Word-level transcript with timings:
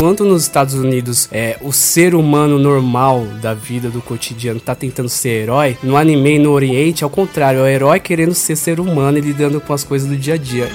Enquanto 0.00 0.24
nos 0.24 0.44
Estados 0.44 0.72
Unidos 0.72 1.28
é, 1.30 1.58
o 1.60 1.74
ser 1.74 2.14
humano 2.14 2.58
normal 2.58 3.26
da 3.42 3.52
vida, 3.52 3.90
do 3.90 4.00
cotidiano, 4.00 4.58
tá 4.58 4.74
tentando 4.74 5.10
ser 5.10 5.42
herói, 5.42 5.76
no 5.82 5.94
anime 5.94 6.36
e 6.36 6.38
no 6.38 6.52
Oriente, 6.52 7.04
ao 7.04 7.10
contrário, 7.10 7.60
é 7.60 7.62
o 7.64 7.66
herói 7.66 8.00
querendo 8.00 8.32
ser 8.32 8.56
ser 8.56 8.80
humano 8.80 9.18
e 9.18 9.20
lidando 9.20 9.60
com 9.60 9.74
as 9.74 9.84
coisas 9.84 10.08
do 10.08 10.16
dia 10.16 10.34
a 10.34 10.38
dia. 10.38 10.70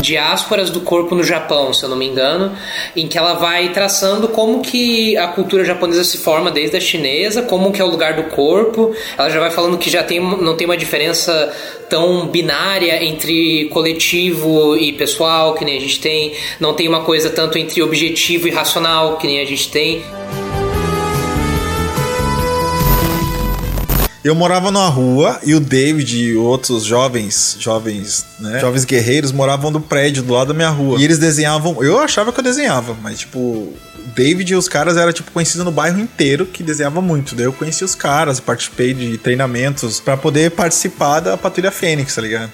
Diásporas 0.00 0.70
do 0.70 0.80
corpo 0.80 1.14
no 1.14 1.22
Japão, 1.22 1.72
se 1.72 1.84
eu 1.84 1.88
não 1.88 1.96
me 1.96 2.06
engano, 2.06 2.56
em 2.96 3.06
que 3.06 3.18
ela 3.18 3.34
vai 3.34 3.70
traçando 3.70 4.28
como 4.28 4.60
que 4.60 5.16
a 5.16 5.28
cultura 5.28 5.64
japonesa 5.64 6.04
se 6.04 6.18
forma 6.18 6.50
desde 6.50 6.76
a 6.76 6.80
chinesa, 6.80 7.42
como 7.42 7.72
que 7.72 7.80
é 7.80 7.84
o 7.84 7.88
lugar 7.88 8.14
do 8.14 8.24
corpo. 8.24 8.94
Ela 9.16 9.30
já 9.30 9.40
vai 9.40 9.50
falando 9.50 9.78
que 9.78 9.90
já 9.90 10.02
tem, 10.02 10.20
não 10.20 10.56
tem 10.56 10.66
uma 10.66 10.76
diferença 10.76 11.52
tão 11.88 12.26
binária 12.28 13.04
entre 13.04 13.66
coletivo 13.66 14.76
e 14.76 14.92
pessoal, 14.92 15.54
que 15.54 15.64
nem 15.64 15.76
a 15.76 15.80
gente 15.80 16.00
tem, 16.00 16.32
não 16.58 16.74
tem 16.74 16.88
uma 16.88 17.02
coisa 17.02 17.30
tanto 17.30 17.58
entre 17.58 17.82
objetivo 17.82 18.48
e 18.48 18.50
racional, 18.50 19.16
que 19.16 19.26
nem 19.26 19.40
a 19.40 19.44
gente 19.44 19.70
tem. 19.70 20.02
Eu 24.22 24.34
morava 24.34 24.70
numa 24.70 24.88
rua 24.88 25.40
e 25.42 25.54
o 25.54 25.60
David 25.60 26.18
e 26.18 26.36
outros 26.36 26.84
jovens, 26.84 27.56
jovens, 27.58 28.26
né, 28.38 28.60
jovens 28.60 28.84
guerreiros 28.84 29.32
moravam 29.32 29.70
no 29.70 29.80
prédio 29.80 30.22
do 30.22 30.34
lado 30.34 30.48
da 30.48 30.54
minha 30.54 30.68
rua. 30.68 31.00
E 31.00 31.04
eles 31.04 31.18
desenhavam, 31.18 31.82
eu 31.82 31.98
achava 31.98 32.30
que 32.30 32.38
eu 32.38 32.44
desenhava, 32.44 32.94
mas 33.00 33.20
tipo, 33.20 33.72
David 34.14 34.52
e 34.52 34.56
os 34.56 34.68
caras 34.68 34.98
era 34.98 35.10
tipo 35.10 35.30
conhecido 35.30 35.64
no 35.64 35.70
bairro 35.70 35.98
inteiro 35.98 36.44
que 36.44 36.62
desenhava 36.62 37.00
muito. 37.00 37.34
Daí 37.34 37.46
eu 37.46 37.52
conheci 37.52 37.82
os 37.82 37.94
caras, 37.94 38.40
participei 38.40 38.92
de 38.92 39.16
treinamentos 39.16 40.00
para 40.00 40.18
poder 40.18 40.50
participar 40.50 41.20
da 41.20 41.38
Patrulha 41.38 41.70
Fênix, 41.70 42.14
tá 42.14 42.20
ligado? 42.20 42.50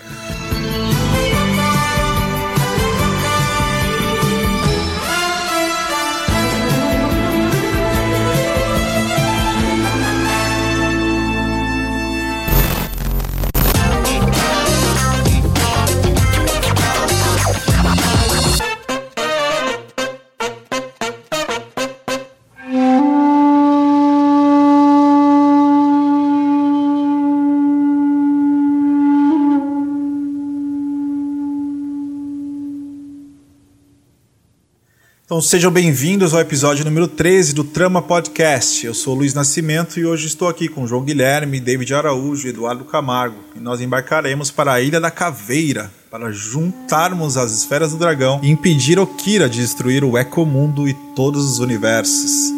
Então 35.36 35.42
sejam 35.42 35.70
bem-vindos 35.70 36.32
ao 36.32 36.40
episódio 36.40 36.82
número 36.82 37.06
13 37.06 37.52
do 37.52 37.62
Trama 37.62 38.00
Podcast. 38.00 38.86
Eu 38.86 38.94
sou 38.94 39.14
Luiz 39.14 39.34
Nascimento 39.34 40.00
e 40.00 40.06
hoje 40.06 40.28
estou 40.28 40.48
aqui 40.48 40.66
com 40.66 40.86
João 40.86 41.04
Guilherme, 41.04 41.60
David 41.60 41.92
Araújo 41.92 42.46
e 42.46 42.50
Eduardo 42.52 42.86
Camargo. 42.86 43.36
E 43.54 43.60
nós 43.60 43.82
embarcaremos 43.82 44.50
para 44.50 44.72
a 44.72 44.80
Ilha 44.80 44.98
da 44.98 45.10
Caveira 45.10 45.92
para 46.10 46.32
juntarmos 46.32 47.36
as 47.36 47.52
esferas 47.52 47.92
do 47.92 47.98
dragão 47.98 48.40
e 48.42 48.48
impedir 48.48 48.98
Okira 48.98 49.46
de 49.46 49.60
destruir 49.60 50.02
o 50.04 50.16
Ecomundo 50.16 50.88
e 50.88 50.94
todos 51.14 51.44
os 51.44 51.58
universos. 51.58 52.50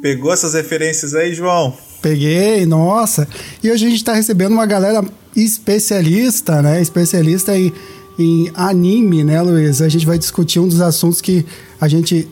Pegou 0.00 0.32
essas 0.32 0.54
referências 0.54 1.14
aí, 1.14 1.34
João? 1.34 1.76
Peguei, 2.00 2.64
nossa. 2.64 3.28
E 3.62 3.70
hoje 3.70 3.84
a 3.84 3.90
gente 3.90 3.98
está 3.98 4.14
recebendo 4.14 4.52
uma 4.52 4.64
galera 4.64 5.04
especialista, 5.36 6.62
né? 6.62 6.80
Especialista 6.80 7.54
em 7.54 7.70
em 8.18 8.50
anime, 8.54 9.24
né, 9.24 9.40
Luiz? 9.42 9.82
A 9.82 9.88
gente 9.88 10.06
vai 10.06 10.18
discutir 10.18 10.60
um 10.60 10.68
dos 10.68 10.80
assuntos 10.80 11.20
que 11.20 11.44
a 11.80 11.88
gente. 11.88 12.28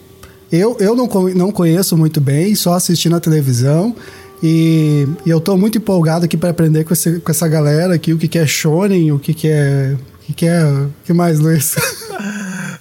Eu, 0.51 0.77
eu 0.79 0.95
não, 0.95 1.07
não 1.35 1.51
conheço 1.51 1.97
muito 1.97 2.21
bem, 2.21 2.55
só 2.55 2.75
assisti 2.75 3.09
na 3.09 3.21
televisão. 3.21 3.95
E, 4.43 5.07
e 5.25 5.31
eu 5.31 5.39
estou 5.39 5.57
muito 5.57 5.79
empolgado 5.79 6.25
aqui 6.25 6.37
para 6.37 6.51
aprender 6.51 6.85
com, 6.85 6.93
esse, 6.93 7.21
com 7.21 7.31
essa 7.31 7.47
galera 7.47 7.95
aqui 7.95 8.13
o 8.13 8.19
que, 8.19 8.27
que 8.27 8.39
é 8.39 8.47
shonen, 8.47 9.13
o 9.13 9.19
que, 9.19 9.33
que 9.33 9.49
é. 9.49 9.95
O 9.95 10.25
que, 10.27 10.33
que 10.33 10.47
é. 10.47 10.65
O 10.65 10.91
que 11.05 11.13
mais, 11.13 11.39
Luiz? 11.39 11.75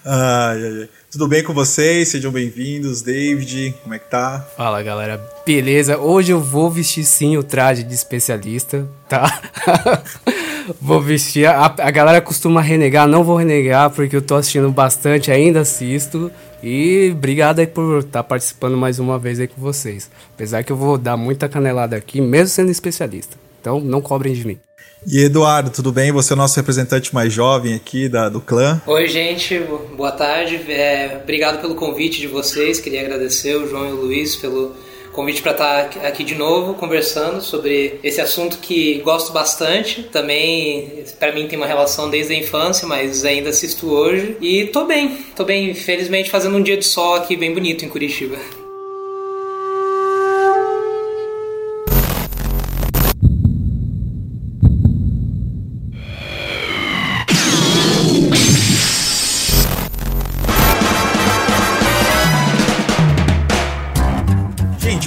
ai, 0.05 0.63
ai. 0.63 0.89
Tudo 1.11 1.27
bem 1.27 1.43
com 1.43 1.53
vocês? 1.53 2.07
Sejam 2.07 2.31
bem-vindos, 2.31 3.01
David. 3.01 3.75
Como 3.83 3.93
é 3.93 3.99
que 3.99 4.09
tá? 4.09 4.45
Fala, 4.55 4.81
galera. 4.81 5.21
Beleza? 5.45 5.97
Hoje 5.97 6.31
eu 6.31 6.39
vou 6.39 6.71
vestir 6.71 7.03
sim 7.03 7.35
o 7.35 7.43
traje 7.43 7.83
de 7.83 7.93
especialista, 7.93 8.87
tá? 9.09 9.41
vou 10.79 11.01
vestir. 11.01 11.45
A, 11.45 11.65
a 11.65 11.91
galera 11.91 12.21
costuma 12.21 12.61
renegar, 12.61 13.07
não 13.07 13.23
vou 13.23 13.35
renegar 13.35 13.89
porque 13.89 14.15
eu 14.15 14.21
tô 14.21 14.35
assistindo 14.35 14.71
bastante, 14.71 15.31
ainda 15.31 15.59
assisto. 15.61 16.31
E 16.63 17.11
obrigado 17.11 17.59
aí 17.59 17.67
por 17.67 17.99
estar 17.99 18.21
tá 18.21 18.23
participando 18.23 18.77
mais 18.77 18.99
uma 18.99 19.19
vez 19.19 19.39
aí 19.39 19.47
com 19.47 19.59
vocês. 19.59 20.09
Apesar 20.33 20.63
que 20.63 20.71
eu 20.71 20.77
vou 20.77 20.97
dar 20.97 21.17
muita 21.17 21.49
canelada 21.49 21.95
aqui, 21.95 22.21
mesmo 22.21 22.47
sendo 22.47 22.71
especialista. 22.71 23.35
Então 23.59 23.79
não 23.79 24.01
cobrem 24.01 24.33
de 24.33 24.47
mim. 24.47 24.59
E 25.05 25.23
Eduardo, 25.23 25.71
tudo 25.71 25.91
bem? 25.91 26.11
Você 26.11 26.31
é 26.31 26.35
o 26.35 26.37
nosso 26.37 26.55
representante 26.55 27.13
mais 27.13 27.33
jovem 27.33 27.73
aqui 27.73 28.07
da, 28.07 28.29
do 28.29 28.39
clã. 28.39 28.79
Oi, 28.85 29.07
gente, 29.07 29.59
boa 29.95 30.11
tarde. 30.11 30.61
É, 30.71 31.19
obrigado 31.23 31.59
pelo 31.59 31.75
convite 31.75 32.19
de 32.19 32.27
vocês. 32.27 32.79
Queria 32.79 33.01
agradecer 33.01 33.55
o 33.55 33.67
João 33.67 33.89
e 33.89 33.93
o 33.93 33.95
Luiz 33.95 34.35
pelo 34.35 34.75
convite 35.11 35.41
para 35.41 35.51
estar 35.51 35.89
tá 35.89 36.07
aqui 36.07 36.23
de 36.23 36.35
novo 36.35 36.75
conversando 36.75 37.41
sobre 37.41 37.99
esse 38.03 38.21
assunto 38.21 38.59
que 38.59 38.99
gosto 38.99 39.33
bastante. 39.33 40.03
Também 40.03 41.03
para 41.19 41.31
mim 41.31 41.47
tem 41.47 41.57
uma 41.57 41.67
relação 41.67 42.09
desde 42.09 42.33
a 42.33 42.37
infância, 42.37 42.87
mas 42.87 43.25
ainda 43.25 43.49
assisto 43.49 43.89
hoje 43.89 44.37
e 44.39 44.65
tô 44.67 44.85
bem. 44.85 45.17
Tô 45.35 45.43
bem, 45.43 45.73
felizmente 45.73 46.29
fazendo 46.29 46.57
um 46.57 46.63
dia 46.63 46.77
de 46.77 46.85
sol 46.85 47.15
aqui 47.15 47.35
bem 47.35 47.53
bonito 47.53 47.83
em 47.83 47.89
Curitiba. 47.89 48.37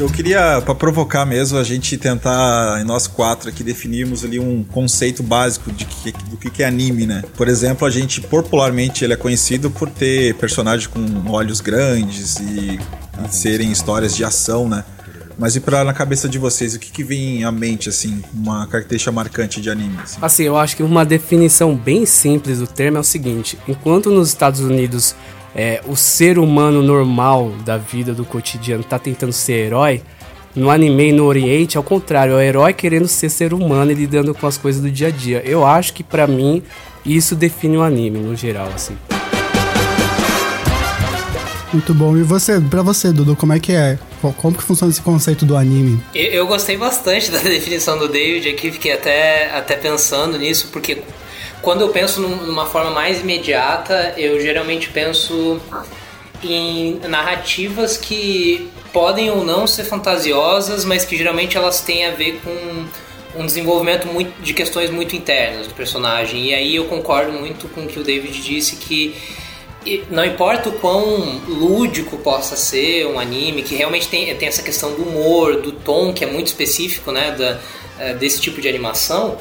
Eu 0.04 0.10
queria, 0.10 0.60
para 0.60 0.74
provocar 0.74 1.24
mesmo, 1.24 1.58
a 1.58 1.64
gente 1.64 1.96
tentar, 1.96 2.84
nós 2.84 3.06
quatro 3.06 3.48
aqui, 3.48 3.64
definirmos 3.64 4.24
ali 4.24 4.38
um 4.38 4.62
conceito 4.62 5.22
básico 5.22 5.72
de 5.72 5.86
que, 5.86 6.12
do 6.12 6.36
que 6.36 6.62
é 6.62 6.66
anime, 6.66 7.06
né? 7.06 7.22
Por 7.36 7.48
exemplo, 7.48 7.86
a 7.86 7.90
gente, 7.90 8.20
popularmente, 8.20 9.02
ele 9.02 9.14
é 9.14 9.16
conhecido 9.16 9.70
por 9.70 9.88
ter 9.88 10.34
personagens 10.34 10.86
com 10.86 11.00
olhos 11.30 11.60
grandes 11.60 12.36
e, 12.36 12.78
e 12.78 13.28
serem 13.30 13.72
histórias 13.72 14.14
de 14.14 14.22
ação, 14.24 14.68
né? 14.68 14.84
Mas 15.38 15.56
e 15.56 15.60
pra 15.60 15.82
na 15.82 15.92
cabeça 15.92 16.28
de 16.28 16.38
vocês, 16.38 16.74
o 16.74 16.78
que, 16.78 16.92
que 16.92 17.02
vem 17.02 17.42
à 17.42 17.50
mente, 17.50 17.88
assim, 17.88 18.22
uma 18.32 18.66
característica 18.66 19.10
marcante 19.10 19.60
de 19.60 19.70
anime? 19.70 19.98
Assim? 20.02 20.18
assim, 20.22 20.42
eu 20.44 20.56
acho 20.56 20.76
que 20.76 20.82
uma 20.82 21.04
definição 21.04 21.74
bem 21.74 22.06
simples 22.06 22.58
do 22.58 22.66
termo 22.66 22.98
é 22.98 23.00
o 23.00 23.04
seguinte: 23.04 23.58
enquanto 23.66 24.10
nos 24.10 24.28
Estados 24.28 24.60
Unidos 24.60 25.14
é, 25.54 25.80
o 25.86 25.96
ser 25.96 26.38
humano 26.38 26.82
normal 26.82 27.52
da 27.64 27.76
vida, 27.76 28.12
do 28.12 28.24
cotidiano, 28.24 28.82
tá 28.82 28.98
tentando 28.98 29.32
ser 29.32 29.66
herói, 29.66 30.02
no 30.54 30.70
anime 30.70 31.08
e 31.08 31.12
no 31.12 31.24
Oriente, 31.24 31.76
ao 31.76 31.82
contrário, 31.82 32.34
é 32.34 32.36
o 32.36 32.40
herói 32.40 32.72
querendo 32.72 33.08
ser 33.08 33.28
ser 33.28 33.52
humano 33.52 33.90
e 33.90 33.94
lidando 33.94 34.32
com 34.34 34.46
as 34.46 34.56
coisas 34.56 34.80
do 34.80 34.90
dia 34.90 35.08
a 35.08 35.10
dia. 35.10 35.42
Eu 35.44 35.66
acho 35.66 35.92
que 35.92 36.04
para 36.04 36.26
mim 36.26 36.62
isso 37.04 37.34
define 37.34 37.76
o 37.76 37.82
anime 37.82 38.18
no 38.18 38.36
geral, 38.36 38.68
assim. 38.74 38.96
Muito 41.72 41.92
bom. 41.92 42.16
E 42.16 42.22
você, 42.22 42.60
para 42.60 42.82
você, 42.82 43.10
Dudu, 43.12 43.34
como 43.34 43.52
é 43.52 43.58
que 43.58 43.72
é? 43.72 43.98
Como 44.36 44.56
que 44.56 44.62
funciona 44.62 44.92
esse 44.92 45.02
conceito 45.02 45.44
do 45.44 45.56
anime? 45.56 46.00
Eu, 46.14 46.26
eu 46.26 46.46
gostei 46.46 46.76
bastante 46.76 47.30
da 47.32 47.40
definição 47.40 47.98
do 47.98 48.08
David 48.08 48.48
aqui, 48.48 48.70
fiquei 48.70 48.92
até, 48.92 49.50
até 49.50 49.74
pensando 49.74 50.38
nisso, 50.38 50.68
porque 50.72 51.02
quando 51.64 51.80
eu 51.80 51.88
penso 51.88 52.20
numa 52.20 52.66
forma 52.66 52.90
mais 52.90 53.20
imediata, 53.20 54.14
eu 54.18 54.38
geralmente 54.40 54.90
penso 54.90 55.58
em 56.42 57.00
narrativas 57.08 57.96
que 57.96 58.70
podem 58.92 59.30
ou 59.30 59.42
não 59.42 59.66
ser 59.66 59.84
fantasiosas, 59.84 60.84
mas 60.84 61.04
que 61.04 61.16
geralmente 61.16 61.56
elas 61.56 61.80
têm 61.80 62.06
a 62.06 62.10
ver 62.10 62.38
com 62.44 63.40
um 63.40 63.46
desenvolvimento 63.46 64.06
muito, 64.06 64.40
de 64.42 64.52
questões 64.52 64.90
muito 64.90 65.16
internas 65.16 65.66
do 65.66 65.74
personagem. 65.74 66.50
E 66.50 66.54
aí 66.54 66.76
eu 66.76 66.84
concordo 66.84 67.32
muito 67.32 67.66
com 67.68 67.80
o 67.82 67.86
que 67.86 67.98
o 67.98 68.04
David 68.04 68.40
disse 68.42 68.76
que 68.76 69.16
não 70.10 70.24
importa 70.24 70.68
o 70.68 70.72
quão 70.72 71.40
lúdico 71.48 72.18
possa 72.18 72.56
ser 72.56 73.06
um 73.06 73.18
anime, 73.18 73.62
que 73.62 73.74
realmente 73.74 74.08
tem, 74.08 74.34
tem 74.36 74.48
essa 74.48 74.62
questão 74.62 74.92
do 74.92 75.02
humor, 75.02 75.60
do 75.60 75.72
tom 75.72 76.12
que 76.12 76.24
é 76.24 76.26
muito 76.26 76.46
específico 76.46 77.10
né, 77.10 77.32
da, 77.32 77.58
eh, 77.98 78.14
desse 78.14 78.40
tipo 78.40 78.60
de 78.60 78.68
animação, 78.68 79.36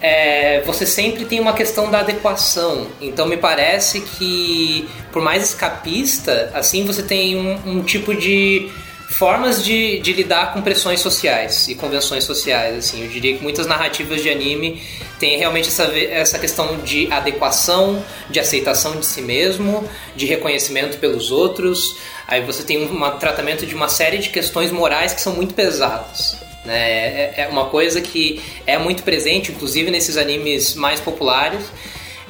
é, 0.00 0.62
você 0.62 0.86
sempre 0.86 1.24
tem 1.24 1.40
uma 1.40 1.52
questão 1.52 1.90
da 1.90 2.00
adequação. 2.00 2.88
Então 3.00 3.26
me 3.26 3.36
parece 3.36 4.00
que, 4.00 4.88
por 5.12 5.22
mais 5.22 5.44
escapista, 5.44 6.50
assim 6.54 6.84
você 6.84 7.02
tem 7.02 7.36
um, 7.36 7.78
um 7.78 7.82
tipo 7.82 8.14
de 8.14 8.70
formas 9.10 9.62
de, 9.62 9.98
de 9.98 10.12
lidar 10.12 10.54
com 10.54 10.62
pressões 10.62 11.00
sociais 11.00 11.68
e 11.68 11.74
convenções 11.74 12.24
sociais. 12.24 12.76
Assim, 12.78 13.02
eu 13.02 13.08
diria 13.08 13.36
que 13.36 13.42
muitas 13.42 13.66
narrativas 13.66 14.22
de 14.22 14.30
anime 14.30 14.80
têm 15.18 15.36
realmente 15.36 15.68
essa, 15.68 15.84
essa 15.98 16.38
questão 16.38 16.78
de 16.78 17.12
adequação, 17.12 18.02
de 18.30 18.40
aceitação 18.40 18.98
de 18.98 19.04
si 19.04 19.20
mesmo, 19.20 19.86
de 20.16 20.24
reconhecimento 20.24 20.96
pelos 20.98 21.30
outros. 21.30 21.96
Aí 22.26 22.40
você 22.40 22.62
tem 22.62 22.82
um 22.84 23.10
tratamento 23.18 23.66
de 23.66 23.74
uma 23.74 23.88
série 23.88 24.18
de 24.18 24.30
questões 24.30 24.70
morais 24.70 25.12
que 25.12 25.20
são 25.20 25.34
muito 25.34 25.52
pesadas. 25.52 26.49
Né? 26.70 26.78
É, 26.78 27.34
é 27.38 27.48
uma 27.48 27.66
coisa 27.66 28.00
que 28.00 28.40
é 28.64 28.78
muito 28.78 29.02
presente, 29.02 29.50
inclusive 29.50 29.90
nesses 29.90 30.16
animes 30.16 30.76
mais 30.76 31.00
populares, 31.00 31.64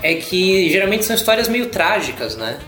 é 0.02 0.14
que 0.14 0.70
geralmente 0.70 1.04
são 1.04 1.14
histórias 1.14 1.46
meio 1.46 1.66
trágicas, 1.66 2.37
né? 2.37 2.58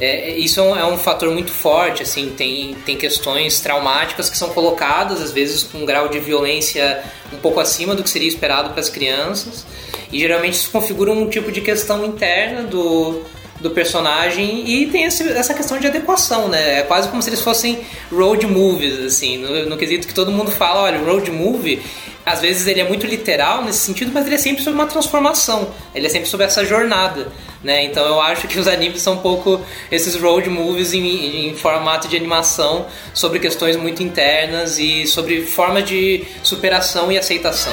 É, 0.00 0.30
isso 0.30 0.58
é 0.58 0.62
um, 0.62 0.76
é 0.76 0.84
um, 0.86 0.96
fator 0.96 1.30
muito 1.30 1.52
forte, 1.52 2.02
assim, 2.02 2.30
tem, 2.30 2.74
tem 2.86 2.96
questões 2.96 3.60
traumáticas 3.60 4.30
que 4.30 4.36
são 4.36 4.48
colocadas, 4.48 5.20
às 5.20 5.30
vezes 5.30 5.62
com 5.62 5.78
um 5.78 5.86
grau 5.86 6.08
de 6.08 6.18
violência 6.18 7.04
um 7.32 7.36
pouco 7.36 7.60
acima 7.60 7.94
do 7.94 8.02
que 8.02 8.08
seria 8.08 8.26
esperado 8.26 8.70
para 8.70 8.80
as 8.80 8.88
crianças, 8.88 9.66
e 10.10 10.18
geralmente 10.18 10.54
isso 10.54 10.70
configura 10.70 11.12
um 11.12 11.28
tipo 11.28 11.52
de 11.52 11.60
questão 11.60 12.04
interna 12.04 12.62
do, 12.62 13.22
do 13.60 13.70
personagem 13.70 14.68
e 14.68 14.86
tem 14.86 15.04
esse, 15.04 15.28
essa 15.28 15.54
questão 15.54 15.78
de 15.78 15.86
adequação, 15.86 16.48
né? 16.48 16.80
É 16.80 16.82
quase 16.82 17.08
como 17.08 17.22
se 17.22 17.28
eles 17.28 17.40
fossem 17.40 17.80
road 18.10 18.46
movies, 18.46 18.98
assim, 19.00 19.38
no, 19.38 19.66
no 19.66 19.76
quesito 19.76 20.08
que 20.08 20.14
todo 20.14 20.32
mundo 20.32 20.50
fala, 20.50 20.82
olha, 20.82 20.98
road 20.98 21.30
movie 21.30 21.80
às 22.24 22.40
vezes 22.40 22.66
ele 22.66 22.80
é 22.80 22.84
muito 22.84 23.06
literal 23.06 23.64
nesse 23.64 23.78
sentido, 23.78 24.10
mas 24.12 24.26
ele 24.26 24.34
é 24.34 24.38
sempre 24.38 24.62
sobre 24.62 24.78
uma 24.78 24.86
transformação, 24.86 25.70
ele 25.94 26.06
é 26.06 26.08
sempre 26.08 26.28
sobre 26.28 26.46
essa 26.46 26.64
jornada, 26.64 27.28
né? 27.62 27.84
Então 27.84 28.06
eu 28.06 28.20
acho 28.20 28.46
que 28.46 28.58
os 28.58 28.68
animes 28.68 29.02
são 29.02 29.14
um 29.14 29.18
pouco 29.18 29.60
esses 29.90 30.14
road 30.14 30.48
movies 30.48 30.92
em, 30.92 31.48
em 31.48 31.56
formato 31.56 32.08
de 32.08 32.16
animação 32.16 32.86
sobre 33.14 33.38
questões 33.38 33.76
muito 33.76 34.02
internas 34.02 34.78
e 34.78 35.06
sobre 35.06 35.42
forma 35.42 35.82
de 35.82 36.24
superação 36.42 37.10
e 37.10 37.18
aceitação. 37.18 37.72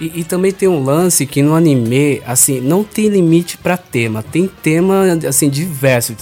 E, 0.00 0.20
e, 0.20 0.24
também 0.24 0.52
tem 0.52 0.68
um 0.68 0.82
lance 0.82 1.26
que 1.26 1.42
no 1.42 1.54
anime, 1.54 2.22
assim, 2.24 2.60
não 2.60 2.84
tem 2.84 3.08
limite 3.08 3.58
para 3.58 3.76
tema. 3.76 4.22
Tem 4.22 4.46
tema, 4.46 5.18
assim, 5.28 5.48
diverso. 5.48 6.14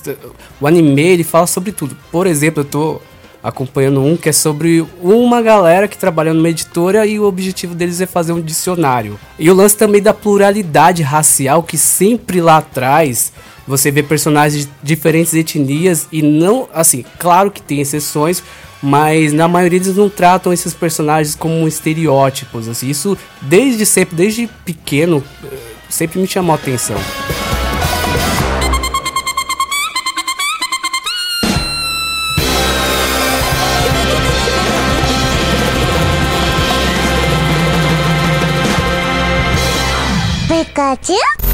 O 0.61 0.67
anime, 0.67 1.03
ele 1.03 1.25
fala 1.25 1.47
sobre 1.47 1.73
tudo. 1.73 1.97
Por 2.11 2.27
exemplo, 2.27 2.63
eu 2.63 2.65
tô 2.65 3.01
acompanhando 3.43 4.03
um 4.03 4.17
que 4.17 4.29
é 4.29 4.33
sobre 4.33 4.85
uma 5.01 5.41
galera 5.41 5.87
que 5.87 5.97
trabalha 5.97 6.35
numa 6.35 6.49
editora 6.49 7.07
e 7.07 7.21
o 7.21 7.25
objetivo 7.25 7.75
deles 7.75 8.01
é 8.01 8.07
fazer 8.07 8.33
um 8.33 8.41
dicionário. 8.41 9.19
E 9.39 9.49
o 9.51 9.55
lance 9.55 9.77
também 9.77 10.03
da 10.03 10.13
pluralidade 10.13 11.03
racial 11.03 11.63
que 11.63 11.79
sempre 11.79 12.41
lá 12.41 12.57
atrás 12.57 13.33
você 13.67 13.91
vê 13.91 14.03
personagens 14.03 14.65
de 14.65 14.71
diferentes 14.83 15.35
etnias 15.35 16.09
e 16.11 16.23
não, 16.23 16.69
assim, 16.73 17.05
claro 17.19 17.51
que 17.51 17.63
tem 17.63 17.81
exceções, 17.81 18.43
mas 18.83 19.33
na 19.33 19.49
maioria 19.49 19.79
eles 19.79 19.97
não 19.97 20.09
tratam 20.09 20.53
esses 20.53 20.75
personagens 20.75 21.35
como 21.35 21.67
estereótipos, 21.67 22.69
assim. 22.69 22.89
Isso 22.89 23.17
desde 23.41 23.87
sempre, 23.87 24.17
desde 24.17 24.47
pequeno, 24.65 25.23
eh, 25.45 25.57
sempre 25.89 26.21
me 26.21 26.27
chamou 26.27 26.53
a 26.53 26.57
atenção. 26.57 26.97
Pikachu? 40.49 41.46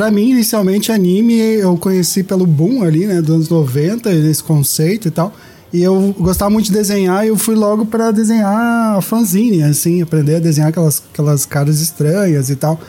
Pra 0.00 0.10
mim, 0.10 0.30
inicialmente, 0.30 0.90
anime 0.90 1.38
eu 1.38 1.76
conheci 1.76 2.22
pelo 2.22 2.46
boom 2.46 2.82
ali, 2.82 3.06
né, 3.06 3.20
dos 3.20 3.34
anos 3.34 3.48
90, 3.50 4.10
esse 4.10 4.42
conceito 4.42 5.08
e 5.08 5.10
tal. 5.10 5.30
E 5.70 5.82
eu 5.82 6.16
gostava 6.18 6.50
muito 6.50 6.64
de 6.64 6.72
desenhar 6.72 7.22
e 7.22 7.28
eu 7.28 7.36
fui 7.36 7.54
logo 7.54 7.84
para 7.84 8.10
desenhar 8.10 9.02
fanzine, 9.02 9.62
assim, 9.62 10.00
aprender 10.00 10.36
a 10.36 10.38
desenhar 10.38 10.70
aquelas, 10.70 11.02
aquelas 11.12 11.44
caras 11.44 11.82
estranhas 11.82 12.48
e 12.48 12.56
tal. 12.56 12.80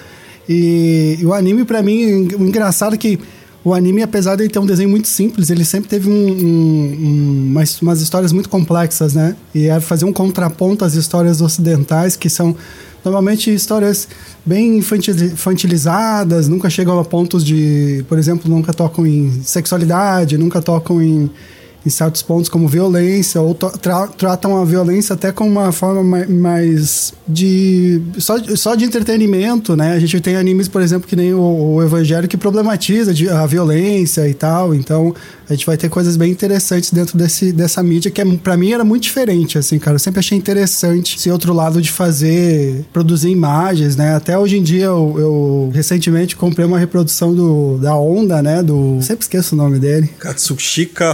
E, 0.47 1.17
e 1.19 1.25
o 1.25 1.33
anime, 1.33 1.65
para 1.65 1.83
mim, 1.83 2.29
o 2.39 2.47
engraçado 2.47 2.95
é 2.95 2.97
que 2.97 3.19
o 3.61 3.73
anime, 3.73 4.01
apesar 4.01 4.37
de 4.37 4.43
ele 4.43 4.49
ter 4.49 4.59
um 4.59 4.65
desenho 4.65 4.87
muito 4.87 5.09
simples, 5.09 5.49
ele 5.49 5.65
sempre 5.65 5.89
teve 5.89 6.09
um, 6.09 6.13
um, 6.13 6.45
um, 6.47 7.47
umas, 7.49 7.81
umas, 7.81 7.99
histórias 7.99 8.31
muito 8.31 8.47
complexas, 8.47 9.13
né? 9.13 9.35
E 9.53 9.67
é 9.67 9.81
fazer 9.81 10.05
um 10.05 10.13
contraponto 10.13 10.85
às 10.85 10.93
histórias 10.93 11.41
ocidentais, 11.41 12.15
que 12.15 12.29
são 12.29 12.55
normalmente 13.03 13.53
histórias 13.53 14.07
bem 14.45 14.77
infantilizadas, 14.77 16.47
nunca 16.47 16.69
chegam 16.69 16.99
a 16.99 17.05
pontos 17.05 17.43
de, 17.43 18.05
por 18.07 18.17
exemplo, 18.17 18.49
nunca 18.49 18.73
tocam 18.73 19.05
em 19.05 19.41
sexualidade, 19.43 20.37
nunca 20.37 20.61
tocam 20.61 21.01
em 21.01 21.29
em 21.85 21.89
certos 21.89 22.21
pontos 22.21 22.49
como 22.49 22.67
violência, 22.67 23.41
ou 23.41 23.53
tra 23.55 24.07
tratam 24.07 24.57
a 24.57 24.65
violência 24.65 25.13
até 25.13 25.31
como 25.31 25.49
uma 25.49 25.71
forma 25.71 26.25
mais 26.27 27.13
de. 27.27 28.01
só, 28.17 28.37
só 28.55 28.75
de 28.75 28.85
entretenimento, 28.85 29.75
né? 29.75 29.93
A 29.93 29.99
gente 29.99 30.19
tem 30.21 30.35
animes, 30.35 30.67
por 30.67 30.81
exemplo, 30.81 31.07
que 31.07 31.15
nem 31.15 31.33
o, 31.33 31.75
o 31.75 31.83
Evangelho, 31.83 32.27
que 32.27 32.37
problematiza 32.37 33.13
a 33.35 33.45
violência 33.45 34.27
e 34.27 34.33
tal. 34.33 34.75
Então, 34.75 35.13
a 35.49 35.53
gente 35.53 35.65
vai 35.65 35.75
ter 35.75 35.89
coisas 35.89 36.15
bem 36.15 36.31
interessantes 36.31 36.91
dentro 36.91 37.17
desse, 37.17 37.51
dessa 37.51 37.81
mídia, 37.83 38.11
que 38.11 38.21
é, 38.21 38.25
para 38.37 38.55
mim 38.55 38.71
era 38.71 38.83
muito 38.83 39.03
diferente, 39.03 39.57
assim, 39.57 39.79
cara. 39.79 39.95
Eu 39.95 39.99
sempre 39.99 40.19
achei 40.19 40.37
interessante 40.37 41.17
esse 41.17 41.29
outro 41.29 41.53
lado 41.53 41.81
de 41.81 41.91
fazer, 41.91 42.85
produzir 42.93 43.29
imagens, 43.29 43.95
né? 43.95 44.15
Até 44.15 44.37
hoje 44.37 44.57
em 44.57 44.63
dia, 44.63 44.85
eu, 44.85 45.15
eu 45.17 45.71
recentemente 45.73 46.35
comprei 46.35 46.65
uma 46.65 46.79
reprodução 46.79 47.33
do, 47.33 47.77
da 47.79 47.95
Onda, 47.95 48.41
né? 48.41 48.61
Do. 48.61 48.99
sempre 49.01 49.23
esqueço 49.23 49.55
o 49.55 49.57
nome 49.57 49.79
dele. 49.79 50.09
Katsushika 50.19 51.13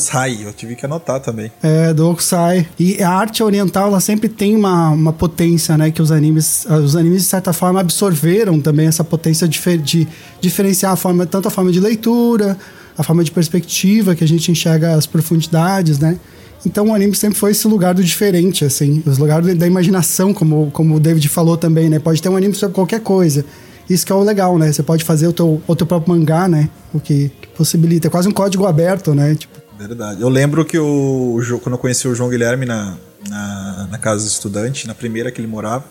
Hokusai. 0.00 0.38
Eu 0.44 0.52
tive 0.52 0.76
que 0.76 0.84
anotar 0.84 1.20
também. 1.20 1.50
É, 1.62 1.92
do 1.92 2.08
Hokusai. 2.08 2.66
E 2.78 3.02
a 3.02 3.10
arte 3.10 3.42
oriental, 3.42 3.88
ela 3.88 4.00
sempre 4.00 4.28
tem 4.28 4.56
uma, 4.56 4.90
uma 4.90 5.12
potência, 5.12 5.76
né? 5.76 5.90
Que 5.90 6.00
os 6.00 6.10
animes, 6.10 6.66
os 6.66 6.96
animes, 6.96 7.22
de 7.22 7.28
certa 7.28 7.52
forma, 7.52 7.80
absorveram 7.80 8.60
também 8.60 8.86
essa 8.86 9.04
potência 9.04 9.46
de, 9.48 9.58
de 9.78 10.08
diferenciar 10.40 10.92
a 10.92 10.96
forma, 10.96 11.26
tanto 11.26 11.48
a 11.48 11.50
forma 11.50 11.72
de 11.72 11.80
leitura 11.80 12.56
a 12.98 13.04
forma 13.04 13.22
de 13.22 13.30
perspectiva 13.30 14.16
que 14.16 14.24
a 14.24 14.28
gente 14.28 14.50
enxerga 14.50 14.94
as 14.94 15.06
profundidades, 15.06 16.00
né? 16.00 16.18
Então 16.66 16.88
o 16.88 16.94
anime 16.94 17.14
sempre 17.14 17.38
foi 17.38 17.52
esse 17.52 17.68
lugar 17.68 17.94
do 17.94 18.02
diferente, 18.02 18.64
assim, 18.64 19.00
os 19.06 19.16
lugares 19.16 19.56
da 19.56 19.66
imaginação, 19.68 20.34
como, 20.34 20.68
como 20.72 20.96
o 20.96 21.00
David 21.00 21.28
falou 21.28 21.56
também, 21.56 21.88
né? 21.88 22.00
Pode 22.00 22.20
ter 22.20 22.28
um 22.28 22.36
anime 22.36 22.54
sobre 22.54 22.74
qualquer 22.74 23.00
coisa. 23.00 23.44
Isso 23.88 24.04
que 24.04 24.10
é 24.10 24.14
o 24.14 24.22
legal, 24.22 24.58
né? 24.58 24.70
Você 24.70 24.82
pode 24.82 25.04
fazer 25.04 25.28
o 25.28 25.32
teu, 25.32 25.62
o 25.66 25.76
teu 25.76 25.86
próprio 25.86 26.12
mangá, 26.12 26.48
né? 26.48 26.68
O 26.92 26.98
que, 26.98 27.30
que 27.40 27.48
possibilita. 27.56 28.08
É 28.08 28.10
quase 28.10 28.28
um 28.28 28.32
código 28.32 28.66
aberto, 28.66 29.14
né? 29.14 29.36
Tipo... 29.36 29.57
Verdade. 29.78 30.20
Eu 30.20 30.28
lembro 30.28 30.64
que 30.64 30.78
o, 30.78 31.38
quando 31.62 31.74
eu 31.74 31.78
conheci 31.78 32.08
o 32.08 32.14
João 32.14 32.28
Guilherme 32.28 32.66
na, 32.66 32.96
na, 33.28 33.88
na 33.92 33.98
casa 33.98 34.24
do 34.24 34.28
estudante, 34.28 34.86
na 34.86 34.94
primeira 34.94 35.30
que 35.30 35.40
ele 35.40 35.46
morava, 35.46 35.84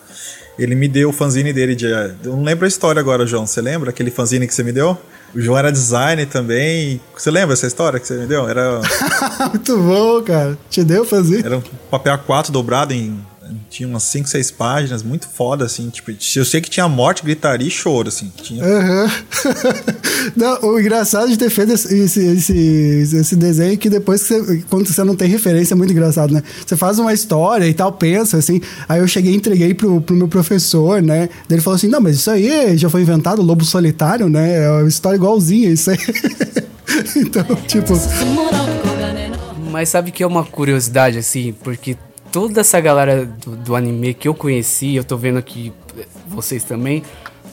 ele 0.59 0.75
me 0.75 0.87
deu 0.87 1.09
o 1.09 1.13
fanzine 1.13 1.53
dele 1.53 1.75
de. 1.75 1.85
Eu 1.85 2.35
não 2.35 2.43
lembro 2.43 2.65
a 2.65 2.67
história 2.67 2.99
agora, 2.99 3.25
João. 3.25 3.47
Você 3.47 3.61
lembra 3.61 3.91
aquele 3.91 4.11
fanzine 4.11 4.45
que 4.47 4.53
você 4.53 4.63
me 4.63 4.71
deu? 4.71 4.97
O 5.33 5.39
João 5.39 5.57
era 5.57 5.71
designer 5.71 6.25
também. 6.25 6.99
Você 7.15 7.29
lembra 7.29 7.53
essa 7.53 7.67
história 7.67 7.99
que 7.99 8.07
você 8.07 8.15
me 8.15 8.25
deu? 8.25 8.47
Era. 8.47 8.81
Muito 9.53 9.77
bom, 9.77 10.21
cara. 10.23 10.57
Te 10.69 10.83
deu 10.83 11.05
fazer? 11.05 11.45
Era 11.45 11.57
um 11.57 11.63
papel 11.89 12.17
A4 12.17 12.49
dobrado 12.49 12.93
em 12.93 13.17
tinha 13.69 13.87
umas 13.87 14.03
5, 14.03 14.27
6 14.27 14.51
páginas, 14.51 15.03
muito 15.03 15.27
foda, 15.27 15.65
assim. 15.65 15.89
Tipo, 15.89 16.11
eu 16.11 16.45
sei 16.45 16.61
que 16.61 16.69
tinha 16.69 16.87
morte, 16.87 17.23
gritaria 17.23 17.67
e 17.67 17.71
choro, 17.71 18.09
assim. 18.09 18.31
Tinha... 18.41 18.63
Uhum. 18.63 19.09
não, 20.35 20.61
o 20.71 20.79
engraçado 20.79 21.29
de 21.29 21.37
ter 21.37 21.49
feito 21.49 21.73
esse, 21.73 21.95
esse, 21.95 22.51
esse, 23.15 23.35
desenho 23.35 23.73
é 23.73 23.77
que 23.77 23.89
depois 23.89 24.23
que 24.23 24.33
você, 24.33 24.63
quando 24.69 24.87
você 24.87 25.03
não 25.03 25.15
tem 25.15 25.27
referência, 25.27 25.73
é 25.73 25.77
muito 25.77 25.91
engraçado, 25.91 26.33
né? 26.33 26.41
Você 26.65 26.75
faz 26.75 26.99
uma 26.99 27.13
história 27.13 27.67
e 27.67 27.73
tal, 27.73 27.91
pensa, 27.91 28.37
assim. 28.37 28.61
Aí 28.87 28.99
eu 28.99 29.07
cheguei 29.07 29.33
e 29.33 29.35
entreguei 29.35 29.73
pro, 29.73 30.01
pro 30.01 30.15
meu 30.15 30.27
professor, 30.27 31.01
né? 31.01 31.29
Ele 31.49 31.61
falou 31.61 31.75
assim: 31.75 31.87
não, 31.87 32.01
mas 32.01 32.15
isso 32.17 32.31
aí 32.31 32.77
já 32.77 32.89
foi 32.89 33.01
inventado, 33.01 33.41
Lobo 33.41 33.63
Solitário, 33.63 34.29
né? 34.29 34.63
É 34.63 34.69
uma 34.69 34.87
história 34.87 35.17
igualzinha, 35.17 35.69
isso 35.69 35.91
aí. 35.91 35.97
então, 37.15 37.43
tipo. 37.67 37.93
Mas 39.71 39.89
sabe 39.89 40.11
que 40.11 40.23
é 40.23 40.27
uma 40.27 40.43
curiosidade, 40.43 41.17
assim, 41.17 41.53
porque 41.63 41.95
toda 42.31 42.61
essa 42.61 42.79
galera 42.79 43.25
do, 43.25 43.55
do, 43.55 43.75
anime 43.75 44.13
que 44.13 44.27
eu 44.27 44.33
conheci, 44.33 44.95
eu 44.95 45.03
tô 45.03 45.17
vendo 45.17 45.37
aqui 45.37 45.73
vocês 46.27 46.63
também, 46.63 47.03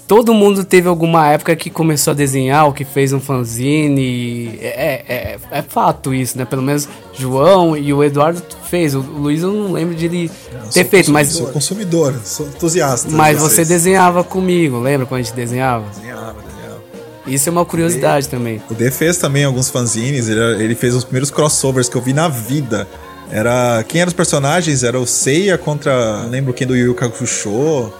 todo 0.07 0.35
mundo 0.35 0.65
teve 0.65 0.89
alguma 0.89 1.29
época 1.29 1.55
que 1.57 1.71
começou 1.71 2.13
a 2.13 2.15
desenhar 2.15 2.67
ou 2.67 2.73
que 2.73 2.85
fez 2.85 3.13
um 3.13 3.21
fanzine. 3.21 4.59
É, 4.61 5.05
é, 5.09 5.39
é, 5.51 5.63
fato 5.63 6.13
isso, 6.13 6.37
né? 6.39 6.45
Pelo 6.45 6.63
menos 6.63 6.89
João 7.13 7.77
e 7.77 7.93
o 7.93 8.03
Eduardo 8.03 8.43
fez. 8.69 8.95
O 8.95 9.01
Luiz 9.01 9.43
eu 9.43 9.53
não 9.53 9.73
lembro 9.73 9.95
de 9.95 10.07
ele 10.07 10.31
eu 10.53 10.71
ter 10.71 10.85
feito, 10.85 11.11
mas. 11.11 11.29
Sou 11.29 11.47
consumidor, 11.49 12.15
sou 12.25 12.47
entusiasta. 12.47 13.11
Mas 13.11 13.39
você 13.39 13.65
desenhava 13.65 14.23
comigo, 14.23 14.79
lembra 14.79 15.07
quando 15.07 15.21
a 15.21 15.23
gente 15.23 15.35
desenhava? 15.35 15.87
Desenhava, 15.95 16.37
desenhava. 16.43 16.83
Isso 17.27 17.49
é 17.49 17.53
uma 17.53 17.65
curiosidade 17.65 18.29
também. 18.29 18.61
O 18.71 18.75
D 18.75 18.91
fez 18.91 19.17
também 19.17 19.45
alguns 19.45 19.71
fanzines, 19.71 20.29
ele, 20.29 20.63
ele 20.63 20.75
fez 20.75 20.95
os 20.95 21.05
primeiros 21.05 21.31
crossovers 21.31 21.89
que 21.89 21.97
eu 21.97 22.03
vi 22.03 22.13
na 22.13 22.29
vida 22.29 22.87
Era. 23.35 23.85
Quem 23.89 24.01
eram 24.01 24.09
os 24.09 24.15
personagens? 24.15 24.85
Era 24.85 24.97
o 24.97 25.05
Seiya 25.05 25.59
contra. 25.59 26.23
Não 26.23 26.31
lembro 26.31 26.55
quem 26.55 26.65
do 26.65 26.77
Yu 26.77 26.97
Hakusho. 26.99 27.93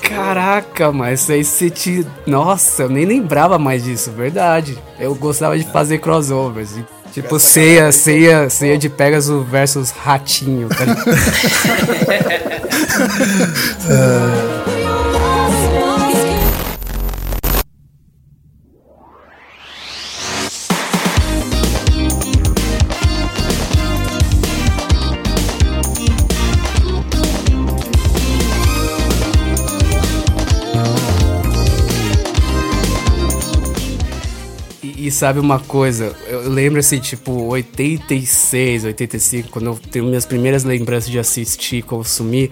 Caraca, 0.00 0.90
mas 0.90 1.28
aí 1.28 1.44
você 1.44 1.68
te. 1.68 2.06
Nossa, 2.26 2.84
eu 2.84 2.88
nem 2.88 3.04
lembrava 3.04 3.58
mais 3.58 3.84
disso, 3.84 4.10
verdade. 4.10 4.78
Eu 4.98 5.14
gostava 5.14 5.58
de 5.58 5.70
fazer 5.70 5.98
crossovers. 5.98 6.70
Tipo, 7.12 7.38
ceia, 7.38 7.92
ceia, 7.92 8.48
ceia 8.48 8.78
de 8.78 8.88
Pegasus 8.88 9.46
versus 9.46 9.90
Ratinho, 9.90 10.70
tá 10.70 10.84
ligado? 10.84 11.04
sabe 35.20 35.38
uma 35.38 35.58
coisa, 35.58 36.16
eu 36.26 36.48
lembro 36.48 36.80
assim, 36.80 36.98
tipo, 36.98 37.30
86, 37.30 38.84
85, 38.84 39.50
quando 39.50 39.66
eu 39.66 39.78
tenho 39.90 40.06
minhas 40.06 40.24
primeiras 40.24 40.64
lembranças 40.64 41.10
de 41.10 41.18
assistir, 41.18 41.82
consumir, 41.82 42.50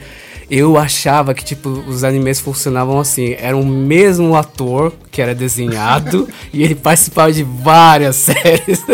eu 0.50 0.76
achava 0.76 1.32
que, 1.32 1.42
tipo, 1.42 1.70
os 1.70 2.04
animes 2.04 2.40
funcionavam 2.40 3.00
assim, 3.00 3.34
era 3.38 3.56
o 3.56 3.64
mesmo 3.64 4.36
ator 4.36 4.92
que 5.10 5.22
era 5.22 5.34
desenhado 5.34 6.28
e 6.52 6.62
ele 6.62 6.74
participava 6.74 7.32
de 7.32 7.42
várias 7.42 8.16
séries. 8.28 8.84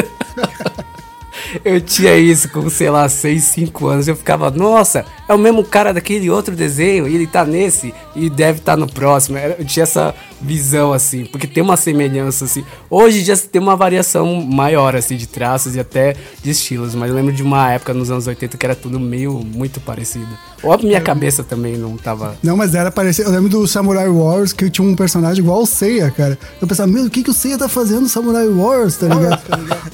Eu 1.65 1.81
tinha 1.81 2.17
isso 2.17 2.49
com, 2.51 2.71
sei 2.71 2.91
lá, 2.91 3.09
6, 3.09 3.43
5 3.43 3.87
anos. 3.89 4.09
Eu 4.09 4.15
ficava, 4.15 4.51
nossa, 4.51 5.05
é 5.29 5.35
o 5.35 5.39
mesmo 5.39 5.65
cara 5.65 5.93
daquele 5.93 6.31
outro 6.31 6.55
desenho, 6.55 7.09
e 7.09 7.15
ele 7.15 7.27
tá 7.27 7.45
nesse, 7.45 7.93
e 8.15 8.31
deve 8.31 8.61
estar 8.61 8.73
tá 8.73 8.77
no 8.77 8.87
próximo. 8.87 9.37
Eu 9.37 9.65
tinha 9.65 9.83
essa 9.83 10.15
visão, 10.45 10.93
assim, 10.93 11.25
porque 11.25 11.47
tem 11.47 11.63
uma 11.63 11.77
semelhança, 11.77 12.45
assim. 12.45 12.65
Hoje 12.91 13.25
já 13.25 13.37
tem 13.37 13.61
uma 13.61 13.77
variação 13.77 14.43
maior, 14.43 14.95
assim, 14.95 15.17
de 15.17 15.27
traços 15.27 15.75
e 15.75 15.81
até 15.81 16.15
de 16.43 16.51
estilos, 16.51 16.95
mas 16.95 17.11
eu 17.11 17.17
lembro 17.17 17.33
de 17.33 17.43
uma 17.43 17.73
época 17.73 17.95
nos 17.95 18.11
anos 18.11 18.27
80 18.27 18.57
que 18.57 18.67
era 18.67 18.75
tudo 18.75 19.01
meio, 19.01 19.33
muito 19.33 19.81
parecido. 19.81 20.29
Ou 20.63 20.79
minha 20.79 21.01
cabeça 21.01 21.43
também 21.43 21.77
não 21.77 21.97
tava. 21.97 22.37
Não, 22.43 22.57
mas 22.57 22.75
era 22.75 22.91
parecido. 22.91 23.29
Eu 23.29 23.35
lembro 23.35 23.49
do 23.49 23.67
Samurai 23.67 24.09
Wars 24.09 24.53
que 24.53 24.71
tinha 24.71 24.87
um 24.87 24.95
personagem 24.97 25.43
igual 25.43 25.63
o 25.63 25.67
Seiya, 25.67 26.11
cara. 26.11 26.39
Eu 26.61 26.67
pensava, 26.67 26.91
meu, 26.91 27.05
o 27.05 27.11
que, 27.11 27.23
que 27.23 27.31
o 27.31 27.35
Seiya 27.35 27.59
tá 27.59 27.69
fazendo 27.69 28.03
no 28.03 28.09
Samurai 28.09 28.49
Wars, 28.49 28.97
tá 28.97 29.09
ligado? 29.09 29.43
tá 29.49 29.57
ligado? 29.57 29.91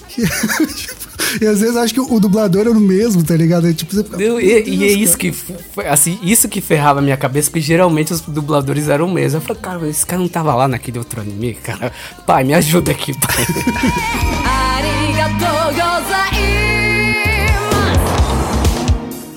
E 1.41 1.47
às 1.47 1.61
vezes 1.61 1.77
acho 1.77 1.93
que 1.95 2.01
o 2.01 2.21
dublador 2.21 2.63
era 2.63 2.71
o 2.71 2.81
mesmo, 2.81 3.23
tá 3.23 3.37
ligado? 3.37 3.73
tipo, 3.75 3.95
você 3.95 4.03
fica, 4.03 4.23
e, 4.23 4.69
e, 4.69 4.85
é 4.85 4.93
isso 4.93 5.17
que 5.17 5.33
assim, 5.89 6.19
isso 6.23 6.49
que 6.49 6.61
ferrava 6.61 7.01
a 7.01 7.03
minha 7.03 7.17
cabeça, 7.17 7.51
porque 7.51 7.61
geralmente 7.61 8.13
os 8.13 8.21
dubladores 8.21 8.89
eram 8.89 9.07
o 9.07 9.13
mesmo. 9.13 9.39
Eu 9.39 9.43
falei, 9.43 9.63
cara, 9.63 9.89
esse 9.89 10.07
cara 10.07 10.21
não 10.21 10.29
tava 10.29 10.55
lá 10.55 10.67
naquele 10.69 10.99
outro 10.99 11.21
anime, 11.21 11.55
cara. 11.55 11.93
Pai, 12.27 12.45
me 12.45 12.55
ajuda 12.55 12.93
aqui, 12.93 13.13
pai. 13.19 13.47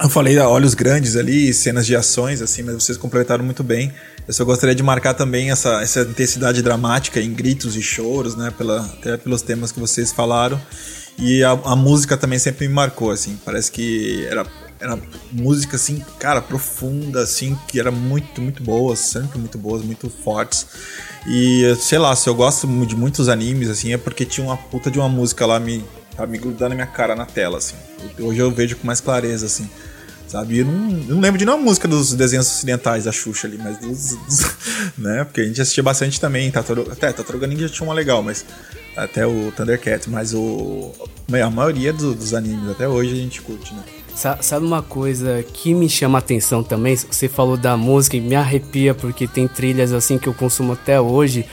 Eu 0.04 0.10
falei 0.10 0.38
a 0.38 0.50
olhos 0.50 0.74
grandes 0.74 1.16
ali, 1.16 1.54
cenas 1.54 1.86
de 1.86 1.96
ações, 1.96 2.42
assim, 2.42 2.62
mas 2.62 2.76
vocês 2.76 2.98
completaram 2.98 3.44
muito 3.44 3.64
bem. 3.64 3.90
Eu 4.28 4.34
só 4.34 4.44
gostaria 4.44 4.76
de 4.76 4.84
marcar 4.84 5.14
também 5.14 5.50
essa, 5.50 5.82
essa 5.82 6.02
intensidade 6.02 6.62
dramática 6.62 7.22
em 7.22 7.34
gritos 7.34 7.78
e 7.78 7.82
choros, 7.82 8.36
né? 8.36 8.52
Pela, 8.58 8.82
até 8.82 9.16
pelos 9.16 9.42
temas 9.42 9.72
que 9.72 9.80
vocês 9.80 10.12
falaram. 10.12 10.60
E 11.18 11.44
a, 11.44 11.52
a, 11.52 11.76
música 11.76 12.18
também 12.18 12.40
sempre 12.40 12.68
me 12.68 12.74
marcou, 12.74 13.12
assim. 13.12 13.40
Parece 13.46 13.72
que 13.72 14.26
era, 14.26 14.46
era 14.80 15.00
música, 15.32 15.76
assim, 15.76 16.04
cara, 16.20 16.42
profunda, 16.42 17.22
assim, 17.22 17.58
que 17.68 17.80
era 17.80 17.92
muito, 17.92 18.42
muito 18.42 18.64
boa, 18.64 18.96
sempre 18.96 19.38
muito 19.38 19.58
boas, 19.58 19.84
muito 19.84 20.10
fortes. 20.10 20.68
E, 21.28 21.76
sei 21.80 22.00
lá, 22.00 22.16
se 22.16 22.28
eu 22.28 22.36
gosto 22.36 22.68
de 22.86 22.96
muitos 22.96 23.30
animes, 23.30 23.70
assim, 23.70 23.94
é 23.94 23.98
porque 23.98 24.26
tinha 24.26 24.46
uma 24.46 24.58
puta 24.58 24.90
de 24.90 25.00
uma 25.00 25.08
música 25.08 25.46
lá 25.46 25.60
me, 25.60 25.86
tá 26.16 26.26
me 26.26 26.38
grudando 26.38 26.70
na 26.70 26.76
minha 26.76 26.88
cara 26.88 27.16
na 27.16 27.26
tela, 27.26 27.60
assim. 27.60 27.76
Hoje 28.20 28.40
eu 28.40 28.52
vejo 28.52 28.76
com 28.76 28.88
mais 28.88 29.00
clareza, 29.00 29.46
assim. 29.46 29.70
Sabe? 30.28 30.58
Eu 30.58 30.66
não, 30.66 30.90
eu 30.90 31.16
não 31.16 31.22
lembro 31.22 31.38
de 31.38 31.46
nenhuma 31.46 31.64
música 31.64 31.88
dos 31.88 32.14
desenhos 32.14 32.48
ocidentais 32.48 33.04
da 33.04 33.12
Xuxa 33.12 33.46
ali, 33.46 33.60
mas 33.60 33.78
dos, 33.78 34.16
dos 34.16 34.56
né? 34.98 35.24
Porque 35.26 35.42
a 35.42 35.46
gente 35.46 35.62
assistia 35.62 35.84
bastante 35.84 36.20
também. 36.20 36.50
Tataru, 36.50 36.88
até 36.92 37.14
Tataruga 37.14 37.46
Ninja 37.46 37.70
tinha 37.70 37.88
uma 37.88 37.94
legal, 37.94 38.24
mas 38.24 38.44
até 38.96 39.26
o 39.26 39.52
Thundercat, 39.52 40.10
mas 40.10 40.34
o 40.34 40.92
a 41.42 41.50
maioria 41.50 41.92
do, 41.92 42.14
dos 42.14 42.34
animes 42.34 42.70
até 42.70 42.88
hoje 42.88 43.14
a 43.14 43.16
gente 43.16 43.42
curte, 43.42 43.74
né? 43.74 43.82
Sabe 44.16 44.64
uma 44.64 44.84
coisa 44.84 45.44
que 45.54 45.74
me 45.74 45.90
chama 45.90 46.20
a 46.20 46.20
atenção 46.20 46.62
também? 46.62 46.96
Você 46.96 47.28
falou 47.28 47.58
da 47.58 47.76
música 47.76 48.16
e 48.16 48.22
me 48.22 48.36
arrepia 48.36 48.94
porque 48.94 49.28
tem 49.28 49.48
trilhas 49.48 49.92
assim 49.92 50.20
que 50.20 50.28
eu 50.28 50.36
consumo 50.36 50.74
até 50.74 51.02
hoje. 51.02 51.44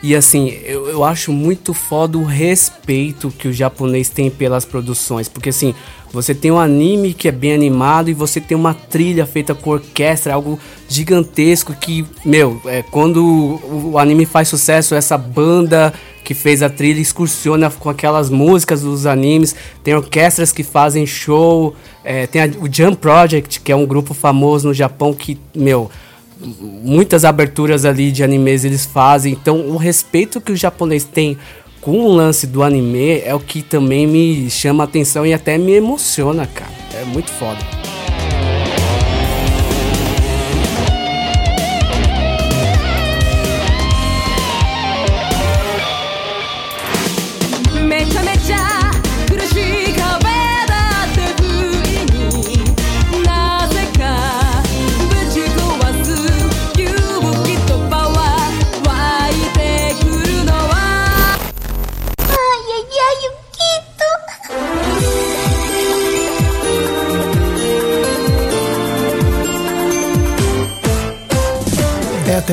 E 0.00 0.14
assim, 0.14 0.56
eu, 0.64 0.88
eu 0.88 1.02
acho 1.02 1.32
muito 1.32 1.74
foda 1.74 2.16
o 2.16 2.22
respeito 2.22 3.32
que 3.36 3.48
o 3.48 3.52
japonês 3.52 4.10
tem 4.10 4.30
pelas 4.30 4.64
produções. 4.64 5.28
Porque 5.28 5.48
assim, 5.48 5.74
você 6.12 6.32
tem 6.32 6.52
um 6.52 6.58
anime 6.60 7.12
que 7.12 7.26
é 7.26 7.32
bem 7.32 7.52
animado 7.52 8.08
e 8.08 8.14
você 8.14 8.40
tem 8.40 8.56
uma 8.56 8.72
trilha 8.72 9.26
feita 9.26 9.52
com 9.52 9.70
orquestra, 9.70 10.32
algo 10.32 10.60
gigantesco 10.88 11.74
que, 11.74 12.06
meu, 12.24 12.62
é, 12.66 12.82
quando 12.82 13.60
o 13.92 13.98
anime 13.98 14.24
faz 14.24 14.46
sucesso, 14.46 14.94
essa 14.94 15.18
banda 15.18 15.92
que 16.24 16.34
fez 16.34 16.62
a 16.62 16.70
trilha 16.70 17.00
excursiona 17.00 17.70
com 17.70 17.90
aquelas 17.90 18.30
músicas 18.30 18.80
dos 18.80 19.04
animes, 19.04 19.54
tem 19.84 19.94
orquestras 19.94 20.50
que 20.50 20.64
fazem 20.64 21.06
show, 21.06 21.76
é, 22.02 22.26
tem 22.26 22.42
a, 22.42 22.46
o 22.46 22.72
Jump 22.72 22.96
Project, 22.96 23.60
que 23.60 23.70
é 23.70 23.76
um 23.76 23.86
grupo 23.86 24.14
famoso 24.14 24.68
no 24.68 24.74
Japão 24.74 25.12
que, 25.12 25.38
meu, 25.54 25.90
muitas 26.40 27.24
aberturas 27.24 27.84
ali 27.84 28.10
de 28.10 28.24
animes 28.24 28.64
eles 28.64 28.86
fazem, 28.86 29.32
então 29.32 29.68
o 29.68 29.76
respeito 29.76 30.40
que 30.40 30.50
o 30.50 30.56
japonês 30.56 31.04
tem 31.04 31.38
com 31.80 32.00
o 32.00 32.14
lance 32.14 32.46
do 32.46 32.62
anime 32.62 33.20
é 33.20 33.34
o 33.34 33.40
que 33.40 33.60
também 33.60 34.06
me 34.06 34.48
chama 34.48 34.84
atenção 34.84 35.26
e 35.26 35.34
até 35.34 35.58
me 35.58 35.72
emociona, 35.72 36.46
cara. 36.46 36.72
É 36.94 37.04
muito 37.04 37.30
foda. 37.30 37.83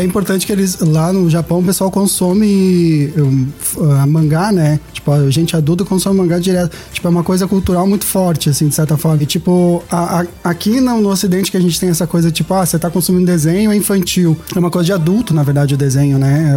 Até 0.02 0.04
é 0.04 0.06
importante 0.06 0.46
que 0.46 0.52
eles, 0.52 0.80
lá 0.80 1.14
no 1.14 1.30
Japão, 1.30 1.60
o 1.60 1.64
pessoal 1.64 1.92
consome 1.92 3.14
um, 3.18 3.48
a 4.00 4.06
mangá, 4.06 4.52
né? 4.52 4.80
Tipo, 4.92 5.12
a 5.12 5.30
gente 5.30 5.56
adulta 5.56 5.86
consome 5.86 6.18
mangá 6.18 6.40
direto. 6.40 6.76
Tipo, 6.92 7.08
é 7.08 7.12
uma 7.12 7.24
coisa 7.24 7.48
cultural 7.48 7.88
muito 7.88 8.06
forte, 8.06 8.50
assim, 8.50 8.68
de 8.68 8.76
certa 8.76 8.98
forma. 8.98 9.22
E, 9.22 9.26
tipo, 9.26 9.84
a, 9.90 10.22
a, 10.22 10.26
aqui 10.44 10.82
no, 10.82 11.00
no 11.00 11.10
ocidente 11.10 11.52
que 11.52 11.58
a 11.58 11.60
gente 11.60 11.80
tem 11.80 11.90
essa 11.90 12.08
coisa, 12.08 12.32
tipo, 12.32 12.54
ah, 12.54 12.66
você 12.66 12.80
tá 12.80 12.90
consumindo 12.90 13.26
desenho, 13.26 13.72
é 13.72 13.76
infantil. 13.76 14.36
É 14.56 14.60
uma 14.60 14.72
coisa 14.72 14.88
de 14.88 14.94
adulto, 14.94 15.34
na 15.34 15.44
verdade, 15.44 15.76
o 15.76 15.78
desenho, 15.78 16.18
né? 16.18 16.56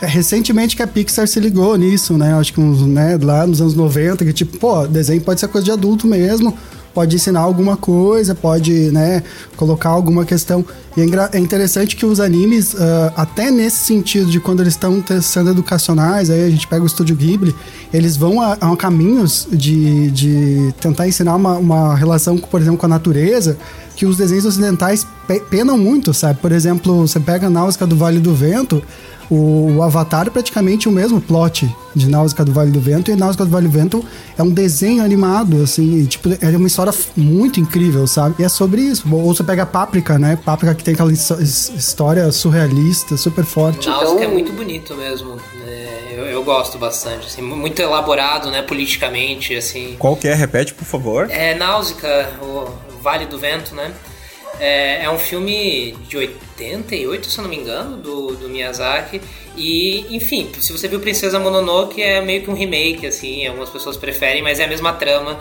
É, 0.00 0.06
é 0.06 0.08
recentemente 0.08 0.76
que 0.76 0.82
a 0.82 0.86
Pixar 0.86 1.26
se 1.26 1.40
ligou 1.40 1.76
nisso, 1.76 2.16
né? 2.16 2.34
Acho 2.34 2.52
que 2.52 2.60
uns, 2.60 2.82
né, 2.82 3.18
lá 3.20 3.46
nos 3.46 3.60
anos 3.60 3.74
90, 3.74 4.24
que 4.24 4.32
tipo, 4.32 4.58
pô, 4.58 4.86
desenho 4.86 5.20
pode 5.20 5.40
ser 5.40 5.48
coisa 5.48 5.64
de 5.64 5.70
adulto 5.70 6.06
mesmo 6.06 6.56
pode 6.96 7.14
ensinar 7.14 7.40
alguma 7.40 7.76
coisa, 7.76 8.34
pode, 8.34 8.72
né, 8.90 9.22
colocar 9.54 9.90
alguma 9.90 10.24
questão. 10.24 10.64
E 10.96 11.02
é, 11.02 11.36
é 11.36 11.38
interessante 11.38 11.94
que 11.94 12.06
os 12.06 12.20
animes, 12.20 12.72
uh, 12.72 13.12
até 13.14 13.50
nesse 13.50 13.80
sentido 13.80 14.30
de 14.30 14.40
quando 14.40 14.62
eles 14.62 14.72
estão 14.72 15.04
sendo 15.20 15.50
educacionais, 15.50 16.30
aí 16.30 16.46
a 16.46 16.48
gente 16.48 16.66
pega 16.66 16.82
o 16.82 16.86
Estúdio 16.86 17.14
Ghibli, 17.14 17.54
eles 17.92 18.16
vão 18.16 18.40
a, 18.40 18.54
a 18.54 18.74
caminhos 18.78 19.46
de, 19.52 20.10
de 20.10 20.74
tentar 20.80 21.06
ensinar 21.06 21.34
uma, 21.34 21.58
uma 21.58 21.94
relação, 21.94 22.38
por 22.38 22.62
exemplo, 22.62 22.78
com 22.78 22.86
a 22.86 22.88
natureza, 22.88 23.58
que 23.94 24.06
os 24.06 24.16
desenhos 24.16 24.46
ocidentais 24.46 25.06
penam 25.50 25.76
muito, 25.76 26.14
sabe? 26.14 26.40
Por 26.40 26.50
exemplo, 26.50 27.06
você 27.06 27.20
pega 27.20 27.48
a 27.48 27.50
Náusea 27.50 27.86
do 27.86 27.94
Vale 27.94 28.20
do 28.20 28.34
Vento, 28.34 28.82
o, 29.30 29.76
o, 29.76 29.82
Avatar 29.82 30.26
é 30.26 30.30
praticamente 30.30 30.88
o 30.88 30.92
mesmo 30.92 31.20
plot 31.20 31.68
de 31.94 32.08
Náusea 32.08 32.44
do 32.44 32.52
Vale 32.52 32.70
do 32.70 32.80
Vento, 32.80 33.10
e 33.10 33.16
Náusea 33.16 33.44
do 33.44 33.50
Vale 33.50 33.66
do 33.66 33.72
Vento 33.72 34.04
é 34.36 34.42
um 34.42 34.50
desenho 34.50 35.02
animado, 35.02 35.62
assim, 35.62 36.00
e, 36.00 36.06
tipo, 36.06 36.28
é 36.28 36.56
uma 36.56 36.66
história 36.66 36.92
muito 37.16 37.58
incrível, 37.58 38.06
sabe? 38.06 38.36
E 38.38 38.44
é 38.44 38.48
sobre 38.48 38.82
isso. 38.82 39.06
Ou 39.12 39.34
você 39.34 39.42
pega 39.42 39.64
Páprica, 39.64 40.18
né? 40.18 40.38
Páprica 40.44 40.74
que 40.74 40.84
tem 40.84 40.94
aquela 40.94 41.12
história 41.12 42.30
surrealista, 42.30 43.16
super 43.16 43.44
forte. 43.44 43.88
Náusea 43.88 44.14
então... 44.14 44.22
é 44.22 44.28
muito 44.28 44.52
bonito 44.52 44.94
mesmo. 44.94 45.36
É, 45.66 46.14
eu, 46.16 46.24
eu, 46.26 46.44
gosto 46.44 46.78
bastante, 46.78 47.26
assim, 47.26 47.42
muito 47.42 47.80
elaborado, 47.80 48.50
né, 48.50 48.62
politicamente, 48.62 49.54
assim. 49.54 49.96
Qual 49.98 50.16
que 50.16 50.28
é? 50.28 50.34
Repete, 50.34 50.74
por 50.74 50.84
favor. 50.84 51.28
É 51.30 51.54
Náusea, 51.54 51.96
o 52.42 52.66
Vale 53.02 53.26
do 53.26 53.38
Vento, 53.38 53.74
né? 53.74 53.92
É, 54.58 55.04
é, 55.04 55.10
um 55.10 55.18
filme 55.18 55.92
de 56.08 56.16
88, 56.16 57.26
se 57.26 57.38
eu 57.38 57.42
não 57.42 57.50
me 57.50 57.56
engano, 57.56 57.96
do, 57.96 58.36
do 58.36 58.48
Miyazaki. 58.48 59.20
E, 59.56 60.06
enfim, 60.14 60.50
se 60.60 60.72
você 60.72 60.88
viu 60.88 61.00
Princesa 61.00 61.38
Mononoke, 61.38 62.02
é 62.02 62.20
meio 62.20 62.42
que 62.42 62.50
um 62.50 62.54
remake, 62.54 63.06
assim. 63.06 63.46
Algumas 63.46 63.70
pessoas 63.70 63.96
preferem, 63.96 64.42
mas 64.42 64.58
é 64.58 64.64
a 64.64 64.68
mesma 64.68 64.92
trama 64.92 65.38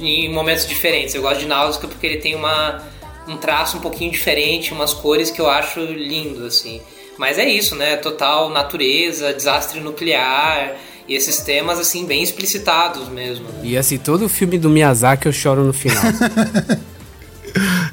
em 0.00 0.32
momentos 0.32 0.66
diferentes. 0.66 1.14
Eu 1.14 1.22
gosto 1.22 1.40
de 1.40 1.46
Náusea 1.46 1.80
porque 1.80 2.06
ele 2.06 2.18
tem 2.18 2.34
uma, 2.34 2.82
um 3.26 3.36
traço 3.36 3.78
um 3.78 3.80
pouquinho 3.80 4.10
diferente, 4.10 4.72
umas 4.72 4.92
cores 4.92 5.30
que 5.30 5.40
eu 5.40 5.48
acho 5.48 5.80
lindo, 5.80 6.46
assim. 6.46 6.80
Mas 7.18 7.38
é 7.38 7.48
isso, 7.48 7.74
né? 7.74 7.96
Total 7.96 8.48
natureza, 8.50 9.32
desastre 9.32 9.80
nuclear 9.80 10.76
e 11.08 11.14
esses 11.14 11.38
temas, 11.38 11.78
assim, 11.78 12.06
bem 12.06 12.22
explicitados 12.22 13.08
mesmo. 13.08 13.44
Né? 13.44 13.60
E, 13.64 13.76
assim, 13.76 13.98
todo 13.98 14.28
filme 14.28 14.58
do 14.58 14.70
Miyazaki 14.70 15.26
eu 15.26 15.32
choro 15.32 15.64
no 15.64 15.72
final. 15.72 16.02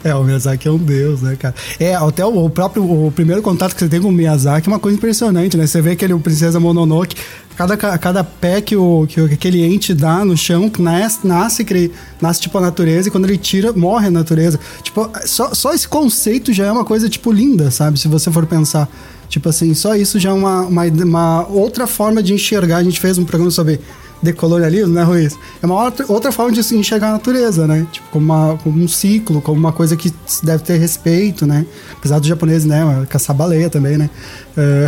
É, 0.03 0.15
o 0.15 0.23
Miyazaki 0.23 0.67
é 0.67 0.71
um 0.71 0.77
deus, 0.77 1.21
né, 1.21 1.35
cara? 1.35 1.53
É, 1.79 1.95
até 1.95 2.25
o, 2.25 2.49
próprio 2.49 2.83
o 2.83 3.11
primeiro 3.11 3.41
contato 3.41 3.73
que 3.73 3.79
você 3.79 3.89
tem 3.89 4.01
com 4.01 4.07
o 4.07 4.11
Miyazaki 4.11 4.69
é 4.69 4.71
uma 4.71 4.79
coisa 4.79 4.97
impressionante, 4.97 5.57
né? 5.57 5.67
Você 5.67 5.81
vê 5.81 5.91
aquele 5.91 6.13
o 6.13 6.19
Princesa 6.19 6.59
Mononoke, 6.59 7.15
cada, 7.55 7.75
cada 7.75 8.23
pé 8.23 8.61
que, 8.61 8.75
o, 8.75 9.05
que 9.07 9.19
aquele 9.19 9.61
ente 9.61 9.93
dá 9.93 10.23
no 10.23 10.37
chão, 10.37 10.71
nasce, 10.79 11.27
nasce, 11.27 11.91
nasce 12.21 12.41
tipo 12.41 12.57
a 12.57 12.61
natureza, 12.61 13.09
e 13.09 13.11
quando 13.11 13.25
ele 13.25 13.37
tira, 13.37 13.73
morre 13.73 14.07
a 14.07 14.11
natureza. 14.11 14.57
Tipo, 14.81 15.09
só, 15.25 15.53
só 15.53 15.73
esse 15.73 15.87
conceito 15.87 16.53
já 16.53 16.67
é 16.67 16.71
uma 16.71 16.85
coisa, 16.85 17.09
tipo, 17.09 17.31
linda, 17.31 17.69
sabe? 17.69 17.99
Se 17.99 18.07
você 18.07 18.31
for 18.31 18.45
pensar. 18.45 18.87
Tipo 19.27 19.47
assim, 19.49 19.75
só 19.75 19.95
isso 19.95 20.17
já 20.17 20.31
é 20.31 20.33
uma, 20.33 20.61
uma, 20.61 20.83
uma 20.85 21.47
outra 21.49 21.85
forma 21.85 22.23
de 22.23 22.33
enxergar. 22.33 22.77
A 22.77 22.83
gente 22.83 22.99
fez 22.99 23.17
um 23.19 23.23
programa 23.23 23.51
sobre 23.51 23.79
decolonialismo, 24.21 24.93
né, 24.93 25.03
Ruiz? 25.03 25.37
É 25.61 25.65
uma 25.65 25.83
outra, 25.83 26.05
outra 26.09 26.31
forma 26.31 26.51
de 26.51 26.59
enxergar 26.75 27.09
a 27.09 27.11
natureza, 27.13 27.65
né? 27.67 27.85
Tipo, 27.91 28.09
como, 28.09 28.25
uma, 28.25 28.57
como 28.57 28.83
um 28.83 28.87
ciclo, 28.87 29.41
como 29.41 29.59
uma 29.59 29.71
coisa 29.71 29.95
que 29.95 30.13
deve 30.43 30.63
ter 30.63 30.77
respeito, 30.77 31.45
né? 31.45 31.65
Apesar 31.93 32.19
do 32.19 32.27
japonês, 32.27 32.65
né, 32.65 33.05
caçar 33.09 33.35
baleia 33.35 33.69
também, 33.69 33.97
né? 33.97 34.09
É... 34.57 34.87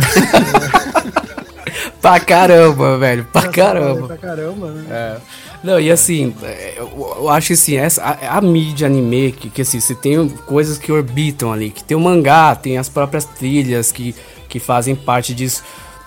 pra 2.00 2.20
caramba, 2.20 2.98
velho, 2.98 3.26
pra 3.32 3.48
caramba. 3.48 4.06
Pra 4.06 4.16
caramba, 4.16 4.70
né? 4.70 4.84
É. 4.90 5.16
Não, 5.62 5.78
e 5.78 5.92
assim, 5.92 6.34
eu, 6.76 7.28
acho 7.30 7.52
assim, 7.52 7.76
essa, 7.76 8.02
a, 8.02 8.38
a, 8.38 8.40
mídia 8.40 8.88
anime, 8.88 9.30
que, 9.30 9.48
que 9.48 9.62
assim, 9.62 9.78
você 9.78 9.94
tem 9.94 10.28
coisas 10.28 10.76
que 10.76 10.90
orbitam 10.90 11.52
ali, 11.52 11.70
que 11.70 11.84
tem 11.84 11.96
o 11.96 12.00
mangá, 12.00 12.56
tem 12.56 12.78
as 12.78 12.88
próprias 12.88 13.24
trilhas 13.24 13.92
que, 13.92 14.12
que 14.48 14.58
fazem 14.58 14.96
parte 14.96 15.32
disso 15.32 15.62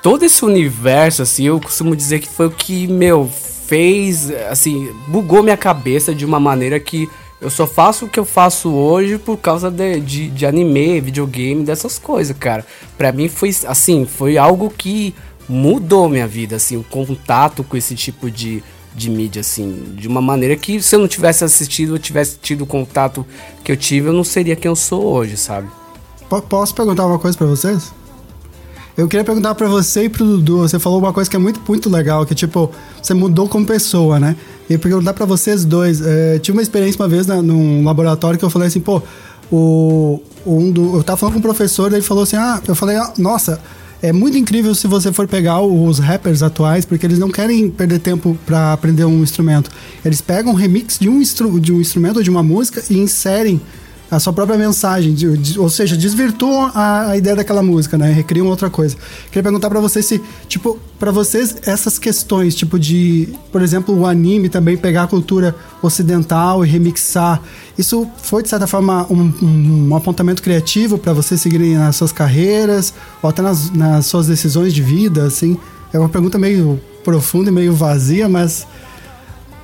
todo 0.05 0.21
esse 0.21 0.45
universo, 0.45 1.23
assim, 1.23 1.47
eu 1.47 1.59
costumo 1.59 1.95
dizer 1.95 2.19
que 2.19 2.29
foi 2.29 2.45
o 2.45 2.51
que, 2.51 2.85
meu, 2.85 3.27
fez, 3.27 4.29
assim, 4.51 4.93
bugou 5.07 5.41
minha 5.41 5.57
cabeça 5.57 6.13
de 6.13 6.23
uma 6.23 6.39
maneira 6.39 6.79
que 6.79 7.09
eu 7.41 7.49
só 7.49 7.65
faço 7.65 8.05
o 8.05 8.07
que 8.07 8.19
eu 8.19 8.23
faço 8.23 8.69
hoje 8.71 9.17
por 9.17 9.35
causa 9.37 9.71
de, 9.71 9.99
de, 9.99 10.29
de 10.29 10.45
anime, 10.45 11.01
videogame, 11.01 11.63
dessas 11.63 11.97
coisas, 11.97 12.37
cara. 12.37 12.63
Pra 12.95 13.11
mim 13.11 13.27
foi, 13.27 13.49
assim, 13.65 14.05
foi 14.05 14.37
algo 14.37 14.69
que 14.69 15.15
mudou 15.49 16.07
minha 16.07 16.27
vida, 16.27 16.57
assim, 16.57 16.77
o 16.77 16.83
contato 16.83 17.63
com 17.63 17.75
esse 17.75 17.95
tipo 17.95 18.29
de, 18.29 18.63
de 18.93 19.09
mídia, 19.09 19.39
assim, 19.39 19.95
de 19.95 20.07
uma 20.07 20.21
maneira 20.21 20.55
que 20.55 20.79
se 20.83 20.95
eu 20.95 20.99
não 20.99 21.07
tivesse 21.07 21.43
assistido, 21.43 21.93
ou 21.93 21.97
tivesse 21.97 22.37
tido 22.37 22.61
o 22.61 22.67
contato 22.67 23.25
que 23.63 23.71
eu 23.71 23.75
tive, 23.75 24.09
eu 24.09 24.13
não 24.13 24.23
seria 24.23 24.55
quem 24.55 24.69
eu 24.69 24.75
sou 24.75 25.03
hoje, 25.03 25.35
sabe? 25.35 25.67
P 26.29 26.41
posso 26.47 26.75
perguntar 26.75 27.07
uma 27.07 27.17
coisa 27.17 27.35
para 27.35 27.47
vocês? 27.47 27.91
Eu 28.97 29.09
queria 29.09 29.25
perguntar 29.25 29.53
para 29.55 29.67
você 29.67 30.05
e 30.05 30.09
pro 30.09 30.25
Dudu, 30.25 30.59
você 30.59 30.79
falou 30.79 30.99
uma 30.99 31.11
coisa 31.11 31.29
que 31.29 31.35
é 31.35 31.39
muito, 31.39 31.59
muito 31.67 31.89
legal, 31.89 32.25
que 32.25 32.33
tipo, 32.33 32.71
você 33.01 33.13
mudou 33.13 33.49
como 33.49 33.65
pessoa, 33.65 34.19
né? 34.19 34.37
E 34.69 34.77
perguntar 34.77 35.13
para 35.13 35.25
vocês 35.25 35.65
dois, 35.65 36.01
é, 36.01 36.39
tive 36.39 36.57
uma 36.57 36.61
experiência 36.61 37.01
uma 37.01 37.09
vez 37.09 37.27
num 37.27 37.83
laboratório 37.83 38.39
que 38.39 38.45
eu 38.45 38.49
falei 38.49 38.69
assim, 38.69 38.79
pô, 38.79 39.01
o, 39.51 40.21
um 40.45 40.71
do, 40.71 40.95
eu 40.95 41.03
tava 41.03 41.17
falando 41.17 41.33
com 41.33 41.39
um 41.39 41.41
professor, 41.41 41.91
ele 41.91 42.01
falou 42.01 42.23
assim, 42.23 42.37
ah, 42.37 42.61
eu 42.65 42.73
falei, 42.73 42.95
ah, 42.95 43.11
nossa, 43.17 43.59
é 44.01 44.13
muito 44.13 44.37
incrível 44.37 44.73
se 44.73 44.87
você 44.87 45.11
for 45.11 45.27
pegar 45.27 45.59
os 45.59 45.99
rappers 45.99 46.41
atuais, 46.41 46.85
porque 46.85 47.05
eles 47.05 47.19
não 47.19 47.29
querem 47.29 47.69
perder 47.69 47.99
tempo 47.99 48.37
para 48.45 48.71
aprender 48.71 49.03
um 49.03 49.21
instrumento. 49.21 49.69
Eles 50.05 50.21
pegam 50.21 50.53
um 50.53 50.55
remix 50.55 50.97
de 50.97 51.09
um, 51.09 51.21
de 51.59 51.73
um 51.73 51.81
instrumento 51.81 52.17
ou 52.17 52.23
de 52.23 52.29
uma 52.29 52.43
música 52.43 52.81
e 52.89 52.97
inserem 52.97 53.59
a 54.09 54.19
sua 54.19 54.31
própria 54.31 54.57
mensagem, 54.57 55.15
ou 55.57 55.69
seja, 55.69 55.97
desvirtuam 55.97 56.71
a, 56.73 57.09
a, 57.09 57.17
ideia 57.17 57.35
daquela 57.35 57.63
música, 57.63 57.97
né? 57.97 58.11
Recriam 58.11 58.47
outra 58.47 58.69
coisa. 58.69 58.95
Queria 59.27 59.43
perguntar 59.43 59.69
para 59.69 59.79
vocês 59.79 60.05
se, 60.05 60.21
tipo, 60.47 60.79
para 60.99 61.11
vocês 61.11 61.55
essas 61.65 61.97
questões, 61.97 62.53
tipo 62.53 62.77
de, 62.77 63.29
por 63.51 63.61
exemplo, 63.61 63.97
o 63.97 64.05
anime 64.05 64.47
também 64.47 64.77
pegar 64.77 65.03
a 65.03 65.07
cultura 65.07 65.55
ocidental 65.81 66.63
e 66.63 66.69
remixar, 66.69 67.41
isso 67.77 68.07
foi 68.17 68.43
de 68.43 68.49
certa 68.49 68.67
forma 68.67 69.05
um, 69.09 69.33
um, 69.41 69.87
um 69.89 69.95
apontamento 69.95 70.41
criativo 70.41 70.97
para 70.97 71.11
vocês 71.11 71.41
seguirem 71.41 71.75
nas 71.75 71.95
suas 71.95 72.11
carreiras 72.11 72.93
ou 73.21 73.29
até 73.29 73.41
nas, 73.41 73.71
nas 73.71 74.05
suas 74.05 74.27
decisões 74.27 74.73
de 74.73 74.81
vida, 74.81 75.25
assim? 75.25 75.57
É 75.91 75.99
uma 75.99 76.09
pergunta 76.09 76.37
meio 76.37 76.79
profunda 77.03 77.49
e 77.49 77.53
meio 77.53 77.73
vazia, 77.73 78.29
mas 78.29 78.67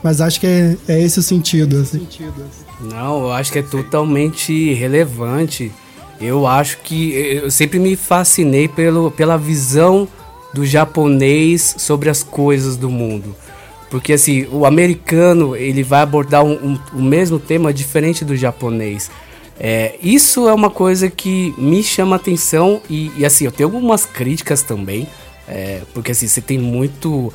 mas 0.03 0.19
acho 0.19 0.39
que 0.39 0.47
é, 0.47 0.77
é 0.87 1.01
esse 1.01 1.19
o 1.19 1.23
sentido. 1.23 1.77
Assim. 1.77 1.99
Não, 2.81 3.23
eu 3.23 3.31
acho 3.31 3.51
que 3.51 3.59
é 3.59 3.61
totalmente 3.61 4.73
relevante. 4.73 5.71
Eu 6.19 6.45
acho 6.45 6.77
que 6.79 7.13
eu 7.13 7.49
sempre 7.49 7.79
me 7.79 7.95
fascinei 7.95 8.67
pelo, 8.67 9.11
pela 9.11 9.37
visão 9.37 10.07
do 10.53 10.65
japonês 10.65 11.75
sobre 11.77 12.09
as 12.09 12.23
coisas 12.23 12.75
do 12.75 12.89
mundo. 12.89 13.35
Porque 13.89 14.13
assim, 14.13 14.47
o 14.51 14.65
americano 14.65 15.55
ele 15.55 15.83
vai 15.83 16.01
abordar 16.01 16.43
um, 16.43 16.53
um, 16.53 16.79
o 16.93 17.01
mesmo 17.01 17.39
tema 17.39 17.73
diferente 17.73 18.23
do 18.23 18.35
japonês. 18.35 19.11
É, 19.59 19.95
isso 20.01 20.47
é 20.47 20.53
uma 20.53 20.69
coisa 20.69 21.09
que 21.09 21.53
me 21.57 21.83
chama 21.83 22.15
atenção 22.15 22.81
e, 22.89 23.11
e 23.17 23.25
assim, 23.25 23.45
eu 23.45 23.51
tenho 23.51 23.69
algumas 23.69 24.05
críticas 24.05 24.63
também. 24.63 25.07
É, 25.47 25.81
porque 25.93 26.11
assim, 26.11 26.27
você 26.27 26.41
tem 26.41 26.57
muito 26.57 27.33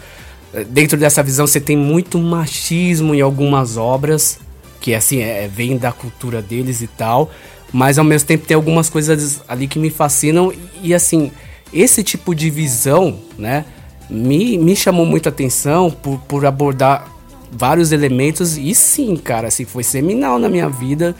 dentro 0.71 0.97
dessa 0.97 1.23
visão 1.23 1.47
você 1.47 1.61
tem 1.61 1.77
muito 1.77 2.19
machismo 2.19 3.15
em 3.15 3.21
algumas 3.21 3.77
obras, 3.77 4.39
que 4.87 4.95
assim, 4.95 5.19
é, 5.19 5.49
vem 5.49 5.77
da 5.77 5.91
cultura 5.91 6.41
deles 6.41 6.81
e 6.81 6.87
tal, 6.87 7.29
mas 7.73 7.99
ao 7.99 8.05
mesmo 8.05 8.29
tempo 8.29 8.47
tem 8.47 8.55
algumas 8.55 8.89
coisas 8.89 9.43
ali 9.49 9.67
que 9.67 9.81
me 9.81 9.91
fascinam 9.91 10.53
e 10.81 10.95
assim, 10.95 11.33
esse 11.75 12.05
tipo 12.05 12.33
de 12.33 12.49
visão, 12.51 13.19
né, 13.37 13.65
me, 14.09 14.57
me 14.57 14.77
chamou 14.77 15.05
muita 15.05 15.29
atenção 15.29 15.91
por, 15.91 16.21
por 16.21 16.47
abordar 16.47 17.05
vários 17.51 17.91
elementos 17.91 18.57
e 18.57 18.73
sim, 18.77 19.17
cara, 19.17 19.49
assim, 19.49 19.65
foi 19.65 19.83
seminal 19.83 20.39
na 20.39 20.49
minha 20.49 20.69
vida 20.69 21.17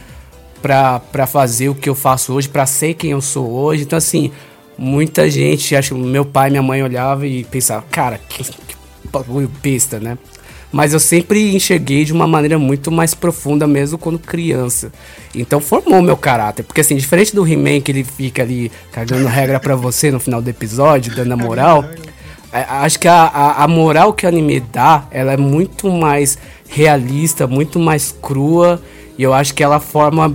para 0.61 1.27
fazer 1.27 1.67
o 1.67 1.75
que 1.75 1.89
eu 1.89 1.95
faço 1.95 2.31
hoje, 2.35 2.47
para 2.47 2.65
ser 2.65 2.93
quem 2.93 3.11
eu 3.11 3.19
sou 3.19 3.51
hoje. 3.51 3.83
Então 3.83 3.97
assim, 3.97 4.31
muita 4.77 5.29
gente, 5.29 5.75
acho 5.75 5.93
meu 5.93 6.23
pai 6.23 6.47
e 6.47 6.51
minha 6.51 6.63
mãe 6.63 6.81
olhava 6.81 7.27
e 7.27 7.43
pensava, 7.43 7.83
cara, 7.91 8.17
que, 8.17 8.45
que 8.45 8.77
besta, 9.61 9.99
né? 9.99 10.17
Mas 10.71 10.93
eu 10.93 10.99
sempre 10.99 11.55
enxerguei 11.55 12.03
de 12.03 12.11
uma 12.11 12.27
maneira 12.27 12.59
muito 12.59 12.91
mais 12.91 13.13
profunda 13.13 13.65
mesmo 13.65 13.97
quando 13.97 14.19
criança. 14.19 14.91
Então 15.33 15.61
formou 15.61 16.01
meu 16.01 16.17
caráter. 16.17 16.63
Porque 16.63 16.81
assim, 16.81 16.95
diferente 16.95 17.33
do 17.33 17.47
He-Man 17.47 17.81
que 17.81 17.91
ele 17.91 18.03
fica 18.03 18.41
ali 18.41 18.71
cagando 18.91 19.27
regra 19.27 19.59
para 19.59 19.75
você 19.75 20.11
no 20.11 20.19
final 20.19 20.41
do 20.41 20.49
episódio, 20.49 21.15
dando 21.15 21.31
a 21.33 21.37
moral. 21.37 21.85
É, 22.51 22.65
acho 22.69 22.99
que 22.99 23.07
a, 23.07 23.23
a, 23.23 23.63
a, 23.63 23.67
moral 23.67 24.13
que 24.13 24.25
o 24.25 24.29
anime 24.29 24.59
dá, 24.59 25.05
ela 25.11 25.33
é 25.33 25.37
muito 25.37 25.89
mais 25.89 26.37
realista, 26.67 27.47
muito 27.47 27.79
mais 27.79 28.15
crua. 28.21 28.81
E 29.17 29.23
eu 29.23 29.33
acho 29.33 29.53
que 29.53 29.63
ela 29.63 29.79
forma, 29.79 30.31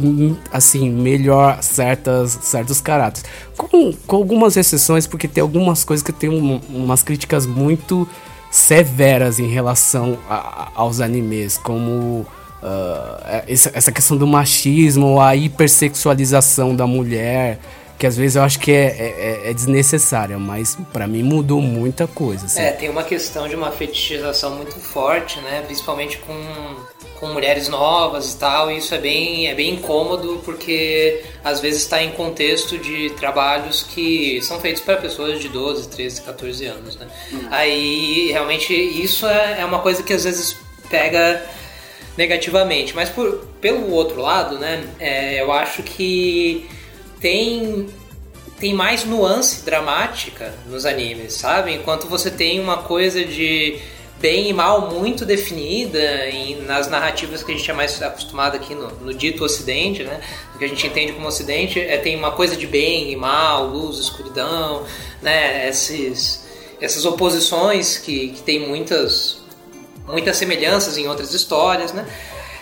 assim, 0.52 0.90
melhor 0.90 1.62
certas, 1.62 2.36
certos 2.42 2.80
caráteres. 2.80 3.24
Com, 3.56 3.92
com 3.92 4.16
algumas 4.16 4.56
exceções, 4.56 5.06
porque 5.06 5.28
tem 5.28 5.40
algumas 5.40 5.84
coisas 5.84 6.02
que 6.02 6.12
tem 6.12 6.28
um, 6.28 6.60
umas 6.68 7.02
críticas 7.02 7.46
muito 7.46 8.08
severas 8.52 9.38
em 9.38 9.48
relação 9.48 10.18
a, 10.28 10.70
aos 10.74 11.00
animes, 11.00 11.56
como 11.56 12.26
uh, 12.62 13.42
essa 13.48 13.90
questão 13.90 14.16
do 14.16 14.26
machismo, 14.26 15.18
a 15.18 15.34
hipersexualização 15.34 16.76
da 16.76 16.86
mulher, 16.86 17.58
que 17.98 18.06
às 18.06 18.14
vezes 18.14 18.36
eu 18.36 18.42
acho 18.42 18.58
que 18.58 18.70
é, 18.70 19.40
é, 19.44 19.50
é 19.50 19.54
desnecessária, 19.54 20.38
mas 20.38 20.76
para 20.92 21.06
mim 21.06 21.22
mudou 21.22 21.62
muita 21.62 22.06
coisa. 22.06 22.44
Assim. 22.44 22.60
É, 22.60 22.72
tem 22.72 22.90
uma 22.90 23.04
questão 23.04 23.48
de 23.48 23.56
uma 23.56 23.70
fetichização 23.70 24.56
muito 24.56 24.78
forte, 24.78 25.40
né? 25.40 25.62
Principalmente 25.62 26.18
com, 26.18 26.34
com 27.22 27.28
mulheres 27.28 27.68
novas 27.68 28.32
e 28.32 28.36
tal, 28.36 28.68
e 28.68 28.78
isso 28.78 28.92
é 28.92 28.98
bem, 28.98 29.46
é 29.46 29.54
bem 29.54 29.74
incômodo 29.74 30.42
porque 30.44 31.22
às 31.44 31.60
vezes 31.60 31.82
está 31.82 32.02
em 32.02 32.10
contexto 32.10 32.76
de 32.76 33.10
trabalhos 33.10 33.84
que 33.84 34.42
são 34.42 34.58
feitos 34.58 34.82
para 34.82 34.96
pessoas 34.96 35.38
de 35.38 35.48
12, 35.48 35.88
13, 35.88 36.20
14 36.22 36.66
anos, 36.66 36.96
né? 36.96 37.06
Uhum. 37.30 37.46
Aí 37.48 38.32
realmente 38.32 38.74
isso 38.74 39.24
é, 39.24 39.60
é 39.60 39.64
uma 39.64 39.78
coisa 39.78 40.02
que 40.02 40.12
às 40.12 40.24
vezes 40.24 40.56
pega 40.90 41.40
negativamente, 42.18 42.92
mas 42.92 43.08
por, 43.08 43.46
pelo 43.60 43.92
outro 43.92 44.20
lado, 44.20 44.58
né, 44.58 44.84
é, 44.98 45.40
eu 45.40 45.52
acho 45.52 45.84
que 45.84 46.68
tem 47.20 47.86
tem 48.58 48.74
mais 48.74 49.04
nuance 49.04 49.64
dramática 49.64 50.52
nos 50.66 50.84
animes, 50.84 51.34
sabe? 51.34 51.72
Enquanto 51.72 52.08
você 52.08 52.32
tem 52.32 52.58
uma 52.58 52.78
coisa 52.78 53.24
de 53.24 53.78
bem 54.22 54.48
e 54.48 54.52
mal 54.52 54.88
muito 54.92 55.26
definida 55.26 55.98
nas 56.64 56.88
narrativas 56.88 57.42
que 57.42 57.50
a 57.50 57.56
gente 57.56 57.68
é 57.68 57.74
mais 57.74 58.00
acostumado 58.00 58.54
aqui 58.54 58.72
no, 58.72 58.88
no 59.00 59.12
dito 59.12 59.44
Ocidente, 59.44 60.04
né? 60.04 60.20
O 60.54 60.58
que 60.58 60.64
a 60.64 60.68
gente 60.68 60.86
entende 60.86 61.12
como 61.12 61.26
Ocidente 61.26 61.80
é 61.80 61.98
tem 61.98 62.16
uma 62.16 62.30
coisa 62.30 62.56
de 62.56 62.66
bem 62.66 63.10
e 63.10 63.16
mal, 63.16 63.66
luz, 63.66 63.98
escuridão, 63.98 64.84
né? 65.20 65.68
Esses, 65.68 66.46
essas 66.80 67.04
oposições 67.04 67.98
que, 67.98 68.28
que 68.28 68.42
tem 68.42 68.66
muitas 68.66 69.42
muitas 70.06 70.36
semelhanças 70.36 70.96
em 70.96 71.08
outras 71.08 71.34
histórias, 71.34 71.92
né? 71.92 72.06